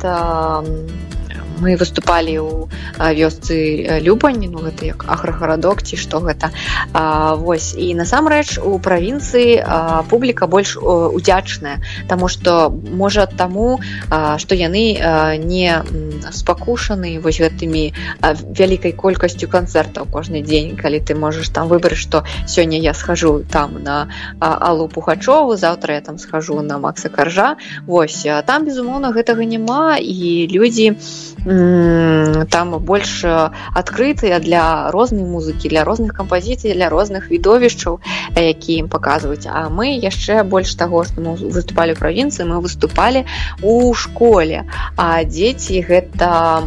мы 1.60 1.76
выступалі 1.76 2.40
ў 2.40 2.70
вёсцы 3.18 4.00
любань 4.02 4.46
ну 4.50 4.60
гэта 4.64 4.86
як 4.86 5.06
аграгарадок 5.08 5.84
ці 5.84 5.98
што 5.98 6.20
гэта. 6.20 6.52
А, 6.94 7.36
вось 7.36 7.74
і 7.78 7.94
насамрэч 7.96 8.60
у 8.60 8.80
правінцыі 8.80 9.64
публіка 10.10 10.48
больш 10.48 10.78
удзячная 10.78 11.82
Таму 12.08 12.28
што 12.28 12.70
можа 12.70 13.26
таму 13.26 13.80
што 14.10 14.56
яны 14.56 14.98
не 15.44 15.84
спакушаны 16.32 17.20
вось 17.20 17.40
гэтымі 17.40 17.94
вялікай 18.22 18.94
колькасцю 18.94 19.48
канцэртаў 19.48 20.10
кожны 20.10 20.42
дзень 20.42 20.76
калі 20.78 21.00
ты 21.00 21.16
можаш 21.16 21.50
там 21.50 21.68
выбраць 21.68 22.00
што 22.00 22.24
сёння 22.48 22.80
я 22.80 22.94
схожу 22.94 23.44
там 23.50 23.84
на 23.84 24.10
алу 24.40 24.88
пухачову 24.88 25.56
заўтра 25.56 25.96
я 25.96 26.02
там 26.02 26.18
схожу 26.18 26.62
на 26.62 26.78
макса 26.78 27.10
каржа. 27.10 27.58
Восьось 27.86 28.28
там 28.46 28.66
безумоўна 28.66 29.12
гэтага 29.12 29.46
няма 29.46 29.98
і 29.98 30.48
людзі 30.52 30.98
там 31.44 32.80
больш 32.80 33.24
адкрытыя 33.26 34.40
для 34.40 34.92
рознай 34.92 35.26
музыкі 35.28 35.68
для 35.70 35.84
розных 35.84 36.16
кампазіцый 36.16 36.74
для 36.74 36.90
розных 36.90 37.30
відовішчаў 37.30 38.00
які 38.36 38.74
ім 38.86 38.88
паказваюць. 38.88 39.48
А 39.52 39.68
мы 39.70 40.00
яшчэ 40.00 40.44
больш 40.44 40.76
таго 40.76 41.04
што 41.04 41.20
мы 41.22 41.36
выступалі 41.36 42.00
правінцыі 42.00 42.48
мы 42.48 42.62
выступалі 42.64 43.26
у 43.62 43.94
школе. 43.94 44.64
А 44.96 45.24
дзеці 45.24 45.84
гэта 45.84 46.64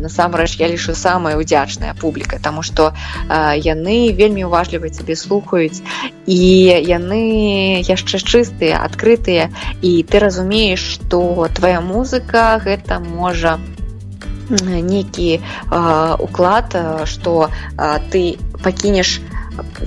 насамрэч 0.00 0.56
я 0.62 0.68
лішу 0.70 0.94
самая 0.94 1.36
удзячная 1.36 1.94
публіка 1.94 2.38
тому 2.42 2.62
что 2.62 2.94
яны 3.28 4.14
вельмі 4.14 4.46
уважлівыя 4.46 4.94
цябе 4.94 5.16
слухаюць. 5.16 5.82
І 6.26 6.38
яны 6.86 7.82
яшчэ 7.82 8.22
чыстыя 8.22 8.78
адкрытыя. 8.86 9.50
І 9.82 10.06
ты 10.06 10.18
разумееш 10.18 10.80
что 10.80 11.48
твоя 11.54 11.80
музыка 11.80 12.62
гэта 12.62 13.00
можа 13.00 13.58
нейкі 14.50 15.40
уклад 16.26 16.76
што 17.06 17.50
ты 18.10 18.22
пакінеш 18.64 19.20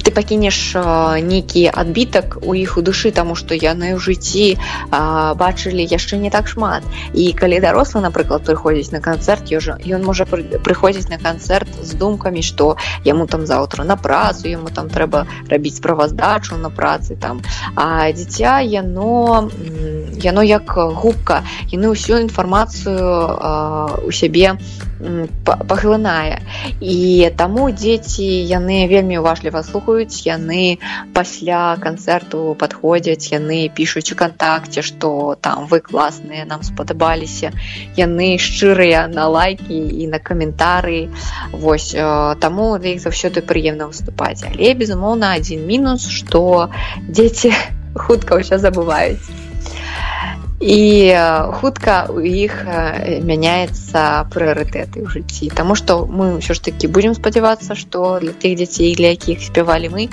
ты 0.04 0.12
пакінеш 0.12 0.76
нейкі 1.22 1.70
адбітак 1.74 2.38
у 2.42 2.54
іх 2.54 2.78
у 2.78 2.82
душы 2.82 3.12
таму 3.12 3.36
што 3.36 3.56
яны 3.56 3.94
ў 3.96 4.00
жыцці 4.00 4.58
бачылі 5.38 5.84
яшчэ 5.84 6.18
не 6.18 6.30
так 6.30 6.48
шмат. 6.48 6.84
І 7.14 7.32
калі 7.34 7.60
дарослы 7.60 8.02
напрыклад 8.02 8.44
прыходзіць 8.44 8.92
на 8.92 9.02
канцэрт 9.02 9.52
ўжо 9.54 9.78
ён 9.84 10.04
можа 10.04 10.26
прыходзіць 10.26 11.10
на 11.10 11.18
канцэрт 11.18 11.70
з 11.82 11.92
думкамі 11.98 12.42
што 12.42 12.78
яму 13.06 13.28
там 13.28 13.46
заўтра 13.46 13.84
на 13.84 13.96
працу 13.96 14.48
яму 14.48 14.70
там 14.70 14.90
трэба 14.90 15.26
рабіць 15.50 15.78
справаздачу 15.78 16.56
на 16.58 16.70
працы 16.70 17.16
там. 17.16 17.42
А 17.76 18.12
дзіця 18.12 18.60
яно 18.62 19.50
яно 20.22 20.42
як 20.44 20.74
губка 20.76 21.44
яны 21.72 21.94
ўсю 21.94 22.22
інфармацыю 22.22 24.08
у 24.08 24.12
сябе 24.12 24.58
паглынае 25.46 26.40
і 26.80 27.30
таму 27.38 27.70
дзеці 27.72 28.28
яны 28.52 28.88
вельмі 28.88 29.20
уважліва 29.22 29.64
слухаюць 29.68 30.24
яны 30.28 30.80
пасля 31.14 31.76
канцэрту 31.84 32.56
падходзяць 32.60 33.32
яны 33.34 33.70
пішуць 33.70 34.10
у 34.14 34.20
кантакце 34.20 34.82
што 34.82 35.36
там 35.42 35.68
вы 35.68 35.80
класныя 35.80 36.46
нам 36.46 36.64
спадабаліся. 36.64 37.52
Яны 37.98 38.38
шчырыя 38.40 39.08
на 39.08 39.28
лайкі 39.28 39.80
і 40.04 40.08
на 40.08 40.20
каментары. 40.20 41.10
Вось 41.52 41.92
таму 42.46 42.68
для 42.78 42.96
іх 42.96 43.04
заўсёды 43.06 43.46
прыемна 43.46 43.92
выступаць. 43.92 44.44
Але 44.48 44.74
безумоўна 44.74 45.36
адзін 45.40 45.66
мінус 45.68 46.10
што 46.10 46.70
дзеці 47.08 47.54
хутка 47.96 48.42
ўсё 48.42 48.58
забываюць 48.58 49.43
і 50.64 51.12
хутка 51.60 52.08
у 52.08 52.24
іх 52.24 52.64
мяняецца 52.64 54.32
прыярытэты 54.32 55.04
ў 55.04 55.12
жыцці 55.12 55.52
Таму 55.52 55.76
што 55.76 56.08
мы 56.08 56.40
ўсё 56.40 56.56
ж 56.56 56.64
такі 56.64 56.88
будзем 56.88 57.20
спадзявацца 57.20 57.76
што 57.76 58.24
для 58.24 58.32
тых 58.32 58.56
дзяцей 58.56 58.96
для 58.96 59.12
якіх 59.12 59.44
спявалі 59.44 59.92
мы 59.92 60.04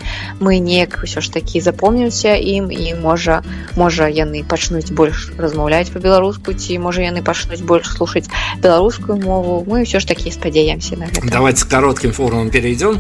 мы 0.43 0.59
неяк 0.59 0.99
ўсё 1.07 1.23
ж 1.23 1.31
такі 1.31 1.63
запомнімся 1.63 2.35
ім 2.35 2.75
і 2.75 2.99
можа 2.99 3.47
можа 3.79 4.11
яны 4.11 4.43
пачнуць 4.43 4.91
больш 4.91 5.31
размаўляць 5.39 5.95
по-беларуску 5.95 6.51
ці 6.51 6.83
можа 6.83 7.07
яны 7.07 7.23
пачнуць 7.23 7.63
больш 7.63 7.87
слушаць 7.87 8.27
беларускую 8.59 9.23
мову. 9.23 9.63
Мы 9.71 9.87
ўсё 9.87 10.03
ж 10.03 10.11
такі 10.11 10.35
спадзяемся 10.35 10.99
на 10.99 11.07
гэта 11.15 11.31
давайте 11.31 11.63
коротким 11.63 12.11
форумом 12.11 12.51
перейдем 12.51 12.99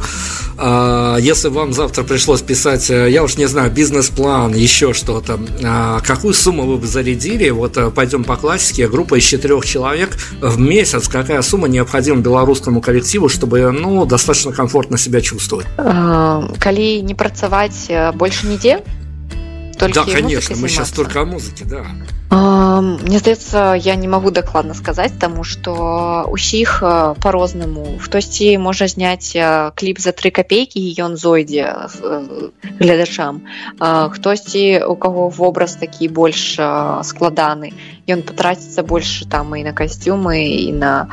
если 1.18 1.50
вам 1.50 1.72
завтра 1.74 2.06
пришлось 2.06 2.42
писать 2.46 2.86
я 2.90 3.24
уж 3.26 3.42
не 3.42 3.50
знаю 3.50 3.74
бизнес-план 3.74 4.54
еще 4.54 4.94
что-то 4.94 5.40
какую 6.06 6.34
сумму 6.34 6.62
вы 6.62 6.78
бы 6.78 6.86
зарядили 6.86 7.39
Сибири, 7.40 7.52
вот 7.52 7.76
э, 7.78 7.90
пойдем 7.90 8.22
по 8.22 8.36
классике, 8.36 8.86
группа 8.86 9.18
из 9.18 9.24
четырех 9.24 9.64
человек 9.64 10.10
в 10.42 10.58
месяц, 10.58 11.08
какая 11.08 11.40
сумма 11.40 11.68
необходима 11.68 12.20
белорусскому 12.20 12.82
коллективу, 12.82 13.30
чтобы, 13.30 13.70
ну, 13.70 14.04
достаточно 14.04 14.52
комфортно 14.52 14.98
себя 14.98 15.22
чувствовать? 15.22 15.66
Коли 15.76 17.00
не 17.00 17.14
працавать 17.14 17.90
больше 18.14 18.46
нигде? 18.46 18.80
Только 19.80 20.04
да, 20.04 20.12
конечно, 20.12 20.56
мы 20.56 20.68
сейчас 20.68 20.90
только 20.90 21.22
о 21.22 21.24
музыке, 21.24 21.64
да. 21.64 21.86
Мне 22.30 23.18
здаецца 23.18 23.74
я 23.74 23.96
не 23.96 24.06
магу 24.06 24.30
дакладна 24.30 24.74
сказаць 24.74 25.16
таму 25.18 25.42
што 25.42 26.28
усіх 26.30 26.78
по-рознаму 27.24 27.96
хтосьці 27.98 28.54
можа 28.62 28.86
зняць 28.92 29.34
кліп 29.74 29.98
за 29.98 30.12
тры 30.12 30.30
копейкі 30.30 30.84
ён 31.02 31.16
зойдзе 31.16 31.74
гледачам 32.78 33.42
хтосьці 33.80 34.84
у 34.86 34.94
каго 34.94 35.28
вобраз 35.28 35.74
такі 35.80 36.06
больш 36.06 36.54
складаны 37.10 37.72
ён 38.06 38.22
патраціцца 38.22 38.86
больш 38.86 39.26
там 39.26 39.56
і 39.56 39.64
на 39.66 39.72
касцюмы 39.74 40.38
і 40.44 40.70
на 40.76 41.08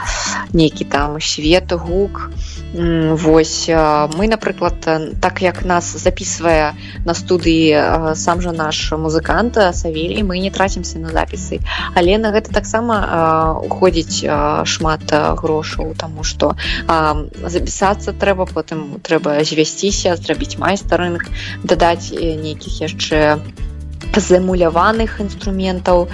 нейкі 0.54 0.86
там 0.86 1.18
свет 1.18 1.74
гук 1.74 2.30
Вось 2.74 3.70
мы 3.70 4.28
напрыклад 4.28 4.76
так 5.22 5.42
як 5.42 5.64
нас 5.66 5.96
записывае 5.96 6.76
на 7.06 7.14
студыі 7.14 8.16
сам 8.16 8.42
жа 8.42 8.52
наш 8.52 8.92
музыкант 8.92 9.56
савелій 9.56 10.24
мы 10.24 10.40
не 10.40 10.52
трацімся 10.52 11.00
на 11.00 11.10
запісы. 11.10 11.60
Але 11.96 12.18
на 12.18 12.32
гэта 12.36 12.52
таксама 12.52 13.56
уходзіць 13.64 14.28
шмат 14.68 15.08
грошаў 15.12 15.96
тому 15.96 16.24
что 16.24 16.56
запісацца 16.88 18.12
трэба 18.12 18.46
потым 18.46 19.00
трэба 19.02 19.44
звясціся 19.44 20.16
зрабіць 20.20 20.60
майстарынг 20.60 21.24
дадаць 21.64 22.12
нейкіх 22.12 22.82
яшчэ 22.84 23.40
замуляваных 24.16 25.20
інструментаў. 25.22 26.08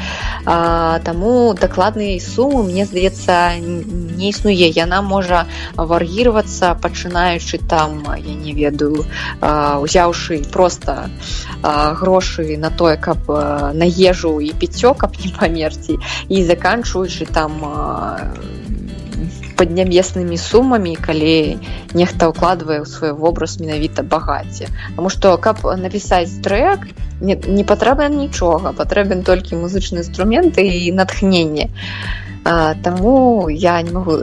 Таму 0.45 1.53
дакладнай 1.53 2.19
сумы 2.19 2.63
мне 2.63 2.85
здаецца 2.85 3.59
не 3.59 4.29
існуе. 4.29 4.67
Яна 4.73 5.01
можа 5.01 5.45
вар'іравацца 5.77 6.75
пачынаючы 6.81 7.59
там 7.67 8.03
я 8.17 8.35
не 8.35 8.53
ведаю 8.53 9.05
узяўшы 9.41 10.43
просто 10.51 11.09
грошы 11.61 12.57
на 12.57 12.69
тое 12.69 12.97
каб 12.97 13.27
на 13.27 13.85
ежу 13.85 14.39
і 14.39 14.51
піццё 14.51 14.93
каб 14.93 15.15
не 15.23 15.31
памерці 15.31 15.99
і 16.29 16.43
заканчваючы 16.43 17.25
там 17.25 17.61
паднябеснымі 19.59 20.37
сумамі 20.37 20.95
калі 20.95 21.59
нехта 21.93 22.29
ўкладвае 22.31 22.81
ў 22.81 22.87
свой 22.89 23.13
вобраз 23.13 23.59
менавіта 23.61 24.03
багацце. 24.03 24.69
Таму 24.95 25.13
што 25.13 25.37
каб 25.37 25.63
напісаць 25.63 26.41
трек 26.43 26.87
не, 27.21 27.35
не 27.35 27.63
патрэбна 27.63 28.09
нічога 28.09 28.73
патрэбен 28.77 29.23
толькі 29.23 29.61
музычны 29.61 30.03
інструменты 30.03 30.65
і 30.67 30.91
натхненне 30.91 31.69
Таму 32.43 33.47
я 33.47 33.81
не 33.81 33.91
могу 33.91 34.17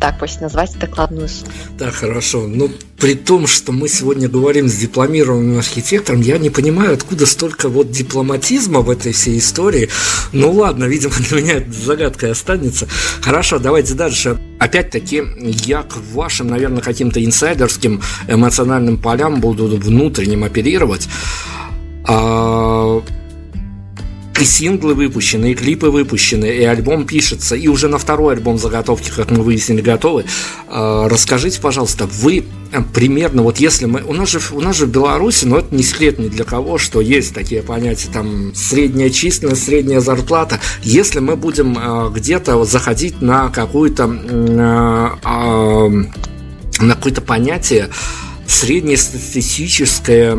так 0.00 0.20
вось 0.20 0.40
назвать 0.40 0.78
докладную 0.78 1.28
сумму. 1.28 1.52
Так, 1.78 1.94
хорошо. 1.94 2.46
Ну, 2.46 2.70
при 2.98 3.14
том, 3.14 3.46
что 3.46 3.72
мы 3.72 3.88
сегодня 3.88 4.28
говорим 4.28 4.68
с 4.68 4.76
дипломированным 4.76 5.58
архитектором, 5.58 6.20
я 6.20 6.38
не 6.38 6.48
понимаю, 6.48 6.94
откуда 6.94 7.26
столько 7.26 7.68
вот 7.68 7.90
дипломатизма 7.90 8.80
в 8.80 8.90
этой 8.90 9.12
всей 9.12 9.38
истории. 9.38 9.88
Ну 10.32 10.52
ладно, 10.52 10.84
видимо, 10.84 11.12
для 11.28 11.40
меня 11.40 11.54
это 11.54 11.72
загадкой 11.72 12.30
останется. 12.30 12.86
Хорошо, 13.20 13.58
давайте 13.58 13.94
дальше. 13.94 14.38
Опять-таки, 14.58 15.22
я 15.40 15.82
к 15.82 15.96
вашим, 16.12 16.48
наверное, 16.48 16.80
каким-то 16.80 17.22
инсайдерским 17.24 18.00
эмоциональным 18.28 18.96
полям 18.96 19.40
буду 19.40 19.66
внутренним 19.66 20.44
оперировать. 20.44 21.08
А 22.08 23.02
и 24.40 24.44
синглы 24.44 24.94
выпущены, 24.94 25.52
и 25.52 25.54
клипы 25.54 25.86
выпущены, 25.86 26.46
и 26.46 26.64
альбом 26.64 27.06
пишется, 27.06 27.54
и 27.56 27.68
уже 27.68 27.88
на 27.88 27.98
второй 27.98 28.34
альбом 28.34 28.58
заготовки, 28.58 29.10
как 29.14 29.30
мы 29.30 29.42
выяснили, 29.42 29.80
готовы. 29.80 30.24
А, 30.68 31.08
расскажите, 31.08 31.60
пожалуйста, 31.60 32.06
вы 32.06 32.44
э, 32.72 32.78
примерно, 32.94 33.42
вот 33.42 33.58
если 33.58 33.86
мы, 33.86 34.02
у 34.02 34.12
нас 34.12 34.30
же, 34.30 34.40
у 34.52 34.60
нас 34.60 34.76
же 34.76 34.86
в 34.86 34.90
Беларуси, 34.90 35.46
но 35.46 35.58
это 35.58 35.74
не 35.74 35.82
секрет 35.82 36.18
ни 36.18 36.28
для 36.28 36.44
кого, 36.44 36.78
что 36.78 37.00
есть 37.00 37.34
такие 37.34 37.62
понятия, 37.62 38.08
там, 38.12 38.54
средняя 38.54 39.10
численность, 39.10 39.64
средняя 39.64 40.00
зарплата, 40.00 40.60
если 40.82 41.20
мы 41.20 41.36
будем 41.36 41.78
э, 41.78 42.10
где-то 42.12 42.64
заходить 42.64 43.22
на 43.22 43.48
какую-то, 43.48 44.04
э, 44.04 45.08
на 46.78 46.94
какое-то 46.94 47.20
понятие, 47.22 47.88
среднестатистическое 48.46 50.36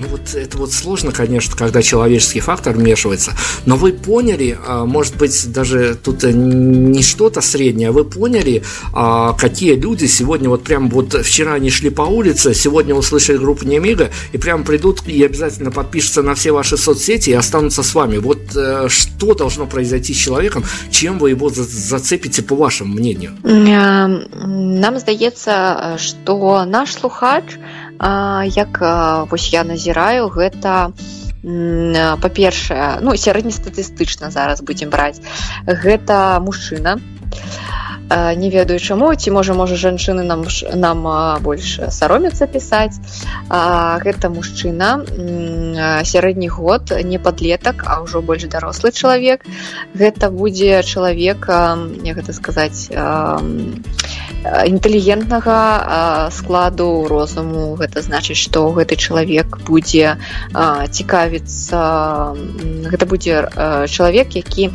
ну 0.00 0.08
вот 0.08 0.34
это 0.34 0.56
вот 0.56 0.72
сложно, 0.72 1.12
конечно, 1.12 1.54
когда 1.56 1.82
человеческий 1.82 2.40
фактор 2.40 2.74
вмешивается, 2.74 3.32
но 3.66 3.76
вы 3.76 3.92
поняли, 3.92 4.58
а, 4.66 4.86
может 4.86 5.16
быть, 5.16 5.52
даже 5.52 5.94
тут 5.94 6.22
не 6.22 7.02
что-то 7.02 7.40
среднее, 7.42 7.90
вы 7.90 8.04
поняли, 8.04 8.62
а, 8.94 9.34
какие 9.34 9.74
люди 9.74 10.06
сегодня 10.06 10.48
вот 10.48 10.64
прям 10.64 10.88
вот 10.88 11.12
вчера 11.12 11.54
они 11.54 11.70
шли 11.70 11.90
по 11.90 12.02
улице, 12.02 12.54
сегодня 12.54 12.94
услышали 12.94 13.36
группу 13.36 13.66
Немига 13.66 14.10
и 14.32 14.38
прям 14.38 14.64
придут 14.64 15.06
и 15.06 15.22
обязательно 15.22 15.70
подпишутся 15.70 16.22
на 16.22 16.34
все 16.34 16.52
ваши 16.52 16.78
соцсети 16.78 17.30
и 17.30 17.34
останутся 17.34 17.82
с 17.82 17.94
вами. 17.94 18.16
Вот 18.16 18.56
э, 18.56 18.88
что 18.88 19.34
должно 19.34 19.66
произойти 19.66 20.14
с 20.14 20.16
человеком, 20.16 20.64
чем 20.90 21.18
вы 21.18 21.30
его 21.30 21.50
зацепите, 21.50 22.42
по 22.42 22.56
вашему 22.56 22.94
мнению? 22.94 23.32
Нам 23.42 24.98
здаецца, 24.98 25.96
что 25.98 26.64
наш 26.64 26.92
слухач 26.92 27.44
як 28.00 28.80
вось 29.30 29.52
я 29.52 29.64
назіраю 29.64 30.28
гэта 30.32 30.92
па-першае 32.20 33.00
ну 33.00 33.16
сярэднестатыстычна 33.16 34.30
зараз 34.30 34.60
будзем 34.60 34.90
браць. 34.90 35.20
Гэта 35.66 36.40
мужчына 36.40 37.00
не 38.10 38.50
ведаю 38.50 38.78
чаму 38.78 39.14
ці 39.14 39.30
можа 39.30 39.54
можа 39.54 39.76
жанчыны 39.76 40.24
нам 40.26 40.44
нам 40.74 41.06
больш 41.42 41.78
саромецца 41.98 42.46
пісаць 42.50 42.98
гэта 44.04 44.30
мужчына 44.34 44.90
сярэдні 46.12 46.48
год 46.48 46.94
не 47.04 47.18
падлетак 47.18 47.84
а 47.86 48.00
ўжо 48.02 48.22
больш 48.22 48.48
дарослы 48.50 48.90
чалавек 48.90 49.46
гэта 49.94 50.30
будзе 50.30 50.82
чалавек 50.82 51.46
як 51.48 52.16
гэта 52.18 52.32
сказаць 52.32 52.90
інтэлігентнага 54.44 56.30
складу 56.32 57.06
розуму. 57.08 57.76
Гэта 57.76 58.02
значыць 58.02 58.40
што 58.40 58.72
гэты 58.72 58.96
чалавек 58.96 59.60
будзе 59.68 60.16
цікавіцца 60.90 61.80
гэта 62.88 63.04
будзе 63.06 63.44
чалавек 63.86 64.36
які 64.40 64.70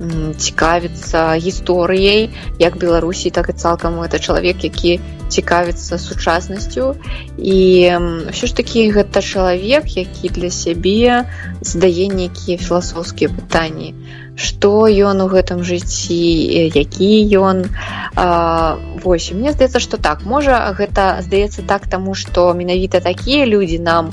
цікавіцца 0.00 1.38
гісторыяй 1.38 2.30
як 2.58 2.76
беларусій 2.76 3.30
так 3.30 3.48
і 3.48 3.52
цалкам 3.52 4.02
это 4.02 4.18
чалавек 4.18 4.64
які 4.64 5.00
цікавіцца 5.28 5.98
сучаснасцю. 5.98 6.96
І 7.38 7.58
ўсё 8.30 8.46
ж 8.46 8.52
такі 8.56 8.90
гэта 8.90 9.22
чалавек 9.22 9.86
які 9.96 10.28
для 10.28 10.50
сябе 10.50 11.26
задае 11.60 12.08
нейкія 12.10 12.58
філасофскія 12.58 13.30
пытанні 13.30 13.94
што 14.36 14.88
ён 14.88 15.20
у 15.22 15.28
гэтым 15.30 15.62
жыцці 15.62 16.18
які 16.74 17.12
ён. 17.38 17.66
Вось 19.04 19.30
мне 19.32 19.52
здаецца 19.52 19.80
што 19.82 19.98
так. 19.98 20.24
Можа 20.24 20.58
гэта 20.74 21.20
здаецца 21.22 21.62
так 21.66 21.86
таму 21.86 22.14
што 22.14 22.52
менавіта 22.54 23.00
такія 23.00 23.44
людзі 23.44 23.78
нам 23.78 24.10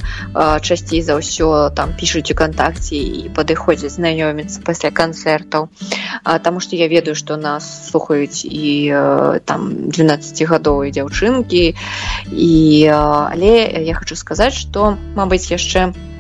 часцей 0.61 1.01
за 1.01 1.17
ўсё 1.17 1.71
там 1.73 1.93
пішуць 1.97 2.29
укантакце 2.31 2.97
і 2.97 3.29
падыходзяць 3.33 3.97
знаёміцца 3.97 4.61
пасля 4.65 4.91
канцэртаў. 4.91 5.69
Таму 6.43 6.59
што 6.59 6.75
я 6.75 6.87
ведаю 6.87 7.15
што 7.15 7.37
нас 7.37 7.89
слухаюць 7.89 8.45
і 8.45 9.39
там 9.45 9.89
12гадовыя 9.89 10.91
дзяўчынкі. 10.91 11.65
І 12.31 12.53
але 12.91 13.53
я 13.85 13.95
хочу 13.95 14.15
сказаць 14.15 14.53
што 14.57 14.97
мабыць 15.15 15.49
яшчэ 15.49 15.93
у 15.93 16.10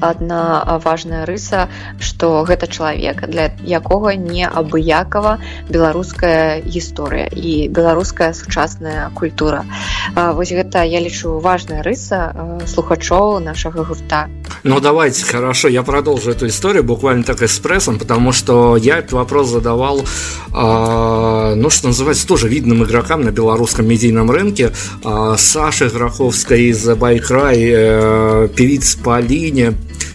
одна 0.00 0.80
важная 0.84 1.26
рыса 1.26 1.68
что 2.00 2.44
гэта 2.44 2.66
чалавек 2.66 3.28
для 3.28 3.52
якога 3.64 4.14
не 4.14 4.46
абыякова 4.46 5.38
беларуская 5.68 6.60
гісторыя 6.62 7.28
і 7.32 7.68
беларуская 7.68 8.32
сучасная 8.32 9.10
культура. 9.14 9.64
Вось 10.14 10.52
гэта 10.52 10.84
я 10.84 11.00
лічу 11.00 11.38
важная 11.38 11.82
рыса 11.82 12.60
слухачоў 12.66 13.40
нашага 13.40 13.84
гурта. 13.84 14.28
Ну 14.62 14.80
давайте 14.80 15.24
хорошо 15.24 15.68
я 15.68 15.82
продолжу 15.82 16.30
эту 16.30 16.46
историю 16.46 16.84
буквально 16.84 17.24
так 17.24 17.42
экспрессом 17.42 17.98
потому 17.98 18.32
что 18.32 18.76
я 18.76 18.98
этот 18.98 19.12
вопрос 19.12 19.48
задавал 19.48 20.00
э, 20.00 21.54
ну 21.56 21.70
что 21.70 21.88
называется 21.88 22.26
тоже 22.26 22.48
видным 22.48 22.84
игрокам 22.84 23.22
на 23.22 23.30
белорусском 23.30 23.86
медийном 23.86 24.30
рынке. 24.30 24.72
Саши 25.36 25.88
Гроховской 25.88 26.66
из 26.66 26.84
Байкрай 26.96 27.70
э, 27.72 28.48
певиц 28.54 28.96
Полине 28.96 29.74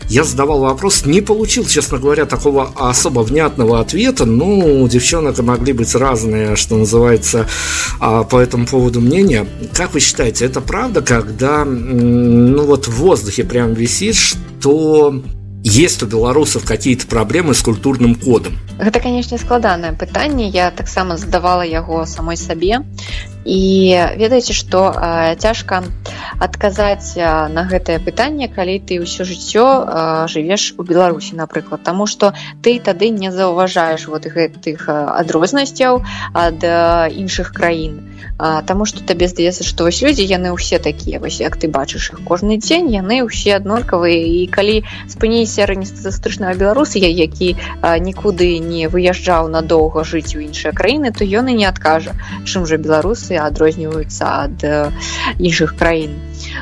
я 0.10 0.24
задавал 0.24 0.60
вопрос, 0.60 1.06
не 1.06 1.22
получил, 1.22 1.66
честно 1.66 1.98
говоря, 1.98 2.26
такого 2.26 2.72
особо 2.76 3.22
внятного 3.22 3.80
ответа. 3.80 4.26
Ну, 4.26 4.84
у 4.84 4.88
девчонок 4.88 5.40
могли 5.40 5.74
быть 5.74 5.96
разные, 5.96 6.56
что 6.56 6.78
называется, 6.78 7.48
а, 8.00 8.24
по 8.24 8.38
этому 8.38 8.66
поводу 8.66 9.00
мнения. 9.00 9.48
Как 9.74 9.94
вы 9.94 10.00
считаете, 10.00 10.46
это 10.46 10.60
правда, 10.60 11.02
когда, 11.02 11.64
ну 11.64 12.66
вот 12.66 12.88
в 12.88 12.96
воздухе 12.96 13.44
прям 13.44 13.74
висит, 13.74 14.16
что 14.16 15.24
есть 15.64 16.04
у 16.04 16.08
белорусов 16.08 16.66
какие-то 16.66 17.08
проблемы 17.08 17.54
с 17.54 17.62
культурным 17.62 18.16
кодом? 18.16 18.58
Гэта 18.82 19.00
канешне 19.00 19.38
складанае 19.38 19.94
пытанне. 19.94 20.50
Я 20.50 20.72
таксама 20.72 21.18
задавала 21.18 21.62
яго 21.62 22.06
самой 22.06 22.36
сабе. 22.36 22.82
І 23.42 23.98
ведаеце 24.22 24.54
што 24.54 24.94
цяжка 25.42 25.82
адказаць 26.38 27.18
на 27.18 27.66
гэтае 27.66 27.98
пытанне 27.98 28.46
калі 28.46 28.78
ты 28.86 29.02
ўсё 29.02 29.26
жыццё 29.26 29.66
жывеш 30.30 30.78
у 30.78 30.86
беларусі 30.86 31.38
напрыклад. 31.38 31.82
Таму 31.82 32.06
што 32.06 32.34
ты 32.62 32.78
тады 32.78 33.10
не 33.10 33.32
заўважаеш 33.34 34.06
вот 34.08 34.30
гэтых 34.30 34.86
адрознасцяў 34.90 36.06
ад 36.34 36.62
іншых 37.10 37.54
краін. 37.54 37.98
Таму 38.38 38.86
што 38.86 39.02
табе 39.02 39.26
здаецца 39.26 39.66
што 39.66 39.90
вось 39.90 40.02
людзі 40.06 40.26
яны 40.26 40.54
ўсе 40.54 40.78
такія 40.78 41.18
вось 41.18 41.42
як 41.42 41.58
ты 41.58 41.66
бачыш 41.66 42.14
іх 42.14 42.22
кожны 42.26 42.62
дзень 42.62 42.94
яны 42.94 43.26
ўсе 43.26 43.58
аднолькавыя. 43.58 44.22
І 44.22 44.46
калі 44.54 44.86
спыніся 45.10 45.66
ранестатыстрычнага 45.66 46.54
беларусы 46.62 47.02
які 47.02 47.58
нікуды 47.82 48.62
не 48.62 48.70
выязджаў 48.91 49.51
надоўга 49.53 50.03
жыць 50.03 50.36
у 50.36 50.43
іншыя 50.43 50.74
краіны 50.74 51.11
то 51.11 51.26
ён 51.26 51.51
і 51.51 51.57
не 51.61 51.67
адкажа 51.69 52.15
чым 52.45 52.65
жа 52.65 52.78
беларусы 52.78 53.38
адрозніваюцца 53.38 54.24
ад 54.47 54.57
іншых 55.38 55.76
краін. 55.78 56.17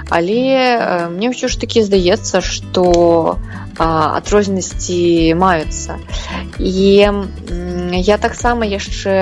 Але 0.10 1.10
мне 1.14 1.32
ўсё 1.32 1.48
ж 1.48 1.60
таки 1.60 1.84
здаецца 1.84 2.42
что 2.42 3.40
адрознасці 3.80 5.34
маюцца. 5.40 5.96
І 6.60 7.08
я 7.96 8.18
таксама 8.18 8.66
яшчэ 8.68 9.16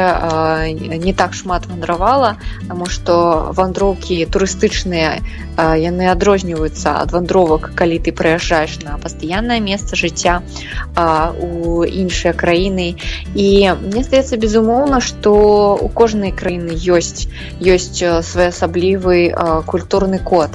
не 0.97 1.13
так 1.13 1.33
шмат 1.33 1.67
вандравала 1.67 2.38
тому 2.67 2.85
что 2.88 3.53
вандроўкі 3.53 4.25
турыстычныя 4.25 5.21
яны 5.57 6.09
адрозніваюцца 6.09 6.97
ад 7.01 7.13
вандровак 7.13 7.71
калі 7.75 7.99
ты 8.01 8.11
прыязджаеш 8.11 8.81
на 8.81 8.97
пастаяннае 8.97 9.61
месца 9.61 9.95
жыцця 9.95 10.41
у 10.97 11.85
іншыя 11.85 12.33
краіны 12.33 12.66
і 12.70 13.47
мне 13.82 14.03
здаецца 14.03 14.38
безумоўна 14.38 14.99
что 15.01 15.34
у 15.82 15.89
кожнай 15.89 16.32
краіны 16.32 16.76
ёсць 16.97 17.28
ёсць 17.61 18.01
своеасаблівы 18.32 19.34
культурны 19.65 20.20
код 20.20 20.49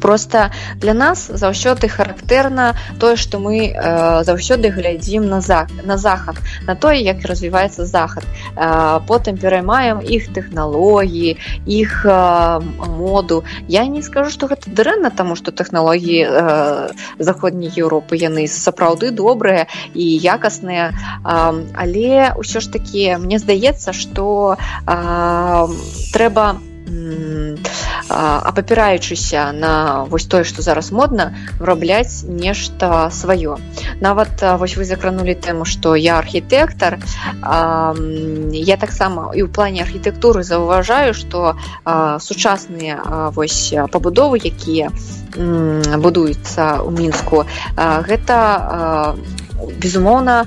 просто 0.00 0.50
для 0.76 0.94
нас 0.94 1.30
заўсёды 1.32 1.88
характэрна 1.88 2.76
тое 3.00 3.16
што 3.16 3.38
мы 3.38 3.72
э, 3.72 4.24
заўсёды 4.24 4.70
глядзім 4.70 5.28
на 5.28 5.40
за 5.40 5.66
на 5.84 5.96
захад 5.96 6.36
на 6.66 6.74
тое 6.74 7.00
як 7.00 7.24
развіваецца 7.24 7.84
захад. 7.86 8.24
Э, 8.56 9.00
потым 9.06 9.36
пераймаем 9.38 10.00
іх 10.00 10.32
тэхналогіі 10.32 11.36
іх 11.66 12.06
э, 12.06 12.60
моду. 12.88 13.44
Я 13.68 13.86
не 13.86 14.02
скажу 14.02 14.30
что 14.30 14.46
гэта 14.46 14.70
дрэнна 14.70 15.10
таму 15.10 15.36
что 15.36 15.50
тэхналогіі 15.52 16.22
э, 16.28 16.88
заходняй 17.18 17.72
Еўропы 17.76 18.16
яны 18.16 18.46
сапраўды 18.46 19.10
добрыя 19.10 19.66
і 19.94 20.04
якасныя. 20.04 20.92
Э, 21.24 21.64
але 21.74 22.32
ўсё 22.36 22.60
ж 22.60 22.70
таки 22.70 23.16
мне 23.16 23.38
здаецца 23.38 23.92
что 23.92 24.56
э, 24.86 25.68
трэба 26.12 26.56
апапіраючыся 28.08 29.52
на 29.52 30.04
вось 30.10 30.26
тое 30.26 30.44
што 30.44 30.62
зараз 30.62 30.92
модна 30.92 31.34
вырабляць 31.58 32.22
нешта 32.28 33.10
сваё. 33.10 33.58
Нават 34.00 34.42
вось 34.58 34.76
вы 34.76 34.84
закранули 34.84 35.34
тэму 35.34 35.64
што 35.64 35.96
я 35.96 36.18
архітэктар 36.18 36.98
я 37.42 38.76
таксама 38.76 39.30
і 39.34 39.42
ў 39.42 39.48
плане 39.50 39.82
архітэктуры 39.82 40.42
заўважаю 40.46 41.14
што 41.14 41.56
сучасныя 42.22 43.30
вось 43.34 43.74
пабудовы 43.90 44.38
якія 44.38 44.90
будуюцца 45.36 46.86
ў 46.86 46.90
мінску 46.94 47.44
гэта 47.76 49.16
безумоўна 49.82 50.46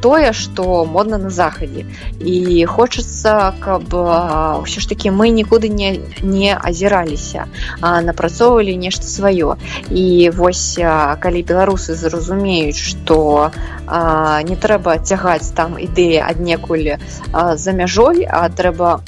тое 0.00 0.32
што 0.32 0.84
модна 0.84 1.18
на 1.18 1.30
захадзе. 1.30 1.84
І 2.20 2.64
хочацца 2.66 3.54
каб 3.60 3.88
ўсё 3.92 4.78
ж 4.80 4.88
таки 4.88 5.10
мы 5.10 5.30
нікуды 5.30 5.68
не 5.68 6.00
не 6.22 6.54
азіраліся 6.54 7.46
напрацоўвалі 7.82 8.76
нешта 8.76 9.04
сваё. 9.06 9.56
І 9.90 10.30
вось 10.34 10.78
калі 11.20 11.42
беларусы 11.42 11.94
зразумеюць 11.94 12.78
што 12.78 13.50
не 13.88 14.56
трэба 14.56 14.98
цягаць 14.98 15.52
там 15.54 15.78
ідэі 15.78 16.22
аднекуль 16.22 16.96
за 17.32 17.72
мяжой 17.72 18.26
а 18.28 18.48
трэба 18.48 19.00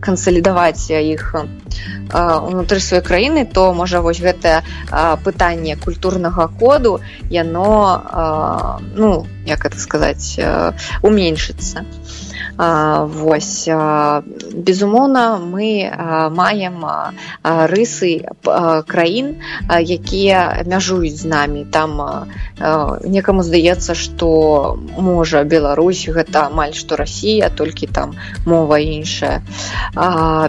кансалідаваць 0.00 0.90
іх 0.90 1.34
унутры 1.34 2.78
сваёй 2.78 3.02
краіны 3.02 3.42
то 3.50 3.74
можа 3.74 4.00
вось 4.00 4.22
гэтае 4.22 4.62
пытанне 5.24 5.74
культурнага 5.76 6.46
коду 6.46 7.00
яно 7.30 8.02
ну 8.94 9.26
як 9.46 9.66
это 9.66 9.78
сказаць 9.78 10.38
уменьшыцца 11.02 11.82
Вось 12.58 13.68
безумоўна 13.70 15.38
мы 15.38 15.68
маем 16.34 16.82
рысы 17.44 18.26
краін, 18.86 19.36
якія 19.78 20.66
мяжуюць 20.66 21.22
з 21.22 21.24
намі. 21.30 21.64
там 21.70 22.26
некаму 23.04 23.42
здаецца, 23.42 23.94
што 23.94 24.78
можа 24.98 25.44
Беларусь 25.44 26.08
гэта 26.08 26.46
амаль 26.50 26.74
што 26.74 26.96
Расія, 26.96 27.50
толькі 27.50 27.86
там 27.86 28.16
мова 28.44 28.78
іншая. 28.82 29.42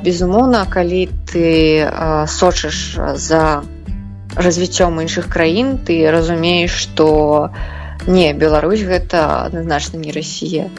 Безумоўна, 0.01 0.65
калі 0.65 1.09
ты 1.29 1.85
сочыш 2.25 2.97
за 3.15 3.61
развіццём 4.35 5.01
іншых 5.01 5.29
краін, 5.29 5.77
ты 5.77 6.09
разумееш, 6.09 6.71
што, 6.71 7.49
не 8.07 8.33
Беларусь 8.33 8.83
гэта 8.83 9.49
адназначна 9.49 9.99
не 9.99 10.11
Расія. 10.11 10.69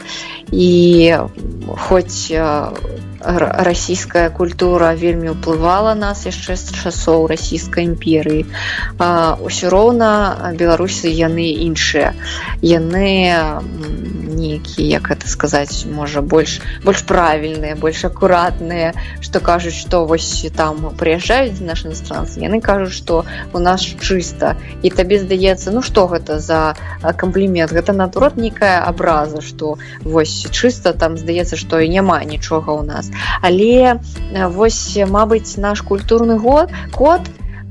І 0.51 1.15
хоць 1.89 2.31
расійская 3.21 4.29
культура 4.29 4.93
вельмі 4.97 5.37
ўплывала 5.37 5.93
нас 5.93 6.25
яшчэ 6.25 6.57
з 6.57 6.73
часоў 6.73 7.29
расійскай 7.29 7.85
імперыі 7.85 8.49
ўсё 8.97 9.69
роўна 9.69 10.09
беларусы 10.57 11.13
яны 11.13 11.53
іншыя. 11.69 12.17
Яны 12.65 13.29
нейкія 14.31 14.99
як 14.99 15.11
это 15.11 15.27
сказаць 15.27 15.85
можа 15.85 16.21
больш 16.21 16.59
больш 16.83 17.03
правільныя 17.03 17.75
больш 17.75 18.05
акуратныя 18.07 18.93
што 19.21 19.39
кажуць 19.39 19.75
што 19.75 20.05
вось 20.05 20.45
там 20.55 20.95
прыязджаюць 20.97 21.59
наш 21.59 21.85
іностранцы 21.85 22.41
яны 22.41 22.61
кажуць 22.61 22.95
што 22.95 23.25
у 23.53 23.59
нас 23.59 23.83
чыста 23.83 24.55
і 24.81 24.89
табе 24.89 25.19
здаецца 25.19 25.75
ну 25.75 25.83
што 25.83 26.07
гэта 26.07 26.39
за 26.39 26.73
камплімент 27.17 27.71
гэта 27.71 27.93
наадварот 27.93 28.37
нейкая 28.37 28.81
абраза 28.87 29.41
што 29.41 29.77
вось 30.03 30.47
чыста 30.51 30.93
там 30.93 31.17
здаецца 31.17 31.59
што 31.59 31.79
і 31.79 31.89
няма 31.89 32.23
нічога 32.23 32.73
ў 32.73 32.81
нас. 32.87 33.11
Але 33.41 33.99
вось 34.55 34.97
мабыць 35.07 35.57
наш 35.57 35.81
культурны 35.81 36.37
год 36.37 36.71
код 36.95 37.21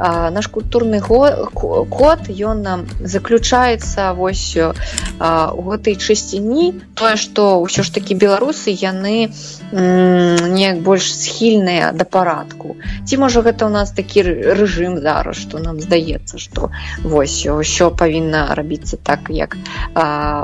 наш 0.01 0.49
культурны 0.49 1.01
код 1.01 2.21
ён 2.29 2.63
нам 2.63 2.87
заключаецца 3.01 4.13
вось 4.17 4.57
у 4.57 5.63
гэтай 5.69 6.01
чысціні. 6.01 6.81
Тое 6.97 7.17
што 7.21 7.61
ўсё 7.61 7.85
ж 7.85 7.93
такі 7.93 8.17
беларусы 8.17 8.73
яны 8.73 9.29
неяк 9.73 10.81
больш 10.81 11.13
схільныя 11.13 11.93
да 11.93 12.05
парадку. 12.09 12.77
Ці 13.05 13.21
можа 13.21 13.45
гэта 13.45 13.67
у 13.67 13.73
нас 13.73 13.93
такі 13.93 14.25
рэжым 14.57 14.97
зараз 15.05 15.37
што 15.37 15.59
нам 15.61 15.81
здаецца 15.81 16.41
што 16.41 16.71
вось 17.05 17.45
ўсё 17.45 17.91
павінна 17.93 18.55
рабіцца 18.57 18.97
так 18.97 19.29
як 19.29 19.57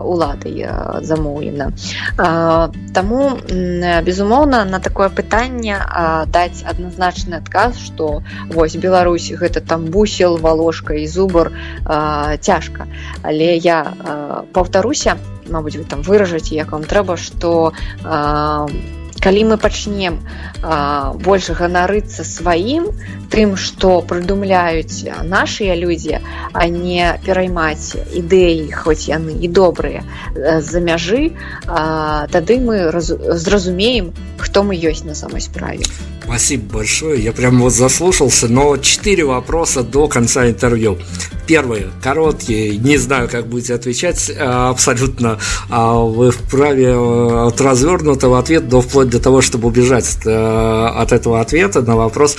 уладай 0.05 0.69
замоўлена. 1.01 1.73
Таму 2.93 3.41
безумоўна 4.05 4.65
на 4.65 4.79
такое 4.81 5.09
пытанне 5.09 5.81
даць 6.29 6.61
адназначны 6.67 7.41
адказ 7.41 7.81
што 7.81 8.21
вось 8.53 8.77
Беларусь 8.77 9.33
гэта 9.33 9.46
гэта 9.47 9.63
там 9.63 9.87
бусел 9.95 10.37
валожка 10.43 10.99
і 10.99 11.07
зубар 11.07 11.55
э, 11.55 12.37
цяжка 12.43 12.91
але 13.23 13.57
я 13.57 13.81
э, 13.87 14.43
паўтаруся 14.53 15.17
Мабыць 15.47 15.79
вы 15.79 15.85
там 15.87 16.03
выражаце 16.03 16.59
як 16.59 16.75
вам 16.75 16.83
трэба 16.83 17.15
што 17.17 17.71
э, 18.03 18.67
калі 19.26 19.44
мы 19.54 19.58
пачнем 19.62 20.20
больш 21.26 21.50
ганарыцца 21.58 22.26
сваім 22.26 22.90
тым 23.34 23.54
што 23.56 24.02
прыдумляюць 24.02 25.06
нашыя 25.24 25.78
людзі 25.78 26.20
а 26.54 26.68
не 26.68 27.06
пераймаць 27.26 27.96
ідэі 28.22 28.72
хоць 28.74 29.06
яны 29.10 29.38
і 29.42 29.48
добрыя 29.48 30.04
з-за 30.36 30.82
мяжы 30.82 31.24
тады 31.66 32.60
мы 32.60 32.90
зразумеем 33.46 34.14
хто 34.38 34.64
мы 34.64 34.76
ёсць 34.76 35.06
на 35.06 35.16
самой 35.16 35.42
справе 35.42 35.86
Спасибо 36.24 36.78
большое. 36.78 37.22
Я 37.22 37.34
прям 37.34 37.60
вот 37.60 37.74
заслушался, 37.74 38.48
но 38.48 38.78
четыре 38.78 39.26
вопроса 39.26 39.84
до 39.84 40.08
конца 40.08 40.48
интервью. 40.48 40.98
Первый, 41.46 41.88
короткий, 42.02 42.78
не 42.78 42.98
знаю, 42.98 43.28
как 43.28 43.48
будете 43.48 43.74
отвечать, 43.74 44.32
абсолютно 44.40 45.40
вы 45.70 46.32
вправе 46.32 46.86
э, 46.86 47.48
от 47.48 47.60
развернутого 47.60 48.40
ответа 48.40 48.66
до 48.66 48.82
вплоть 48.82 49.10
до 49.10 49.15
того, 49.19 49.41
чтобы 49.41 49.69
убежать 49.69 50.19
э, 50.25 50.31
от 50.31 51.13
этого 51.13 51.41
ответа 51.41 51.83
на 51.83 51.97
вопрос, 51.97 52.37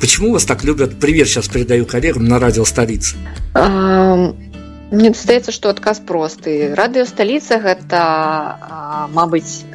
почему 0.00 0.32
вас 0.32 0.44
так 0.44 0.64
любят, 0.64 0.98
привет 0.98 1.28
сейчас 1.28 1.48
передаю 1.48 1.86
коллегам 1.86 2.24
на 2.24 2.38
радио 2.38 2.64
столицы. 2.64 3.16
Мне 4.90 5.12
здаецца 5.12 5.52
што 5.52 5.68
адказ 5.68 6.00
просты. 6.00 6.72
Радыёсталіца 6.72 7.60
гэта 7.60 8.00
мабыць 9.12 9.68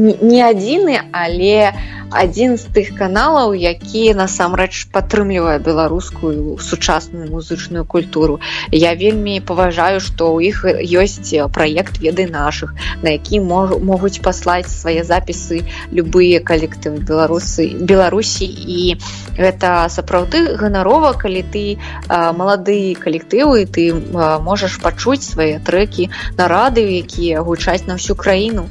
не 0.00 0.42
адзіны 0.46 0.94
але 1.10 1.74
адзін 2.10 2.56
з 2.58 2.70
тых 2.74 2.88
каналаў 2.98 3.54
які 3.54 4.14
насамрэч 4.18 4.90
падтрымлівае 4.94 5.58
беларускую 5.62 6.58
сучасную 6.58 7.30
музычную 7.30 7.84
культуру. 7.84 8.38
Я 8.70 8.94
вельмі 8.94 9.38
паважаю 9.42 9.98
што 9.98 10.30
ў 10.34 10.54
іх 10.54 10.62
ёсць 11.02 11.34
праект 11.54 11.98
веды 11.98 12.26
наших 12.30 12.74
на 13.02 13.14
які 13.14 13.42
могуць 13.42 14.22
паслаць 14.22 14.70
свае 14.70 15.02
запісы 15.02 15.66
любыя 15.90 16.38
калектывы 16.38 17.02
беларусы 17.02 17.74
беларусі. 17.74 18.46
І 18.46 18.98
гэта 19.34 19.90
сапраўды 19.90 20.56
ганарова 20.62 21.14
калі 21.18 21.42
ты 21.42 21.64
малады 22.10 22.94
калектывы 22.94 23.66
ты 23.66 23.90
можаш 23.94 24.59
можаш 24.59 24.79
пачуць 24.81 25.23
свае 25.23 25.59
трэкі 25.59 26.09
на 26.37 26.47
радыё 26.47 27.01
якія 27.03 27.41
гучаць 27.41 27.87
на 27.87 27.95
всю 27.95 28.15
краіну 28.15 28.69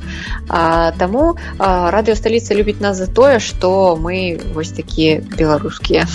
а, 0.48 0.92
таму 0.98 1.36
радыёсталіца 1.58 2.54
любіць 2.54 2.80
нас 2.80 2.96
за 2.96 3.06
тое 3.06 3.38
что 3.38 3.96
мы 4.00 4.40
вось 4.54 4.70
такія 4.70 5.20
беларускія 5.20 6.06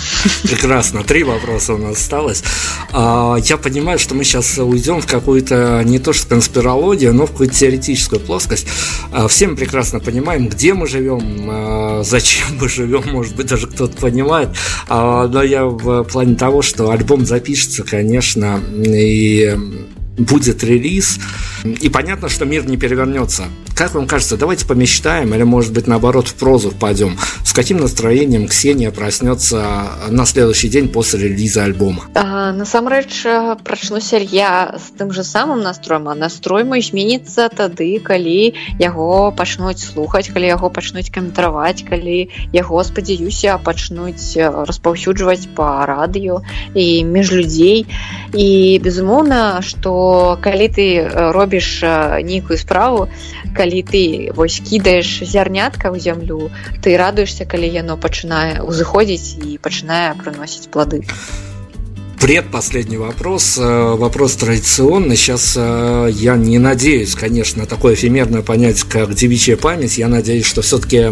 прекрасно 0.42 1.02
три 1.02 1.24
вопроса 1.24 1.74
у 1.74 1.78
нас 1.78 1.96
осталось 1.96 2.42
а, 2.92 3.36
я 3.44 3.56
понимаю 3.56 3.98
что 3.98 4.14
мы 4.14 4.24
сейчас 4.24 4.58
уйдем 4.58 5.00
в 5.00 5.06
какую-то 5.06 5.82
не 5.84 5.98
то 5.98 6.12
что 6.12 6.28
конспирологию 6.28 7.14
но 7.14 7.26
в 7.26 7.30
какую-то 7.30 7.54
теоретическую 7.54 8.20
плоскость 8.20 8.66
а, 9.12 9.28
всем 9.28 9.56
прекрасно 9.56 10.00
понимаем 10.00 10.48
где 10.48 10.74
мы 10.74 10.86
живем 10.86 11.48
а, 11.48 12.02
зачем 12.04 12.58
мы 12.60 12.68
живем 12.68 13.04
может 13.12 13.36
быть 13.36 13.46
даже 13.46 13.66
кто-то 13.66 13.96
понимает 13.96 14.50
а, 14.88 15.28
но 15.28 15.42
я 15.42 15.64
в 15.64 16.04
плане 16.04 16.34
того 16.36 16.62
что 16.62 16.90
альбом 16.90 17.26
запишется 17.26 17.82
конечно 17.82 18.60
и 18.76 19.56
September. 19.71 20.04
Будет 20.17 20.63
релиз, 20.63 21.19
и 21.63 21.89
понятно, 21.89 22.29
что 22.29 22.45
мир 22.45 22.65
не 22.65 22.77
перевернется. 22.77 23.45
Как 23.75 23.93
вам 23.93 24.07
кажется, 24.07 24.37
давайте 24.37 24.65
помечтаем, 24.65 25.33
или, 25.33 25.43
может 25.43 25.73
быть, 25.73 25.87
наоборот, 25.87 26.27
в 26.27 26.35
прозу 26.35 26.69
впадем. 26.69 27.17
С 27.43 27.51
каким 27.51 27.77
настроением 27.77 28.47
Ксения 28.47 28.91
проснется 28.91 29.65
на 30.09 30.25
следующий 30.25 30.69
день 30.69 30.87
после 30.87 31.27
релиза 31.27 31.63
альбома? 31.63 32.03
А, 32.13 32.53
насамрэч 32.53 33.25
прачнуся 33.63 34.17
я 34.17 34.77
з 34.77 34.97
тым 34.97 35.11
же 35.11 35.23
самым 35.23 35.61
настроем, 35.61 36.07
а 36.07 36.15
настрой 36.15 36.63
мой 36.63 36.81
зменіцца 36.81 37.49
тады, 37.49 37.99
калі 37.99 38.53
яго 38.79 39.31
пачнуць 39.35 39.83
слухаць, 39.83 40.29
калі 40.29 40.47
яго 40.47 40.69
пачнуць 40.69 41.09
каментраваць, 41.09 41.83
калі 41.83 42.29
яго 42.53 42.83
спадзяюся 42.83 43.57
пачнуць 43.57 44.37
распаўсюджваць 44.37 45.49
па 45.55 45.85
радыё 45.85 46.39
і 46.75 47.03
між 47.03 47.31
людзей. 47.31 47.87
І 48.31 48.79
безумоўна, 48.83 49.61
што 49.61 50.04
калі 50.04 50.68
ты 50.68 50.86
робіш 51.32 51.84
нейкую 52.22 52.58
справу 52.58 53.08
калі 53.56 53.82
ты 53.82 54.32
вось 54.34 54.60
кідаеш 54.60 55.24
зярнятка 55.24 55.88
ў 55.88 55.98
зямлю 55.98 56.50
ты 56.82 56.96
радуешься 56.96 57.44
калі 57.44 57.68
яно 57.68 57.96
пачынае 57.96 58.60
ўзыходзіць 58.60 59.40
і 59.44 59.58
пачынае 59.62 60.18
прыносіць 60.20 60.68
плоды 60.68 61.04
предпоследний 62.20 62.98
вопрос, 62.98 63.56
вопрос 63.56 64.36
традиционный. 64.36 65.16
Сейчас 65.16 65.56
я 65.56 66.36
не 66.36 66.58
надеюсь, 66.58 67.14
конечно, 67.14 67.62
на 67.62 67.66
такое 67.66 67.94
эфемерное 67.94 68.42
понятие, 68.42 68.84
как 68.90 69.14
девичья 69.14 69.56
память. 69.56 69.96
Я 69.96 70.06
надеюсь, 70.08 70.44
что 70.44 70.60
все-таки 70.60 71.06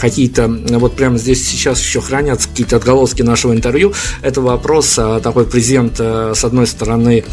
какие-то, 0.00 0.48
вот 0.48 0.96
прямо 0.96 1.18
здесь 1.18 1.46
сейчас 1.46 1.80
еще 1.80 2.00
хранятся 2.00 2.48
какие-то 2.48 2.76
отголоски 2.76 3.20
нашего 3.20 3.52
интервью. 3.52 3.92
Это 4.22 4.40
вопрос 4.40 4.94
такой 4.94 5.44
презент, 5.44 6.00
с 6.00 6.42
одной 6.42 6.66
стороны, 6.66 7.24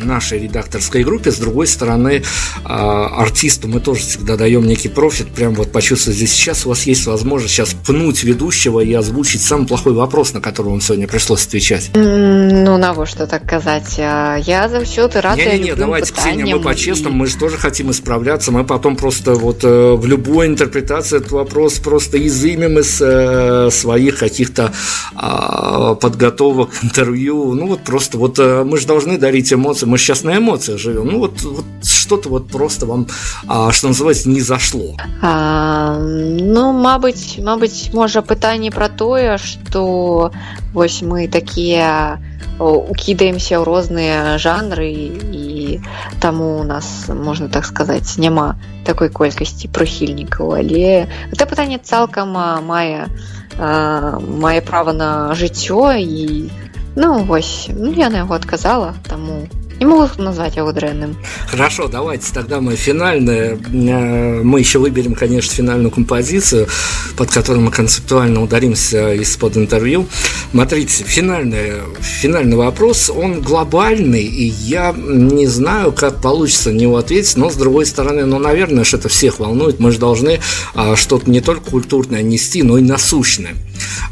нашей 0.00 0.40
редакторской 0.40 1.04
группе. 1.04 1.30
С 1.30 1.36
другой 1.36 1.66
стороны, 1.66 2.22
а, 2.64 3.06
артисту 3.22 3.68
мы 3.68 3.80
тоже 3.80 4.00
всегда 4.00 4.36
даем 4.36 4.66
некий 4.66 4.88
профит. 4.88 5.28
Прям 5.28 5.54
вот 5.54 5.72
почувствовать 5.72 6.16
здесь 6.16 6.32
сейчас 6.32 6.66
у 6.66 6.70
вас 6.70 6.84
есть 6.84 7.06
возможность 7.06 7.54
сейчас 7.54 7.74
пнуть 7.74 8.22
ведущего 8.24 8.80
и 8.80 8.92
озвучить 8.92 9.42
самый 9.42 9.66
плохой 9.66 9.92
вопрос, 9.92 10.32
на 10.32 10.40
который 10.40 10.68
вам 10.68 10.80
сегодня 10.80 11.06
пришлось 11.06 11.46
отвечать. 11.46 11.90
Ну, 11.94 12.76
на 12.76 12.94
во 12.94 13.06
что 13.06 13.26
так 13.26 13.44
сказать. 13.44 13.96
А, 13.98 14.36
я 14.36 14.68
за 14.68 14.80
все 14.84 15.08
ты 15.08 15.20
рада. 15.20 15.36
Не-не-не, 15.36 15.74
давайте, 15.74 16.12
Ксения, 16.12 16.56
мы 16.56 16.62
по-честному, 16.62 17.16
и... 17.16 17.18
мы 17.20 17.26
же 17.26 17.36
тоже 17.36 17.56
хотим 17.56 17.90
исправляться. 17.90 18.52
Мы 18.52 18.64
потом 18.64 18.96
просто 18.96 19.34
вот 19.34 19.64
э, 19.64 19.92
в 19.94 20.06
любой 20.06 20.46
интерпретации 20.46 21.18
этот 21.18 21.32
вопрос 21.32 21.78
просто 21.78 22.24
изымем 22.26 22.78
из 22.78 23.00
э, 23.00 23.70
своих 23.70 24.18
каких-то 24.18 24.72
э, 25.20 25.94
подготовок 26.00 26.70
интервью. 26.82 27.54
Ну, 27.54 27.68
вот 27.68 27.80
просто 27.84 28.18
вот 28.18 28.38
э, 28.38 28.64
мы 28.64 28.78
же 28.78 28.86
должны 28.86 29.18
дарить 29.18 29.52
эмоции 29.52 29.83
мы 29.86 29.98
сейчас 29.98 30.24
на 30.24 30.36
эмоциях 30.36 30.78
живем. 30.78 31.08
Ну 31.08 31.18
вот, 31.18 31.42
вот 31.42 31.64
что-то 31.82 32.28
вот 32.28 32.48
просто 32.48 32.86
вам, 32.86 33.06
а, 33.46 33.72
что 33.72 33.88
называется, 33.88 34.28
не 34.28 34.40
зашло. 34.40 34.96
А, 35.22 35.98
ну, 35.98 36.72
мабыць, 36.72 37.38
мабыць, 37.38 37.92
можа 37.92 38.22
пытанне 38.22 38.70
про 38.70 38.88
тое, 38.88 39.38
что 39.38 40.32
вось 40.72 41.02
мы 41.02 41.28
такія 41.28 42.18
укідаемся 42.58 43.58
ў 43.58 43.64
розныя 43.66 44.38
жанры 44.38 44.86
і 44.86 45.80
таму 46.20 46.60
у 46.60 46.64
нас 46.64 47.08
можна 47.08 47.48
так 47.48 47.66
сказаць 47.66 48.14
няма 48.18 48.54
такой 48.86 49.10
колькасці 49.10 49.68
прыхільнікаў 49.74 50.62
але 50.62 51.10
это 51.34 51.50
пытанне 51.50 51.82
цалкам 51.82 52.30
мае 52.30 53.10
мае 53.58 54.60
права 54.62 54.92
на 54.94 55.34
жыццё 55.34 55.98
і 55.98 56.50
ну 56.94 57.26
вось 57.26 57.66
ну, 57.74 57.90
я 57.90 58.08
на 58.08 58.22
яго 58.22 58.34
адказала 58.38 58.94
таму 59.08 59.50
не 59.84 59.90
могу 59.90 60.08
назвать 60.22 60.56
его 60.56 60.72
дрянным. 60.72 61.16
Хорошо, 61.46 61.88
давайте 61.88 62.32
тогда 62.32 62.60
мы 62.60 62.76
финальное, 62.76 63.56
э, 63.56 64.42
мы 64.42 64.58
еще 64.60 64.78
выберем, 64.78 65.14
конечно, 65.14 65.52
финальную 65.52 65.90
композицию, 65.90 66.68
под 67.16 67.30
которой 67.30 67.58
мы 67.58 67.70
концептуально 67.70 68.42
ударимся 68.42 69.12
из-под 69.14 69.56
интервью. 69.56 70.06
Смотрите, 70.50 71.04
финальный, 71.04 71.72
финальный 72.00 72.56
вопрос, 72.56 73.10
он 73.10 73.40
глобальный, 73.40 74.24
и 74.24 74.44
я 74.46 74.94
не 74.96 75.46
знаю, 75.46 75.92
как 75.92 76.20
получится 76.20 76.70
на 76.70 76.76
него 76.76 76.96
ответить, 76.96 77.36
но 77.36 77.50
с 77.50 77.56
другой 77.56 77.86
стороны, 77.86 78.24
ну, 78.24 78.38
наверное, 78.38 78.84
что 78.84 78.96
это 78.96 79.08
всех 79.08 79.38
волнует, 79.38 79.80
мы 79.80 79.92
же 79.92 79.98
должны 79.98 80.40
а, 80.74 80.96
что-то 80.96 81.30
не 81.30 81.40
только 81.40 81.70
культурное 81.70 82.22
нести, 82.22 82.62
но 82.62 82.78
и 82.78 82.82
насущное. 82.82 83.54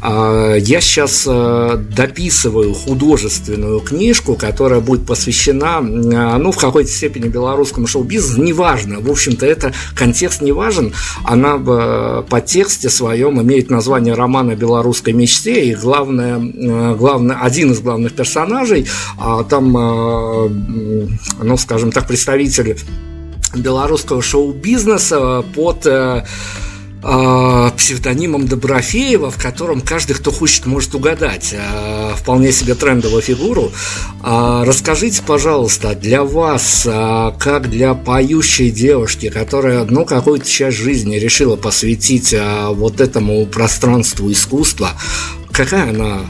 А, 0.01 0.55
я 0.55 0.81
сейчас 0.81 1.25
а, 1.27 1.77
дописываю 1.77 2.73
художественную 2.73 3.79
книжку, 3.79 4.35
которая 4.35 4.79
будет 4.79 5.05
посвящена 5.05 5.33
посвящена, 5.33 6.37
ну, 6.37 6.51
в 6.51 6.57
какой-то 6.57 6.89
степени 6.89 7.27
белорусскому 7.27 7.87
шоу-бизнесу, 7.87 8.41
неважно, 8.41 8.99
в 8.99 9.09
общем-то, 9.09 9.45
это 9.45 9.73
контекст 9.95 10.41
не 10.41 10.51
важен, 10.51 10.93
она 11.23 11.57
по 11.57 12.41
тексте 12.41 12.89
своем 12.89 13.41
имеет 13.41 13.69
название 13.69 14.13
романа 14.13 14.55
«Белорусской 14.55 15.13
мечте», 15.13 15.65
и 15.65 15.75
главное, 15.75 16.39
э, 16.39 16.95
главное, 16.95 17.37
один 17.37 17.71
из 17.71 17.79
главных 17.79 18.13
персонажей, 18.13 18.87
а 19.17 19.43
там, 19.43 19.75
э, 19.75 20.49
ну, 21.41 21.57
скажем 21.57 21.91
так, 21.91 22.07
представитель 22.07 22.77
белорусского 23.55 24.21
шоу-бизнеса 24.21 25.43
под 25.55 25.87
э, 27.03 27.71
псевдонимом 27.77 28.47
Доброфеева, 28.47 29.29
в 29.29 29.37
котором 29.37 29.81
каждый, 29.81 30.13
кто 30.13 30.31
хочет, 30.31 30.65
может 30.65 30.95
угадать 30.95 31.53
э, 31.53 32.13
вполне 32.15 32.51
себе 32.51 32.75
трендовую 32.75 33.21
фигуру. 33.21 33.71
Э, 34.23 34.63
расскажите, 34.65 35.21
пожалуйста, 35.25 35.95
для 35.95 36.23
вас, 36.23 36.85
э, 36.85 37.31
как 37.39 37.69
для 37.69 37.93
поющей 37.93 38.71
девушки, 38.71 39.29
которая, 39.29 39.85
ну, 39.85 40.05
какую-то 40.05 40.47
часть 40.47 40.77
жизни 40.77 41.17
решила 41.17 41.55
посвятить 41.55 42.35
вот 42.69 43.01
этому 43.01 43.45
пространству 43.45 44.31
искусства, 44.31 44.91
какая 45.51 45.89
она 45.89 46.21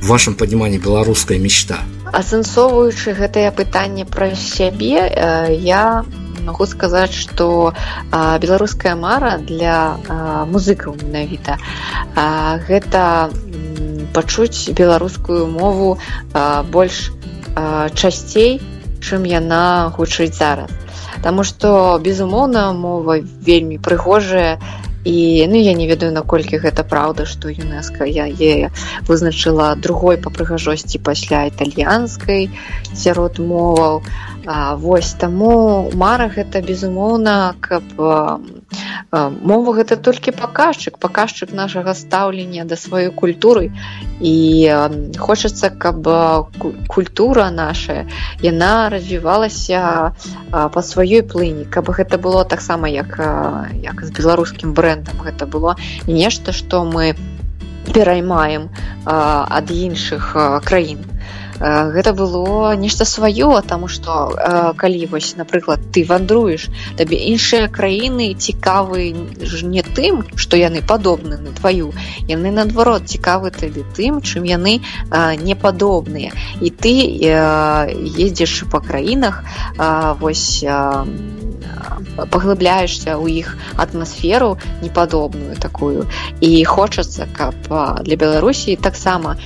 в 0.00 0.06
вашем 0.06 0.34
понимании 0.34 0.78
белорусская 0.78 1.38
мечта? 1.38 1.78
Асэнсоўваючы 2.12 3.12
гэтае 3.12 3.50
пытанне 3.52 4.06
пра 4.06 4.34
сябе, 4.34 5.10
я 5.58 6.04
магу 6.46 6.66
сказаць 6.70 7.12
что 7.12 7.74
беларуская 8.12 8.94
мара 8.96 9.36
для 9.50 9.98
музыкаў 10.54 10.96
менавіта 11.02 11.58
гэта 12.70 13.02
пачуць 14.16 14.70
беларускую 14.72 15.46
мову 15.50 15.98
больш 16.72 17.10
часцей 17.94 18.60
чым 19.06 19.24
яна 19.28 19.92
гучыць 19.96 20.34
зараз. 20.34 20.70
Таму 21.22 21.44
што 21.44 21.98
безумоўна 22.02 22.72
мова 22.72 23.18
вельмі 23.48 23.78
прыгожая 23.78 24.58
і 25.06 25.46
ну 25.46 25.54
я 25.54 25.72
не 25.78 25.86
ведаю 25.86 26.10
наколькі 26.12 26.58
гэта 26.58 26.82
праўда 26.82 27.26
што 27.30 27.48
юнеска 27.54 28.10
я 28.10 28.26
е 28.26 28.70
вызначыла 29.06 29.68
другой 29.78 30.18
па 30.18 30.34
прыгажосці 30.34 30.98
пасля 30.98 31.46
італьянскай 31.46 32.50
сярод 32.90 33.38
моваў. 33.38 34.02
А, 34.46 34.74
вось 34.74 35.14
таму 35.18 35.90
мара 35.94 36.26
гэта 36.30 36.62
безумоўна 36.62 37.54
каб 37.60 37.82
мова 39.12 39.72
гэта 39.78 39.96
толькі 39.96 40.34
паказчык 40.34 40.98
паказчык 40.98 41.52
нашага 41.52 41.94
стаўлення 41.94 42.64
да 42.64 42.76
сваёй 42.76 43.10
культуры. 43.10 43.70
І 44.20 44.34
хочацца 45.18 45.70
каб 45.70 46.08
культура 46.88 47.50
наша 47.50 48.06
яна 48.42 48.88
развівалася 48.90 50.12
па 50.50 50.80
сваёй 50.82 51.22
плыні. 51.22 51.64
Каб 51.70 51.90
гэта 51.90 52.18
было 52.18 52.44
таксама 52.44 52.88
як 52.88 53.18
як 53.82 54.04
з 54.04 54.10
беларускім 54.10 54.74
брэндам 54.74 55.22
гэта 55.22 55.46
было 55.46 55.76
нешта 56.06 56.52
што 56.52 56.84
мы 56.84 57.14
пераймаем 57.94 58.68
ад 59.06 59.70
іншых 59.70 60.34
краін 60.64 61.15
гэта 61.60 62.12
было 62.12 62.74
нешта 62.76 63.04
сваё 63.04 63.60
таму 63.62 63.88
што 63.88 64.36
калі 64.76 65.06
вось 65.12 65.36
напрыклад 65.36 65.80
ты 65.92 66.04
вандруеш 66.04 66.68
табе 66.96 67.16
іншыя 67.32 67.68
краіны 67.68 68.34
цікавы 68.34 69.12
не 69.62 69.82
тым 69.82 70.24
што 70.36 70.56
яны 70.60 70.82
падобны 70.82 71.38
на 71.38 71.52
тваю 71.56 71.92
яны 72.28 72.52
наадварот 72.52 73.08
цікавы 73.08 73.50
табе 73.50 73.84
тым 73.96 74.20
чым 74.20 74.44
яны 74.44 74.80
не 75.42 75.56
падобныя 75.56 76.32
і 76.60 76.70
ты 76.70 76.92
ездзіш 78.26 78.64
па 78.70 78.80
краінах 78.80 79.42
вось 80.20 80.64
паглыбляешься 82.16 83.16
ў 83.16 83.44
іх 83.44 83.56
атмасферу 83.76 84.58
непадобную 84.82 85.56
такую. 85.56 86.06
І 86.40 86.64
хочацца 86.64 87.28
каб 87.36 87.54
для 88.02 88.16
беларусі 88.16 88.76
таксама 88.76 89.36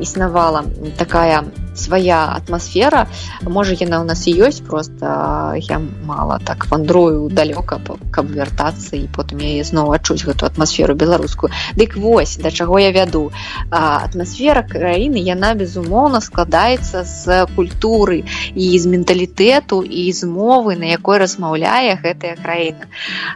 існавала 0.00 0.64
такая 0.96 1.44
свая 1.76 2.34
атмасфера 2.36 3.06
можа 3.42 3.76
яна 3.76 4.02
ў 4.02 4.04
нас 4.08 4.26
і 4.26 4.34
ёсць 4.48 4.62
просто 4.64 5.54
я 5.60 5.80
мала 5.80 6.40
так 6.44 6.66
вандрую 6.70 7.28
далёка 7.30 7.80
каб 8.10 8.26
вяртацца 8.32 8.96
і 8.96 9.06
потым 9.12 9.44
яе 9.44 9.64
зноў 9.64 9.92
адчуць 9.96 10.24
гэту 10.24 10.46
атмасферу 10.46 10.94
беларускую 10.94 11.52
дык 11.76 11.96
вось 11.96 12.36
да 12.42 12.50
чаго 12.50 12.78
я 12.78 12.90
вяду 12.92 13.30
атмасфера 13.70 14.62
краіны 14.62 15.22
яна 15.22 15.54
безумоўна 15.54 16.20
складаецца 16.20 17.04
з 17.04 17.46
культуры 17.56 18.22
і 18.54 18.66
з 18.78 18.84
менталітэту 18.86 19.82
і 19.82 20.12
з 20.12 20.26
мовы 20.26 20.76
на 20.76 20.92
якой 20.92 21.18
размаўляе 21.18 21.98
гэтая 22.02 22.36
краіна. 22.36 22.88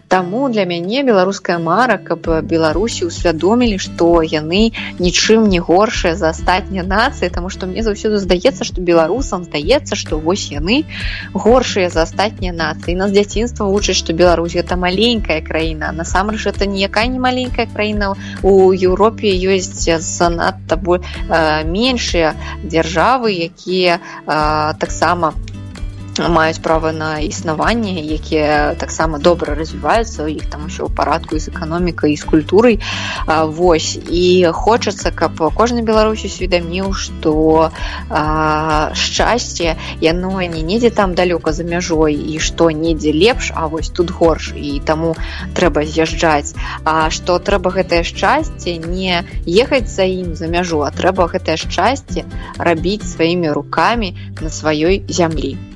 Таму 0.09 0.49
для 0.49 0.65
мяне 0.65 1.03
беларуская 1.03 1.59
мара 1.59 1.99
каб 1.99 2.27
беларусі 2.45 3.07
усвядомілі 3.11 3.79
што 3.79 4.23
яны 4.23 4.73
нічым 4.99 5.49
не 5.49 5.61
горшыя 5.61 6.15
за 6.17 6.31
астатнія 6.35 6.85
нацыі 6.85 7.31
таму 7.31 7.51
што 7.51 7.67
мне 7.67 7.83
заўсёды 7.87 8.19
здаецца 8.31 8.63
што 8.63 8.79
беларусам 8.79 9.43
здаецца 9.43 9.99
што 9.99 10.23
вось 10.23 10.55
яны 10.55 10.87
горшыя 11.35 11.91
за 11.91 12.07
астатнія 12.07 12.55
нацыі. 12.55 12.95
Нас 12.95 13.11
дзяцінства 13.11 13.67
вучаць 13.67 13.99
што 13.99 14.15
Беларусь 14.15 14.55
гэта 14.55 14.79
маленькая 14.79 15.43
краіна. 15.43 15.91
Насамрэч 15.91 16.47
это 16.47 16.71
ніякая 16.71 17.11
не 17.11 17.19
маленькая 17.19 17.67
краіна. 17.67 18.15
У 18.43 18.71
Еўропе 18.71 19.35
ёсць 19.35 19.91
занадта 19.99 20.79
меншыя 21.67 22.39
дзяржавы 22.63 23.35
якія 23.51 23.99
таксама 24.79 25.35
маюць 26.29 26.61
права 26.61 26.93
на 26.93 27.19
існаванне 27.19 28.01
якія 28.01 28.75
таксама 28.75 29.19
добра 29.19 29.55
развіваюцца 29.55 30.25
у 30.25 30.29
іх 30.29 30.45
там 30.53 30.67
усё 30.69 30.85
ў 30.85 30.93
парадку 30.93 31.39
з 31.39 31.49
эканомікай 31.49 32.17
з 32.17 32.25
культурай 32.25 32.77
Вось 33.27 33.97
і 33.97 34.51
хочацца 34.53 35.11
каб 35.11 35.41
кожны 35.57 35.83
беларусі 35.83 36.29
сведаміў 36.29 36.93
што 36.93 37.73
шчасце 38.93 39.77
яно 40.01 40.43
не 40.43 40.63
недзе 40.63 40.91
там 40.91 41.15
далёка 41.15 41.53
за 41.53 41.65
мяжой 41.65 42.15
і 42.15 42.39
што 42.39 42.71
недзе 42.71 43.13
лепш 43.13 43.53
А 43.55 43.67
вось 43.67 43.89
тут 43.89 44.11
горш 44.11 44.53
і 44.57 44.81
таму 44.85 45.17
трэба 45.55 45.85
з'язджаць 45.89 46.55
А 46.85 47.09
што 47.11 47.39
трэба 47.39 47.73
гэтае 47.81 48.05
шчасце 48.05 48.77
не 48.77 49.25
ехаць 49.47 49.89
за 49.89 50.05
ім 50.05 50.35
за 50.35 50.53
мяжу 50.53 50.85
а 50.85 50.93
трэба 50.93 51.33
гэтае 51.33 51.57
шчасце 51.57 52.29
рабіць 52.59 53.09
сваімі 53.09 53.57
рукамі 53.57 54.17
на 54.41 54.51
сваёй 54.51 55.05
зямлі 55.09 55.70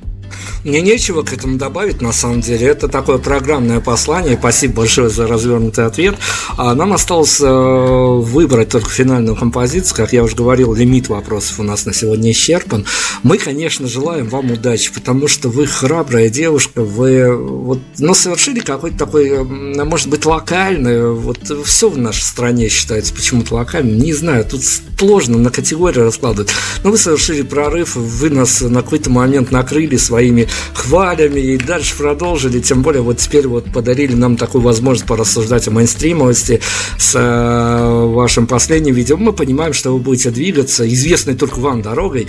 Мне 0.63 0.81
нечего 0.81 1.21
к 1.21 1.33
этому 1.33 1.57
добавить, 1.57 2.01
на 2.01 2.11
самом 2.11 2.41
деле. 2.41 2.67
Это 2.67 2.87
такое 2.87 3.17
программное 3.17 3.79
послание. 3.79 4.37
Спасибо 4.37 4.77
большое 4.77 5.09
за 5.09 5.27
развернутый 5.27 5.85
ответ. 5.85 6.15
А 6.57 6.73
нам 6.73 6.93
осталось 6.93 7.39
э, 7.39 7.45
выбрать 7.45 8.69
только 8.69 8.89
финальную 8.89 9.35
композицию. 9.35 9.95
Как 9.95 10.13
я 10.13 10.23
уже 10.23 10.35
говорил, 10.35 10.73
лимит 10.73 11.09
вопросов 11.09 11.59
у 11.59 11.63
нас 11.63 11.85
на 11.85 11.93
сегодня 11.93 12.31
исчерпан. 12.31 12.85
Мы, 13.23 13.37
конечно, 13.37 13.87
желаем 13.87 14.27
вам 14.27 14.51
удачи, 14.51 14.91
потому 14.93 15.27
что 15.27 15.49
вы 15.49 15.67
храбрая 15.67 16.29
девушка. 16.29 16.83
Вы 16.83 17.35
вот, 17.35 17.79
ну, 17.97 18.13
совершили 18.13 18.59
какой-то 18.59 18.97
такой, 18.97 19.43
может 19.43 20.07
быть, 20.07 20.25
локальный. 20.25 21.11
Вот 21.11 21.39
все 21.65 21.89
в 21.89 21.97
нашей 21.97 22.23
стране 22.23 22.69
считается 22.69 23.13
почему-то 23.13 23.55
локальным. 23.55 23.97
Не 23.97 24.13
знаю, 24.13 24.45
тут 24.45 24.61
сложно 24.97 25.37
на 25.37 25.51
категории 25.51 25.99
раскладывать. 25.99 26.49
Но 26.83 26.91
вы 26.91 26.97
совершили 26.97 27.41
прорыв, 27.41 27.95
вы 27.95 28.29
нас 28.29 28.61
на 28.61 28.81
какой-то 28.81 29.09
момент 29.09 29.51
накрыли 29.51 29.97
своей 29.97 30.24
своими 30.25 30.47
хвалями 30.73 31.39
и 31.39 31.57
дальше 31.57 31.95
продолжили. 31.95 32.59
Тем 32.59 32.81
более 32.81 33.01
вот 33.01 33.17
теперь 33.17 33.47
вот 33.47 33.65
подарили 33.71 34.15
нам 34.15 34.37
такую 34.37 34.63
возможность 34.63 35.07
порассуждать 35.07 35.67
о 35.67 35.71
мейнстримовости 35.71 36.61
с 36.97 37.15
э, 37.15 38.05
вашим 38.07 38.47
последним 38.47 38.95
видео. 38.95 39.17
Мы 39.17 39.33
понимаем, 39.33 39.73
что 39.73 39.91
вы 39.91 39.99
будете 39.99 40.31
двигаться 40.31 40.87
известной 40.87 41.35
только 41.35 41.59
вам 41.59 41.81
дорогой. 41.81 42.27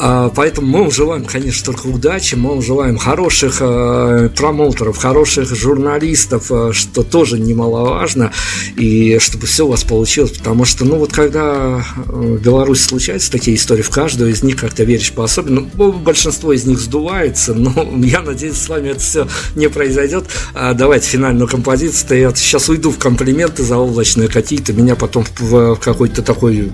Э, 0.00 0.30
поэтому 0.34 0.66
мы 0.66 0.80
вам 0.80 0.90
желаем, 0.90 1.24
конечно, 1.24 1.72
только 1.72 1.86
удачи. 1.86 2.34
Мы 2.34 2.50
вам 2.50 2.62
желаем 2.62 2.96
хороших 2.96 3.58
э, 3.60 4.30
промоутеров, 4.34 4.96
хороших 4.96 5.54
журналистов, 5.54 6.50
э, 6.50 6.72
что 6.72 7.02
тоже 7.02 7.38
немаловажно. 7.38 8.32
И 8.76 9.18
чтобы 9.18 9.46
все 9.46 9.66
у 9.66 9.70
вас 9.70 9.84
получилось. 9.84 10.32
Потому 10.32 10.64
что, 10.64 10.84
ну 10.84 10.96
вот 10.96 11.12
когда 11.12 11.84
в 11.96 12.38
Беларуси 12.38 12.82
случаются 12.82 13.30
такие 13.30 13.56
истории, 13.56 13.82
в 13.82 13.90
каждую 13.90 14.30
из 14.30 14.42
них 14.42 14.56
как-то 14.56 14.84
веришь 14.84 15.12
по-особенному. 15.12 15.70
Ну, 15.74 15.92
большинство 15.92 16.52
из 16.52 16.64
них 16.64 16.80
сдувает 16.80 17.29
нравится, 17.29 17.53
но 17.53 17.71
я 18.05 18.21
надеюсь, 18.21 18.57
с 18.57 18.69
вами 18.69 18.89
это 18.89 18.99
все 18.99 19.27
не 19.55 19.67
произойдет. 19.69 20.25
А 20.53 20.73
давайте 20.73 21.09
финальную 21.09 21.47
композицию. 21.47 22.19
Я 22.19 22.35
сейчас 22.35 22.69
уйду 22.69 22.91
в 22.91 22.97
комплименты 22.97 23.63
заоблачные 23.63 24.27
какие-то, 24.27 24.73
меня 24.73 24.95
потом 24.95 25.25
в 25.39 25.75
какой-то 25.75 26.21
такой 26.21 26.71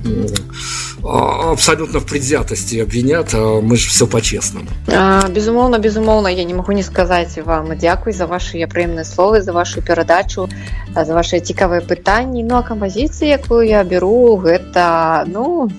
а, 1.04 1.52
абсолютно 1.52 2.00
в 2.00 2.06
предвзятости 2.06 2.78
обвинят, 2.78 3.34
а 3.34 3.62
мы 3.62 3.76
же 3.78 3.90
все 3.90 4.08
по-честному. 4.08 4.68
А, 4.88 5.28
безумоўно, 5.30 5.80
безумоўно, 5.80 6.28
я 6.28 6.44
не 6.44 6.54
могу 6.54 6.72
не 6.72 6.84
сказать 6.84 7.38
вам 7.46 7.78
дзякуй 7.78 8.14
за 8.14 8.28
ваши 8.28 8.58
прыемныя 8.68 9.06
словы, 9.06 9.42
за 9.42 9.54
вашу 9.54 9.82
перадачу, 9.82 10.50
за 10.96 11.14
ваши 11.14 11.40
цікавыя 11.40 11.82
пытанні. 11.82 12.44
Ну 12.44 12.56
а 12.56 12.64
композиция, 12.64 13.30
якую 13.30 13.68
я 13.68 13.84
беру, 13.84 14.38
гэта 14.38 15.26
ну 15.28 15.70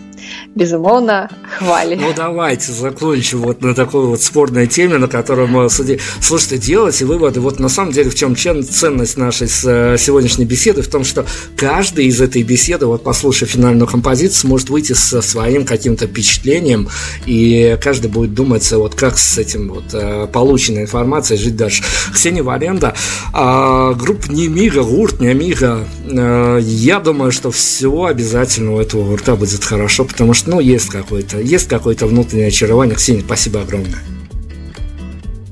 безумоўно 0.56 1.30
хвали. 1.58 1.96
Ну 1.96 2.14
давайте 2.16 2.72
закончим 2.72 3.42
вот 3.42 3.62
на 3.62 3.74
такой 3.74 4.06
вот 4.06 4.22
спорной 4.22 4.68
теме 4.68 4.98
на 4.98 5.08
которой 5.08 5.48
мы 5.48 5.70
судим 5.70 6.00
слушайте 6.22 6.58
делайте 6.58 7.06
выводы. 7.06 7.40
Вот 7.40 7.60
на 7.60 7.70
самом 7.70 7.92
деле 7.92 8.10
в 8.10 8.16
чем 8.16 8.36
ценность 8.36 9.18
нашей 9.18 9.48
э, 9.48 9.98
сегодняшней 9.98 10.46
беседы 10.46 10.82
в 10.82 10.88
том 10.88 11.04
что 11.04 11.26
каждый 11.56 12.06
из 12.06 12.22
этой 12.22 12.44
беседы 12.44 12.86
вот 12.86 13.04
послушав 13.04 13.50
финальную 13.50 13.88
композицию 13.88 14.50
может 14.50 14.70
выйти 14.70 14.94
со 14.94 15.22
своим 15.22 15.66
каким-то 15.66 16.08
впечатлением 16.08 16.90
и 17.26 17.78
каждый 17.82 18.10
будет 18.10 18.34
думать 18.34 18.70
вот 18.72 18.96
как 18.96 19.18
с 19.18 19.38
этим 19.38 19.70
вот 19.70 19.94
э, 19.94 20.28
полученной 20.28 20.84
информацией 20.84 21.40
жить 21.40 21.56
дальше. 21.56 21.84
Ксения 22.14 22.44
Валенда 22.44 22.94
а, 23.34 23.94
группа 23.94 24.32
не 24.32 24.48
Мига 24.48 24.84
Гурт 24.84 25.20
не 25.20 25.34
Мига 25.34 25.86
э, 26.06 26.60
я 26.62 27.00
думаю 27.00 27.32
что 27.32 27.52
все 27.52 28.06
обязательно 28.06 28.74
у 28.74 28.80
этого 28.80 29.04
гурта 29.04 29.36
будет 29.36 29.64
хорошо 29.64 30.04
потому 30.18 30.34
что, 30.34 30.50
ну, 30.50 30.60
есть 30.60 30.90
какое-то, 30.90 31.40
есть 31.40 31.68
какое-то 31.68 32.08
внутреннее 32.08 32.48
очарование. 32.48 32.96
Ксения, 32.96 33.22
спасибо 33.22 33.62
огромное. 33.62 34.00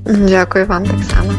Дякую 0.06 0.66
вам 0.66 0.84
так 0.84 1.04
само. 1.04 1.32